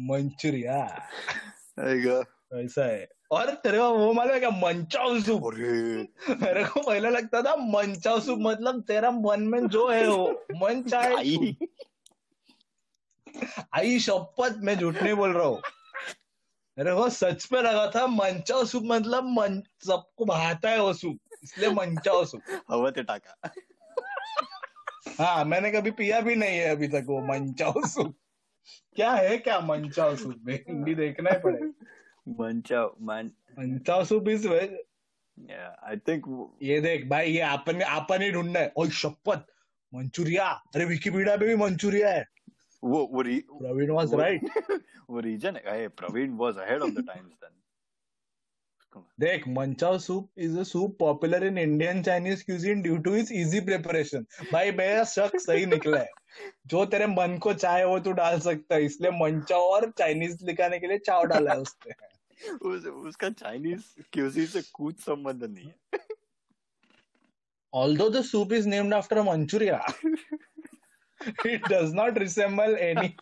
[0.00, 1.08] मंचूरिया
[2.54, 5.42] ऐसा है और तेरे को वो मालूम है क्या मंचाओ सूप
[6.42, 10.82] मेरे को पहले लगता था मंचाओ सूप मतलब तेरा मन में जो है वो। मन
[10.82, 11.56] चाहे आई।
[13.74, 15.62] आई शपथ मैं झूठ नहीं बोल रहा हूँ।
[16.78, 21.18] मेरे को सच में लगा था मंचाओ सूप मतलब मन सबको भाता है वो सूप
[21.42, 23.50] इसलिए मंचाओ सूप हवा ते टाका
[25.18, 28.16] हाँ मैंने कभी पिया भी नहीं है अभी तक वो मंचाओ सूप
[28.96, 30.54] क्या है क्या मंचाओ सूप में?
[30.68, 31.72] हिंदी देखना ही पड़ेगा।
[32.40, 34.76] मंचा मन manchow soup is veg
[35.50, 36.26] I think
[36.62, 39.44] ये देख भाई ये अपन अपन ही ढूंढना है। ओए शपथ!
[39.92, 40.48] मंचूरिया!
[40.74, 42.24] अरे विकीपीडिया पे भी मंचूरिया है।
[42.82, 44.48] वो वो री, प्रवीण वाज राइट
[45.10, 47.56] वो रीजन है। Praveen was ahead of the times then
[49.20, 53.60] देख manchow soup is a soup popular in Indian Chinese cuisine due to its easy
[53.60, 56.08] preparation भाई मेरा शक सही निकला है।
[56.66, 60.78] जो तेरे मन को चाहे वो तू डाल सकता है इसलिए मंचाओ और चाइनीज़ लिखाने
[60.78, 61.92] के लिए चाव डाला है उसने।
[62.62, 63.82] उस, उसका चाइनीज़
[64.12, 65.74] क्यूजी से कुछ संबंध नहीं है।
[67.72, 69.80] Although the soup is named after manchuria
[71.44, 73.16] it does not resemble any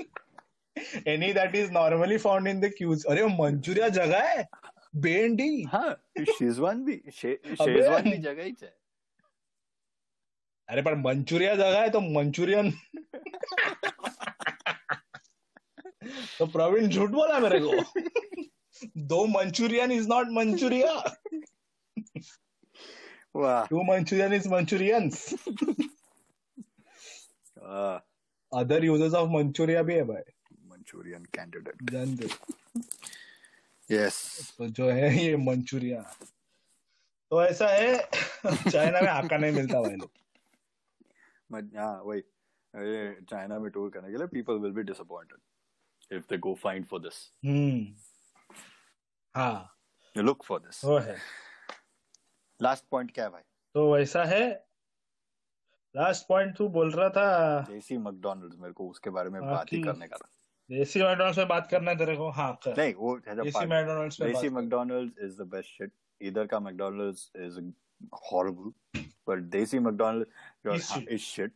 [1.07, 3.11] any that is normally found in the cuisine.
[3.11, 4.49] अरे वो मंचूरिया जगह है?
[4.97, 8.78] बेंडी हाँ शेजवान भी शे, शेजवान भी जगह ही है।
[10.69, 12.71] अरे पर मंचूरिया जगह है तो मंचूरियन।
[16.39, 17.71] तो प्रवीण झूठ बोला मेरे को।
[19.09, 20.93] दो Manchurian is not Manchuria.
[23.71, 25.33] Two Manchurian is Manchurians.
[28.53, 30.23] Other uses of Manchuria भी है भाई।
[30.67, 32.17] मंचूरियन कैंडिडेट जान
[33.89, 36.01] यस तो जो है ये मंचूरिया।
[37.31, 37.99] तो ऐसा है
[38.45, 40.11] चाइना में आका नहीं मिलता भाई लोग।
[41.51, 42.21] हाँ वही।
[43.31, 47.01] चाइना में टूर करने के लिए people will be disappointed if they go find for
[47.01, 47.21] this
[49.35, 49.75] हाँ।
[50.17, 51.17] लुक फॉर दिस वो है।
[52.61, 53.43] लास्ट पॉइंट क्या है भाई?
[53.75, 54.47] तो वैसा है।
[55.95, 59.83] लास्ट पॉइंट तू बोल रहा था। देसी मैकडॉनल्ड्स मेरे को उसके बारे में बात ही
[59.83, 60.29] करने का था।
[60.71, 62.31] देसी मैकडॉनल्ड्स में बात करना है तेरे को?
[62.31, 66.61] हाँ कर। नहीं वो है देसी मैकडॉनल्ड्स कर। McDonald's is the best shit इधर का
[66.61, 67.61] McDonald's is
[68.33, 70.31] horrible but desi McDonald's
[70.67, 71.09] Is shit.
[71.09, 71.53] Is shit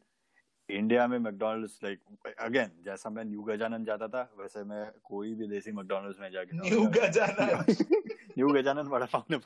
[0.69, 1.98] India में मैकडॉनल्ड्स लाइक
[2.40, 6.56] अगेन जैसा मैं न्यू गजानन जाता था वैसे मैं कोई भी देसी मैकडॉनल्ड्स में जाके
[6.56, 7.74] न्यू गजानन
[8.39, 9.40] न्यू गजानन बड़ा पाउन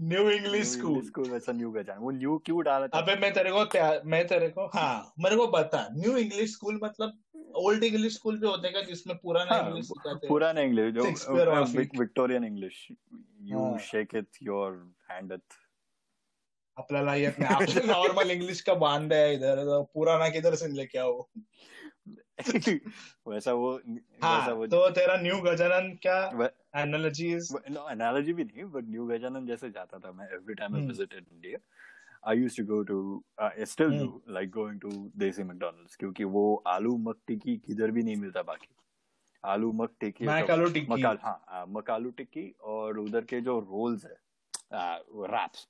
[0.00, 2.98] न्यू इंग्लिश स्कूल स्कूल वैसा न्यू गजानन वो न्यू क्यों डाला था?
[2.98, 6.80] अबे मैं तेरे को क्या मैं तेरे को हाँ मेरे को बता। न्यू इंग्लिश स्कूल
[6.82, 7.18] मतलब
[7.56, 10.28] ओल्ड इंग्लिश स्कूल भी होते हैं जिसमें पुराना इंग्लिश सिखाते हैं?
[10.28, 11.02] पुराना इंग्लिश जो
[11.98, 12.88] विक्टोरियन इंग्लिश
[13.42, 13.78] यू हाँ.
[13.78, 14.72] Shake it your
[15.10, 15.54] hand it
[16.76, 20.98] आपल्याला येत नाही आपलं नॉर्मल इंग्लिश का बाँध है इधर तो पुराना किधर से लेके
[20.98, 21.22] आओ
[23.28, 26.16] वैसा वो वैसा हाँ वो तो तेरा न्यू गजानन क्या
[26.76, 30.76] एनालॉजी इज़ नो एनालॉजी भी नहीं बट न्यू गजानन जैसे जाता था मैं every time
[30.76, 30.86] I.
[30.86, 31.58] Visited India
[32.30, 32.98] I used to go to
[33.40, 33.98] I still.
[33.98, 38.42] Do like going to desi McDonald's क्योंकि वो आलू मक की किधर भी नहीं मिलता
[38.42, 38.74] बाकी
[39.44, 44.16] आलू मक टिक्की मकालू टिक्की। मकाल, हाँ, मकालू टिक्की और उधर के जो रोल्स है
[44.72, 45.68] रैप्स।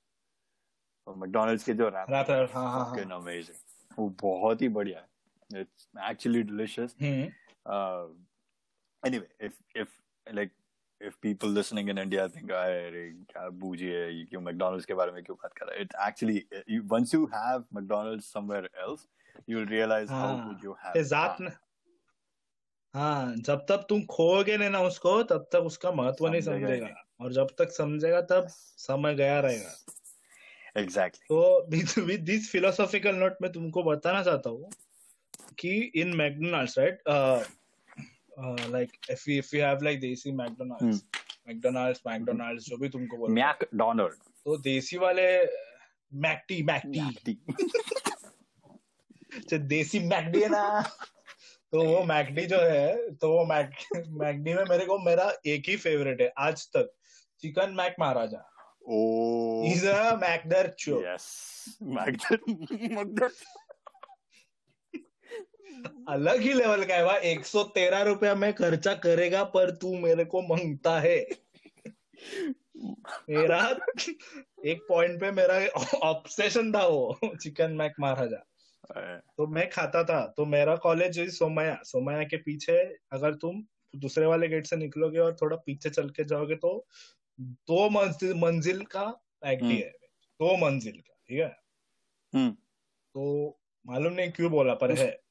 [1.07, 2.09] मैकडोनल्ड्स के जो रैप
[2.53, 2.95] हाँ, हाँ, हाँ।
[3.99, 6.95] वो बहुत ही बढ़िया है। It's actually delicious
[9.05, 9.89] anyway if if
[10.33, 10.51] like
[11.01, 15.23] if people listening in India think अरे क्या बुझे है क्यों मैकडोनल्ड्स के बारे में
[15.23, 15.81] क्यों बात कर रहा है?
[15.81, 15.93] इट
[22.95, 27.33] हाँ जब तक तुम खोगे नहीं ना उसको तब तक उसका महत्व नहीं समझेगा और
[27.33, 28.47] जब तक समझेगा तब
[28.77, 29.85] समय गया रहेगा।
[30.77, 31.21] Exactly.
[31.29, 31.67] तो
[32.01, 34.71] विद दिस फिलोसॉफिकल नोट मैं तुमको बताना चाहता हूँ
[35.59, 37.01] कि in McDonald's right
[38.69, 41.03] like if if you have like desi McDonald's
[41.47, 44.13] McDonald's McDonald's जो भी तुमको बोलो McDonald.
[44.45, 45.45] तो देसी वाले
[46.13, 47.37] मैकटी मैकटी
[49.57, 50.89] देसी मैकडी है ना।
[51.73, 53.71] तो वो मैकडी जो है तो वो मैक
[54.07, 56.93] मैकडी में मेरे को मेरा एक ही फेवरेट है आज तक
[57.41, 58.49] chicken Mac Maharaja.
[58.89, 61.25] oh is a मैकडर चो yes
[61.83, 63.31] McDonald
[66.09, 69.97] अलग ही लेवल का है वह एक सौ तेरह रुपया मैं खर्चा करेगा पर तू
[69.99, 71.27] मेरे को माँगता है।
[73.29, 73.77] मेरा
[74.65, 75.67] एक पॉइंट पे मेरा
[75.97, 78.52] ऑब्सेशन था वो चिकन मैक महाराजा।
[78.91, 83.65] तो मैं खाता था। तो मेरा कॉलेज सोमाया। सोमया के पीछे अगर तुम
[83.95, 86.87] दूसरे वाले गेट से निकलोगे और थोड़ा पीछे चल के जाओगे तो
[87.41, 89.05] दो मंजिल मंजिल का
[89.45, 91.57] मैगडी हम्म। है। दो मंजिल का ठीक है?
[92.35, 92.51] हम्म।
[93.13, 93.49] तो
[93.87, 95.21] मालूम नहीं क्यों बोला पर है।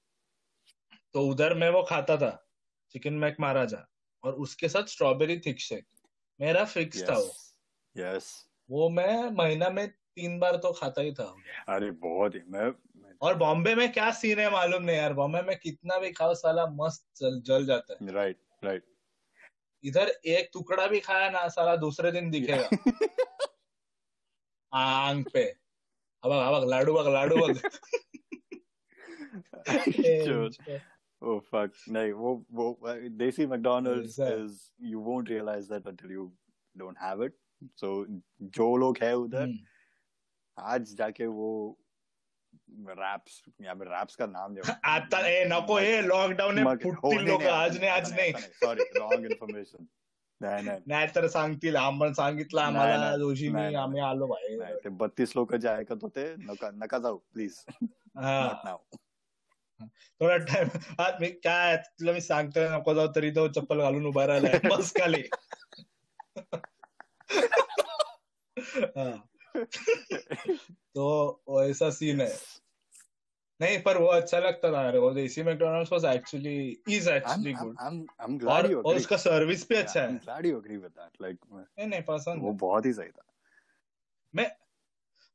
[1.12, 2.48] तो उधर मैं वो खाता था
[2.90, 3.88] चिकन मैक महाराजा
[4.24, 5.86] और उसके साथ स्ट्रॉबेरी थिक शेक
[6.40, 7.34] मेरा फिक्स था वो।
[7.98, 8.24] Yes yes
[8.70, 11.36] वो मैं महीना में तीन बार तो खाता ही था।
[11.68, 12.91] अरे बहुत ही मैं-
[13.22, 16.66] और बॉम्बे में क्या सीन है मालूम नहीं यार बॉम्बे में कितना भी खाओ साला
[16.66, 18.82] मस्त जल, जल जाता है right right
[19.84, 22.68] इधर एक टुकड़ा भी खाया ना साला दूसरे दिन दिखेगा
[24.72, 25.44] आंग पे
[26.24, 27.60] अब अब लाडू बग लाडू बग.
[31.22, 31.70] Oh fuck!
[31.88, 32.78] नहीं वो वो
[33.18, 36.32] देसी McDonald's ऐसा है। is you won't realize that until you
[36.76, 37.34] don't have it.
[37.82, 37.90] So
[38.56, 39.58] जो लोग है उधर हम्म,
[40.58, 41.78] आज जाके वो
[42.90, 47.42] रैप्स या फिर रैप्स का नाम जो आता ए नको ए लॉकडाऊन आहे फुटतील लोक
[47.44, 49.84] आज नाही आज नाही सॉरी रॉंग इन्फॉर्मेशन
[50.40, 50.78] नाही नाही.
[50.86, 53.16] नाहीतर सांगतील आपण सांगितलं आम्हाला.
[53.16, 53.74] जोशीनी.
[53.74, 54.74] आम्ही आलो बाहेर.
[54.84, 57.58] ते बत्तीस लोक जे ऐकत होते नका नका जाऊ प्लीज
[58.16, 58.76] हा.
[60.20, 60.68] थोडा टाइम
[60.98, 64.92] आज मी काय तुला मी सांगतोय नको जाऊ तरी तो चप्पल घालून उभा राहिलाय बस
[64.94, 65.22] खाली.
[68.96, 69.10] हा.
[70.94, 72.36] तो वो ऐसा सीन है।
[73.60, 78.38] नहीं पर वो अच्छा लगता था वो desi McDonald's was actually is actually good I'm
[78.38, 81.12] glad और you और उसका सर्विस भी अच्छा है। glad you agree with that.
[81.22, 83.24] Like, नहीं नहीं पसंद वो बहुत ही सही था.
[84.34, 84.50] मैं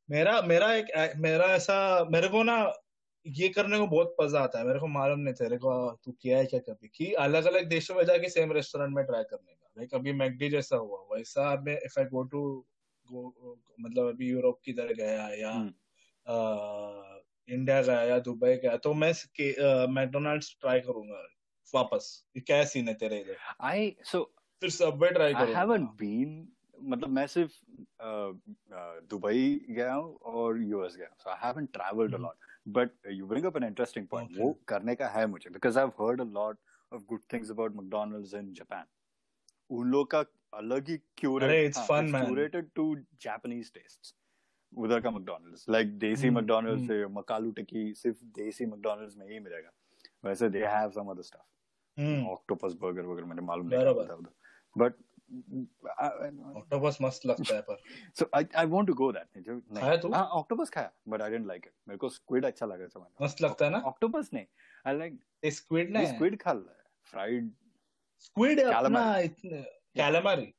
[0.09, 2.73] मेरा मेरा एक मेरा ऐसा मेरे को ना
[3.25, 6.37] ये करने को बहुत मज़ा आता है। मेरे को मालूम नहीं तेरे को तू किया
[6.37, 6.87] है क्या कभी?
[6.87, 10.49] कि अलग अलग देशों में जाके सेम रेस्टोरेंट में ट्राई करने का। लाइक अभी मैकडी
[10.49, 12.65] जैसा हुआ वैसा मैं इफ़ आई गो टू
[13.11, 15.73] मतलब अभी यूरोप की तरह गया या हम्म।
[17.49, 19.11] इंडिया गया या दुबई गया तो मैं
[19.89, 21.21] मैकडोनाल्ड्स ट्राई करूँगा
[21.73, 23.37] वापस। क्या सीन है तेरे इधर?
[23.61, 24.23] आई सो
[24.61, 26.47] फिर सबवे ट्राई करूँगा। आई हैवंट बीन
[26.83, 27.53] मतलब मैं सिर्फ़
[29.09, 32.35] दुबई गया हूँ और यूएस गया so I haven't travelled a lot
[32.67, 36.05] but you bring up an interesting point वो करने का है मुझे because I have
[36.05, 36.57] heard a lot
[36.91, 38.85] of good things about McDonald's in Japan
[39.69, 40.21] उन लोग का
[40.53, 40.97] अलग ही
[41.43, 42.27] अरे, it's हाँ, fun, it's man.
[42.27, 42.95] curated to
[44.77, 46.87] उधर का McDonald's like देसी हम्म, हम्म.
[46.87, 49.69] से मकालू टिक्की सिर्फ़ देसी McDonald's में ही मिलेगा।
[50.25, 51.45] वैसे they have some other stuff.
[51.99, 54.15] Hmm octopus burger वगैरह मैंने मालूम नहीं। क्या उधर।
[54.77, 54.93] बट
[56.57, 57.81] ऑक्टोपस मस्त लगता है पर।
[58.19, 60.11] So I I want to go that जो खाया तू?
[60.13, 63.25] हाँ ऑक्टोपस खाया but I didn't like it मेरे को स्क्विड अच्छा लगा था मैंने
[63.25, 63.77] मस्त लगता है ना?
[63.77, 64.45] ऑक्टोपस नहीं।
[64.87, 66.53] आई लाइक स्क्विड नाही स्क्विड खा
[67.03, 67.51] फ्राइड
[68.19, 69.17] स्क्विड अपना.
[69.17, 70.53] इतने कैलामारी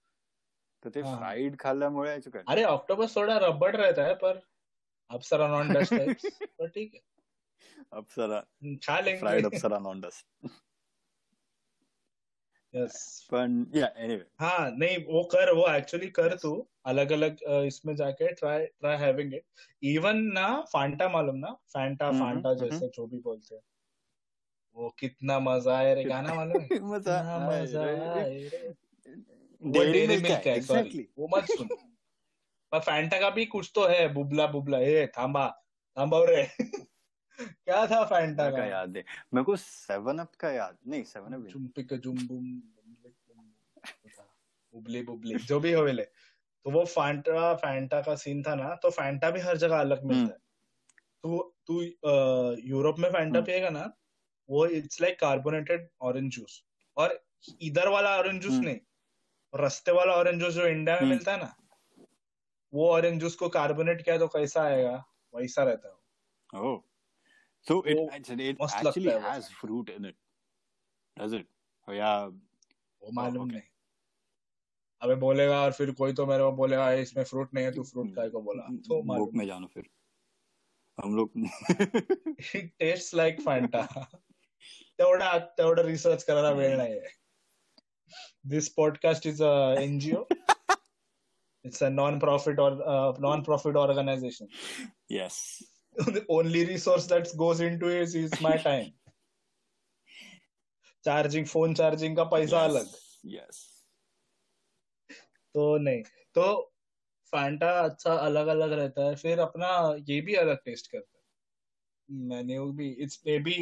[0.82, 1.16] ते हाँ.
[1.16, 4.40] फ्राइड खाल्ल्यामुळे अरे ऑक्टोपस थोड़ा रबड़ रहता है पर
[5.10, 5.94] अप्सरा नॉन डस्ट
[6.59, 7.01] पर ठीक है।
[7.93, 8.40] अप्सरा
[8.85, 10.51] खा लेंगे। फ्राइड अप्सरा नॉन डस्ट
[12.74, 12.97] यस
[13.31, 16.51] पण या एनीवे हाँ नहीं वो कर वो एक्चुअली कर तू
[16.86, 19.44] अलग अलग इसमें जाके try try having it
[19.86, 21.52] even ना फांटा मालूम ना?
[21.69, 23.62] फैंटा हम्म, फांटा हम्म। जैसे जो भी बोलते हैं।
[24.77, 27.86] वो कितना मज़ा है रे गाना मालूम मज़ा मज़ा
[29.62, 31.68] मिल्क है सॉरी वो मत सुन।
[32.72, 35.48] पर फैंटा का भी कुछ तो है बुबला बुबला ए थांबा
[35.97, 36.48] थांबव रे
[37.39, 39.05] क्या था फैंटा का याद है
[39.35, 42.60] मेरे को सेवन अप का याद नहीं सेवन अप का जुम बुम
[44.74, 48.90] बुबली बुबली जो भी हो ले तो वो फैंटा फैंटा का सीन था ना तो
[48.90, 50.39] फैंटा भी हर जगह अलग मिलता है।
[51.22, 51.80] तू तू
[52.68, 53.90] यूरोप में फैंटा हम्म। पिएगा ना
[54.48, 56.62] वो it's like carbonated orange juice
[56.97, 57.26] और
[57.62, 58.64] इधर वाला ऑरेंज जूस हम्म।
[59.52, 61.54] रास्ते वाला ऑरेंज जूस जो इंडिया में हम्म। मिलता है ना
[62.72, 64.96] वो ऑरेंज जूस को कार्बोनेट किया तो कैसा आएगा?
[65.34, 65.96] वैसा रहता है
[66.50, 66.76] Oh,
[67.66, 70.16] so it वो actually it मस्त actually लगता है वो। has fruit in it,
[71.16, 71.46] does it?
[71.88, 72.30] Oh yeah.
[73.02, 73.52] वो मालूम okay.
[73.52, 73.62] नहीं।
[75.02, 78.14] अबे बोलेगा और फिर कोई तो मेरे को बोलेगा इसमें फ्रूट नहीं है तू फ्रूट
[78.14, 79.88] काय को बोला। तो बुक मालूम में जानो फिर।
[80.98, 81.32] हम लोग
[82.78, 83.82] टेस्ट लाईक फॅन्टा
[84.98, 87.08] तेवढा तेवढं रिसर्च करायला वेळ नाहीये।
[88.76, 90.26] Podcast is a NGO
[91.64, 94.48] it's a non profit और non profit organisation
[95.12, 95.62] yes.
[95.97, 98.93] the only resource that goes into it is my time.
[101.05, 102.70] Charging phone charging का पैसा yes.
[102.70, 102.86] अलग
[103.35, 103.56] Yes.
[105.55, 106.02] तो नहीं.
[106.35, 106.72] तो
[107.32, 109.68] फैंटा अच्छा अलग अलग रहता है फिर अपना
[110.09, 111.24] ये भी अलग टेस्ट करता है.
[112.28, 112.89] मैंने भी.
[113.02, 113.55] It's maybe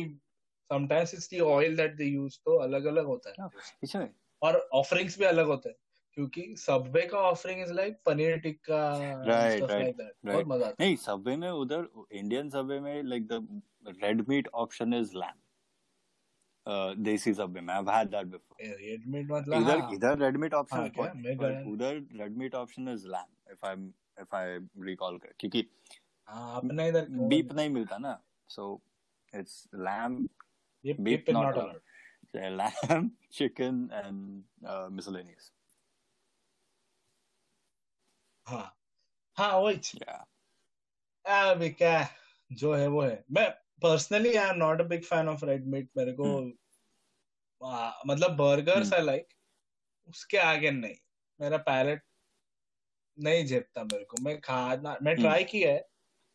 [0.70, 3.36] sometimes it's the oil that they use तो अलग अलग होता है.
[3.40, 3.50] हाँ,
[3.82, 4.08] इसमें
[4.42, 5.76] और ऑफरिंग्स भी अलग होते हैं
[6.16, 8.78] क्योंकि सबवे का offering is like paneer tikka
[9.26, 13.62] like that बहुत मज़ा आता नहीं सबवे में उधर इंडियन सबवे में like the
[14.02, 15.42] red meat option is lamb
[17.02, 20.36] desi Subway में I have had that before red meat मतलब इधर हाँ। इधर रेड
[20.36, 23.74] मीट हाँ ऑप्शन उधर red meat option is lamb if I
[24.20, 25.64] if I recall कर क्योंकि
[26.28, 28.18] हाँ अपने इधर बीफ नहीं मिलता ना
[28.50, 28.80] so
[29.32, 30.26] it's lamb
[30.84, 31.80] not not allowed.
[32.34, 35.52] Allowed lamb chicken and uh, miscellaneous.
[38.46, 38.78] हाँ
[39.36, 40.24] हाँ वही। Yeah.
[41.26, 42.08] अभी क्या है,
[42.52, 43.50] जो है वो है। मैं
[43.82, 46.52] personally I am not a big fan of red meat मेरे को
[47.64, 49.28] आ, मतलब बर्गर्स। आई लाइक
[50.08, 50.94] उसके आगे नहीं।
[51.40, 52.02] मेरा पैलेट
[53.18, 55.88] नहीं झेपता मेरे को। मैं खाना मैं। ट्राई किया है।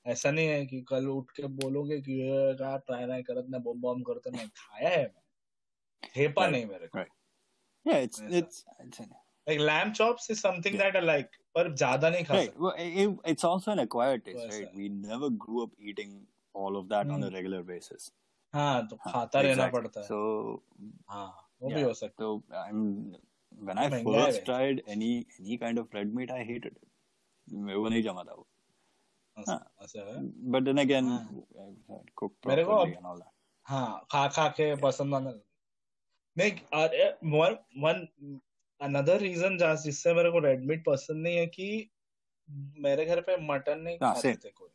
[0.05, 2.21] ऐसा नहीं है कि कल उठ के बोलोगे कि
[2.61, 5.20] ट्राई नहीं करत ना बम बम करते नहीं खाया है
[6.05, 7.11] झेपा Right, नहीं मेरे को right.
[7.85, 8.99] yeah it's it's, it's
[9.47, 10.83] like lamb chops is something Yeah.
[10.83, 14.43] That I like पर ज़्यादा नहीं खा right well it, it's also an acquired taste
[14.43, 16.13] right है। we never grew up eating
[16.55, 18.11] all of that on a hmm. regular basis
[18.53, 19.81] हाँ तो हाँ, खाता रहना exactly.
[19.81, 20.61] पड़ता है so
[21.09, 21.27] हाँ
[21.61, 22.31] वो भी yeah हो सकता so
[22.63, 22.85] I'm
[23.69, 26.87] when I first tried any any kind of red meat I hated it
[27.47, 28.47] मेरे को नहीं जमा था वो
[29.37, 30.21] है ऐसा हाँ ऐसा है
[30.55, 31.21] but then again हाँ।
[31.65, 33.33] I've cooked मेरे को properly and all that
[33.67, 35.41] हाँ खा खा के पसंद आने लगा
[36.37, 36.51] नहीं
[37.31, 38.07] वन वन
[38.81, 41.89] अनदर रीजन जिससे मेरे को रेड मीट पसंद नहीं है कि
[42.77, 44.69] मेरे घर पे मटन नहीं हाँ, खाते थे कोई।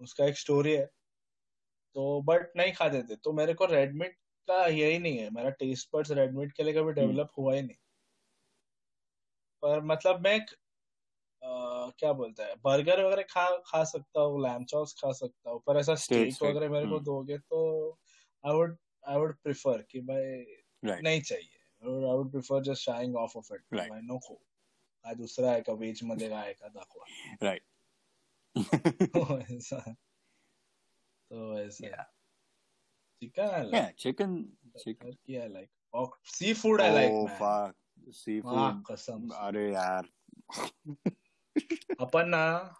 [0.00, 0.90] उसका एक स्टोरी है।
[1.94, 5.50] तो बट नहीं खाते थे। तो मेरे को रेड मीट का यही नहीं है। मेरा
[5.50, 7.76] टेस्ट बड्स रेड मीट के लिए कभी हम्म। डेवलप हुआ ही नहीं।
[9.62, 10.50] पर मतलब मैं एक,
[11.42, 15.62] अ, क्या बोलता है बर्गर वगैरह खा खा सकता हूँ लैम चॉप्स खा सकता हूँ।
[15.66, 17.90] पर ऐसा स्टेक वगैरह मेरे को हम्म। दोगे तो
[18.46, 18.76] I would
[19.08, 20.44] I would prefer कि भाई
[20.84, 21.02] right.
[21.02, 23.90] नहीं चाहिए। I would prefer just shying off off it Right.
[23.90, 24.34] भाई नको
[25.04, 27.04] काय दुसरा आहे का व्हेज मध्ये काय का दाखवा।
[29.02, 29.94] तो ऐसा
[31.30, 32.02] तो ऐसा
[33.22, 34.34] chicken I like chicken
[34.84, 35.70] chicken turkey I like
[36.54, 38.46] seafood I like oh man fuck.
[38.46, 40.08] हाँ कसम अरे यार।
[42.00, 42.74] अपन ना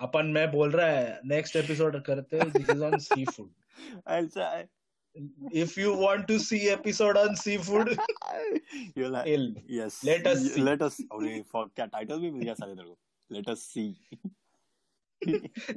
[0.00, 3.54] अपन मैं बोल रहा है नेक्स्ट एपिसोड करते this is on seafood
[5.16, 10.00] I'll you want to see episode on seafood You're like, tell yes.
[10.04, 10.62] Let us see.
[10.62, 11.00] Let us.
[11.12, 12.98] अरे fuck क्या टाइटल भी मिल गया साले तेरे को.
[13.30, 13.88] Let us see.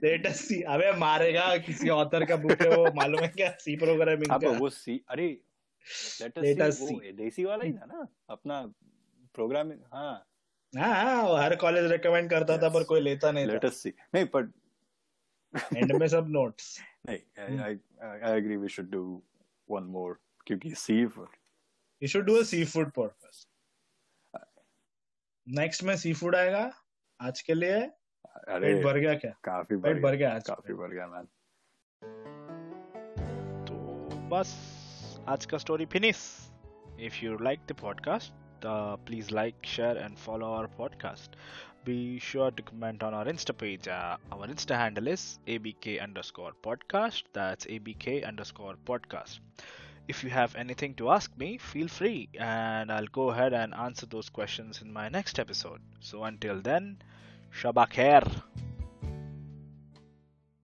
[0.03, 3.75] Let us see अबे मारेगा किसी ऑथर का बुक है वो मालूम है क्या सी
[3.75, 5.27] प्रोग्रामिंग का वो सी अरे
[6.21, 7.13] let us Let see us see.
[7.17, 8.61] देसी वाला ही था ना अपना
[9.35, 10.11] प्रोग्रामिंग हाँ
[10.73, 14.25] हाँ हाँ हर कॉलेज रिकमेंड करता था पर कोई लेता नहीं let us see नहीं
[14.35, 14.51] but
[15.75, 16.77] एंड में सब नोट्स
[17.09, 17.59] नहीं Hmm.
[17.65, 17.71] I
[18.07, 18.57] I I agree
[19.71, 20.13] one more
[20.47, 21.27] क्योंकि seafood.
[22.01, 23.47] You should do a seafood podcast
[25.47, 26.71] next में सी फ़ूड आएगा
[27.21, 27.79] आज के लिए।
[28.53, 29.31] अरे भर गया क्या?
[29.43, 31.25] काफ़ी बढ़ भर गया आज। काफ़ी बढ़ गया मैन
[33.65, 33.75] तो
[34.29, 34.53] बस
[35.27, 36.49] आज का story finish
[36.99, 38.33] if you like the podcast
[39.07, 41.35] please like share and follow our podcast.
[41.89, 43.87] Be sure to comment on our insta page.
[43.87, 47.23] Uh, our insta handle is abk underscore podcast.
[47.33, 49.39] That's abk underscore podcast.
[50.07, 54.07] If you have anything to ask me feel free and i'll go ahead and answer
[54.07, 55.81] those questions in my next episode.
[55.99, 56.97] So until then
[57.61, 58.23] shabak khair